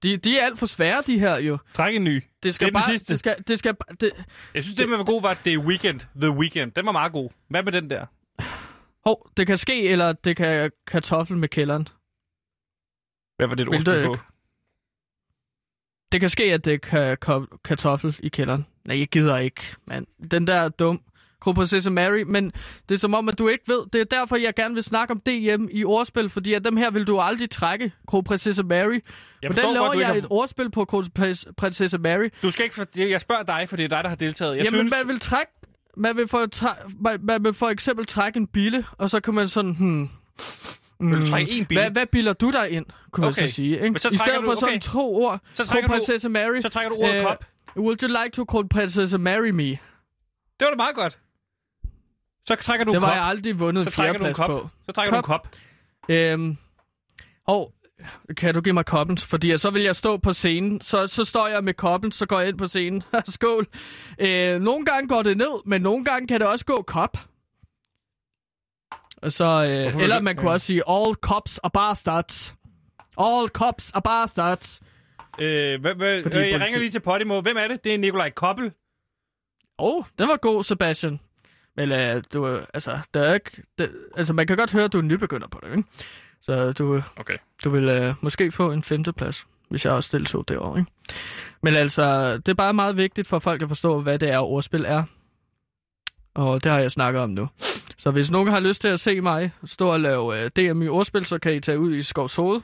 De, 0.03 0.17
de 0.17 0.39
er 0.39 0.45
alt 0.47 0.59
for 0.59 0.67
svære, 0.67 1.03
de 1.07 1.19
her 1.19 1.39
jo. 1.39 1.59
Træk 1.75 1.95
en 1.95 2.05
ny. 2.05 2.23
Det 2.43 2.55
skal 2.55 2.67
Det 2.67 2.75
er 2.75 2.79
den 2.79 2.85
bare... 2.87 2.99
sidste. 2.99 3.13
Det 3.13 3.19
skal, 3.19 3.37
det 3.49 3.59
skal, 3.59 3.77
det, 4.01 4.13
Jeg 4.55 4.63
synes, 4.63 4.77
det, 4.77 4.89
det 4.89 4.99
var 4.99 5.05
god, 5.05 5.23
var 5.23 5.35
The 5.45 5.59
Weekend. 5.59 6.01
The 6.21 6.31
Weekend. 6.31 6.73
Den 6.73 6.87
var 6.87 6.93
meget 6.93 7.13
god. 7.13 7.31
Hvad 7.49 7.63
med 7.63 7.73
den 7.73 7.91
der? 7.91 8.07
hov, 9.05 9.31
det 9.37 9.47
kan 9.47 9.59
ske, 9.59 9.89
eller 9.89 10.13
det 10.13 10.37
kan 10.37 10.71
kartoffel 10.87 11.37
med 11.37 11.49
kælderen. 11.49 11.89
Hvad 13.37 13.47
var 13.49 13.55
det, 13.55 13.67
du 13.67 13.73
ordspil 13.73 14.05
på? 14.07 14.17
Det 16.13 16.21
kan 16.21 16.29
ske, 16.29 16.43
at 16.43 16.65
det 16.65 16.83
kan 16.83 17.19
kartoffel 17.65 18.17
i 18.19 18.29
kælderen. 18.29 18.67
Nej, 18.85 18.99
jeg 18.99 19.09
gider 19.09 19.37
ikke, 19.37 19.63
mand. 19.87 20.07
Den 20.31 20.47
der 20.47 20.55
er 20.55 20.69
dum. 20.69 21.01
Kronprinsesse 21.41 21.91
Mary, 21.91 22.23
men 22.27 22.53
det 22.89 22.95
er 22.95 22.99
som 22.99 23.15
om, 23.15 23.29
at 23.29 23.39
du 23.39 23.49
ikke 23.49 23.65
ved. 23.69 23.83
Det 23.93 24.01
er 24.01 24.05
derfor, 24.05 24.37
jeg 24.37 24.55
gerne 24.55 24.75
vil 24.75 24.83
snakke 24.83 25.13
om 25.15 25.21
DM 25.21 25.65
i 25.71 25.85
ordspil, 25.85 26.29
fordi 26.29 26.55
at 26.55 26.65
dem 26.65 26.77
her 26.77 26.91
vil 26.91 27.07
du 27.07 27.19
aldrig 27.19 27.51
trække, 27.51 27.93
Kronprinsesse 28.09 28.63
Mary. 28.63 29.01
Jeg 29.43 29.51
Hvordan 29.51 29.73
laver 29.73 29.87
godt, 29.87 29.97
du 29.97 30.01
jeg 30.01 30.19
et 30.19 30.27
ordspil 30.31 30.71
på 30.71 30.85
Kronprinsesse 30.85 31.99
Mary? 31.99 32.29
Du 32.43 32.51
skal 32.51 32.65
ikke... 32.65 32.75
For... 32.75 32.87
Jeg 32.97 33.21
spørger 33.21 33.43
dig, 33.43 33.67
for 33.69 33.77
det 33.77 33.85
er 33.85 33.89
dig, 33.89 34.03
der 34.05 34.09
har 34.09 34.17
deltaget. 34.17 34.57
Jeg 34.57 34.65
Jamen, 34.65 34.79
synes... 34.81 34.91
man 34.99 35.09
vil 35.13 35.21
trække... 35.21 35.53
Man 35.97 36.17
vil, 36.17 36.29
for, 36.29 36.47
man, 37.03 37.21
man 37.23 37.45
vil 37.45 37.55
for 37.55 37.69
eksempel 37.69 38.07
trække 38.07 38.37
en 38.37 38.47
bille, 38.47 38.85
og 38.99 39.11
så 39.11 39.21
kan 39.21 39.35
man 39.35 39.49
sådan... 39.49 39.77
Hmm, 39.79 40.09
Vil 41.11 41.21
du 41.21 41.27
trække 41.27 41.53
en? 41.53 41.67
Hvad, 41.71 41.91
hvad 41.91 42.07
bilder 42.07 42.33
du 42.33 42.51
dig 42.51 42.71
ind, 42.71 42.87
kunne 43.11 43.27
Okay. 43.27 43.41
man 43.43 43.49
så 43.49 43.55
sige? 43.55 43.73
Ikke? 43.75 43.91
Men 43.91 43.99
så 43.99 44.09
I 44.09 44.11
stedet 44.11 44.21
trækker 44.27 44.45
for 44.45 44.51
du- 44.55 44.61
sådan 44.61 44.75
okay. 44.75 44.81
to 44.93 45.15
ord. 45.15 45.41
Så 45.55 45.67
trækker 45.67 45.89
du- 45.89 45.93
Kronprinsesse 45.93 46.29
Mary. 46.29 46.61
Så 46.61 46.69
trækker 46.69 46.89
du 46.91 46.97
ordet 46.97 47.15
Øh, 47.17 47.23
kop. 47.27 47.45
Would 47.77 48.03
you 48.03 48.09
like 48.25 48.31
to 48.37 48.45
Kronprinsesse 48.45 49.19
Marry 49.19 49.51
me? 49.51 49.63
Det 49.65 49.79
var 50.61 50.71
da 50.71 50.77
meget 50.77 50.95
godt. 50.95 51.19
Så 52.47 52.55
trækker 52.61 52.85
du 52.85 52.91
Det 52.91 52.97
en 52.97 53.03
var 53.03 53.09
kop. 53.09 53.17
jeg 53.17 53.25
aldrig 53.25 53.61
vundet 53.61 53.85
Så 53.85 53.91
trækker 53.91 54.19
du 54.19 54.27
en 54.27 54.35
kop. 54.35 54.49
på. 54.51 54.69
Så 54.87 54.93
trækker 54.93 55.11
du 55.13 55.17
en 55.17 55.23
kop. 55.23 55.49
Øhm, 56.09 56.57
og 57.47 57.73
kan 58.37 58.55
du 58.55 58.61
give 58.61 58.73
mig 58.73 58.87
koppen? 58.87 59.19
Fordi 59.19 59.59
så 59.59 59.71
vil 59.71 59.83
jeg 59.83 59.97
stå 59.97 60.17
på 60.17 60.33
scenen. 60.33 60.81
Så, 60.81 61.07
så 61.07 61.25
står 61.25 61.47
jeg 61.49 61.65
med 61.65 61.75
koppen, 61.75 62.13
så 62.13 62.27
går 62.27 62.41
jeg 62.41 62.49
ind 62.49 62.59
på 62.59 62.67
scenen. 62.67 63.03
Skål. 63.29 63.67
Øh, 64.19 64.61
nogle 64.61 64.85
gange 64.85 65.09
går 65.09 65.23
det 65.23 65.37
ned, 65.37 65.67
men 65.67 65.83
nogle 65.83 66.05
gange 66.05 66.29
kan 66.29 66.41
det 66.41 66.49
også 66.49 66.65
gå 66.65 66.83
kop. 66.83 67.19
Og 69.23 69.33
så, 69.33 69.67
øh, 69.71 70.03
eller 70.03 70.21
man 70.21 70.37
kunne 70.37 70.49
ja. 70.49 70.55
også 70.55 70.67
sige, 70.67 70.83
all 70.89 71.15
cops 71.15 71.59
are 71.59 71.71
bastards. 71.71 72.55
All 73.19 73.49
cops 73.49 73.93
are 73.95 74.03
bastards. 74.03 74.81
Øh, 75.39 75.81
hvad, 75.81 75.95
hvad, 75.95 76.23
Fordi 76.23 76.37
øh, 76.39 76.51
jeg 76.51 76.61
ringer 76.61 76.79
lige 76.79 76.91
til 76.91 77.01
Podimo. 77.01 77.41
Hvem 77.41 77.57
er 77.57 77.69
det? 77.69 77.85
Det 77.85 77.95
er 77.95 77.99
Nikolaj 77.99 78.31
Koppel. 78.31 78.65
Åh, 79.79 79.95
oh, 79.97 80.05
den 80.19 80.29
var 80.29 80.37
god, 80.37 80.65
Sebastian. 80.65 81.21
Men 81.81 81.93
øh, 81.93 82.23
du, 82.33 82.59
altså, 82.75 82.99
der 83.15 83.21
er 83.21 83.35
ikke, 83.35 83.63
det, 83.79 83.91
altså, 84.17 84.33
man 84.33 84.47
kan 84.47 84.57
godt 84.57 84.73
høre, 84.73 84.85
at 84.85 84.93
du 84.93 84.99
er 84.99 85.03
nybegynder 85.03 85.49
på 85.49 85.61
det, 85.63 85.71
ikke? 85.77 85.89
Så 86.43 86.73
du, 86.73 87.03
Okay. 87.17 87.37
du 87.65 87.71
vil 87.71 87.89
øh, 87.89 88.15
måske 88.21 88.51
få 88.53 88.73
en 88.73 88.83
femteplads, 88.83 89.47
hvis 89.69 89.85
jeg 89.85 89.93
også 89.93 90.19
deltog 90.19 90.49
derovre, 90.49 90.79
ikke? 90.79 90.91
Men 91.63 91.75
altså, 91.75 92.37
det 92.37 92.49
er 92.49 92.55
bare 92.55 92.73
meget 92.75 92.97
vigtigt 92.97 93.29
for 93.29 93.39
folk 93.39 93.63
at 93.63 93.69
forstå, 93.69 94.01
hvad 94.01 94.19
det 94.19 94.31
er, 94.31 94.39
ordspil 94.39 94.85
er. 94.85 95.03
Og 96.35 96.65
det 96.65 96.73
har 96.73 96.79
jeg 96.79 96.91
snakket 96.91 97.23
om 97.23 97.31
nu. 97.31 97.49
Så 97.99 98.11
hvis 98.11 98.31
nogen 98.31 98.49
har 98.49 98.61
lyst 98.61 98.81
til 98.81 98.89
at 98.89 99.01
se 99.01 99.21
mig 99.21 99.53
stå 99.65 99.89
og 99.89 100.01
lave 100.01 100.45
øh, 100.45 100.51
DM 100.57 100.83
i 100.83 100.89
ordspil, 100.89 101.27
så 101.27 101.39
kan 101.39 101.55
I 101.55 101.61
tage 101.61 101.79
ud 101.79 101.95
i 101.95 102.03
Skovs 102.03 102.37
Hoved 102.37 102.61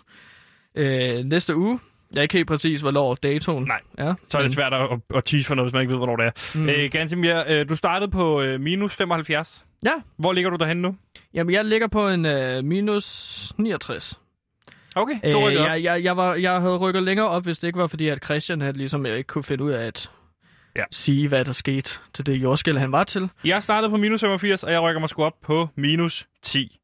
øh, 0.75 1.25
næste 1.25 1.57
uge. 1.57 1.79
Jeg 2.12 2.18
er 2.18 2.22
ikke 2.22 2.32
helt 2.34 2.48
præcis, 2.48 2.80
hvornår 2.80 3.14
datoen 3.14 3.64
Nej, 3.64 3.80
er. 3.98 4.14
Så 4.28 4.38
er 4.38 4.42
det 4.42 4.52
svært 4.52 4.74
at, 4.74 4.88
at 5.14 5.24
tease 5.24 5.46
for 5.46 5.54
noget, 5.54 5.66
hvis 5.68 5.72
man 5.72 5.82
ikke 5.82 5.90
ved, 5.90 5.98
hvornår 5.98 6.16
det 6.16 6.26
er. 6.26 6.59
Mm. 6.59 6.68
Øh, 6.68 6.90
Gansimir, 6.90 7.42
øh, 7.48 7.68
du 7.68 7.76
startede 7.76 8.11
på 8.11 8.42
øh, 8.42 8.61
minus 8.61 8.96
75. 8.96 9.64
Ja, 9.84 9.92
Hvor 10.16 10.32
ligger 10.32 10.50
du 10.50 10.57
derhen 10.57 10.76
nu? 10.76 10.96
Jamen, 11.34 11.54
jeg 11.54 11.64
ligger 11.64 11.86
på 11.88 12.09
en 12.09 12.26
øh, 12.26 12.64
minus 12.64 13.52
69. 13.59 14.20
Okay, 14.96 15.14
du 15.32 15.48
Øh, 15.48 15.54
jeg, 15.54 15.82
jeg, 15.82 16.04
jeg, 16.04 16.16
var, 16.16 16.34
jeg 16.34 16.61
havde 16.61 16.76
rykket 16.76 17.02
længere 17.02 17.28
op, 17.28 17.44
hvis 17.44 17.59
det 17.59 17.66
ikke 17.66 17.78
var 17.78 17.86
fordi, 17.86 18.09
at 18.09 18.24
Christian 18.24 18.61
havde 18.61 18.76
ligesom 18.76 19.07
ikke 19.07 19.22
kunne 19.22 19.44
finde 19.44 19.64
ud 19.64 19.70
af 19.70 19.86
at 19.86 20.11
Ja. 20.76 20.84
sige, 20.90 21.28
hvad 21.28 21.44
der 21.44 21.52
skete 21.52 21.90
til 22.14 22.26
det 22.26 22.34
jordskæld, 22.36 22.76
han 22.76 22.92
var 22.92 23.04
til. 23.04 23.30
Jeg 23.44 23.62
startede 23.62 23.90
på 23.90 23.96
minus 23.96 24.20
85, 24.20 24.62
og 24.62 24.72
jeg 24.72 24.82
rykker 24.82 25.00
mig 25.00 25.09
sgu 25.09 25.24
op 25.24 25.32
på 25.42 25.68
minus 25.76 26.26
10. 26.42 26.78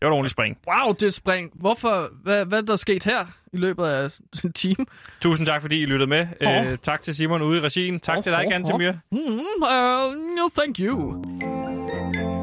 Det 0.00 0.06
var 0.06 0.08
et 0.08 0.12
ordentligt 0.12 0.30
spring. 0.30 0.58
Wow, 0.68 0.92
det 0.92 1.14
spring. 1.14 1.50
Hvorfor? 1.54 2.08
Hvad, 2.22 2.44
hvad 2.44 2.58
er 2.58 2.62
der 2.62 2.76
sket 2.76 3.04
her 3.04 3.26
i 3.52 3.56
løbet 3.56 3.84
af 3.84 4.10
en 4.44 4.52
time? 4.52 4.86
Tusind 5.20 5.46
tak, 5.46 5.60
fordi 5.60 5.82
I 5.82 5.86
lyttede 5.86 6.06
med. 6.08 6.26
Åh. 6.46 6.72
Øh, 6.72 6.78
tak 6.82 7.02
til 7.02 7.14
Simon 7.14 7.42
ude 7.42 7.58
i 7.58 7.60
regien. 7.60 8.00
Tak 8.00 8.16
Åh, 8.16 8.22
til 8.22 8.32
dig, 8.32 8.44
åh, 8.46 8.50
Gansimir. 8.52 8.92
Mm, 9.12 9.18
uh, 9.18 10.14
no, 10.36 10.48
thank 10.56 10.78
you. 10.80 12.33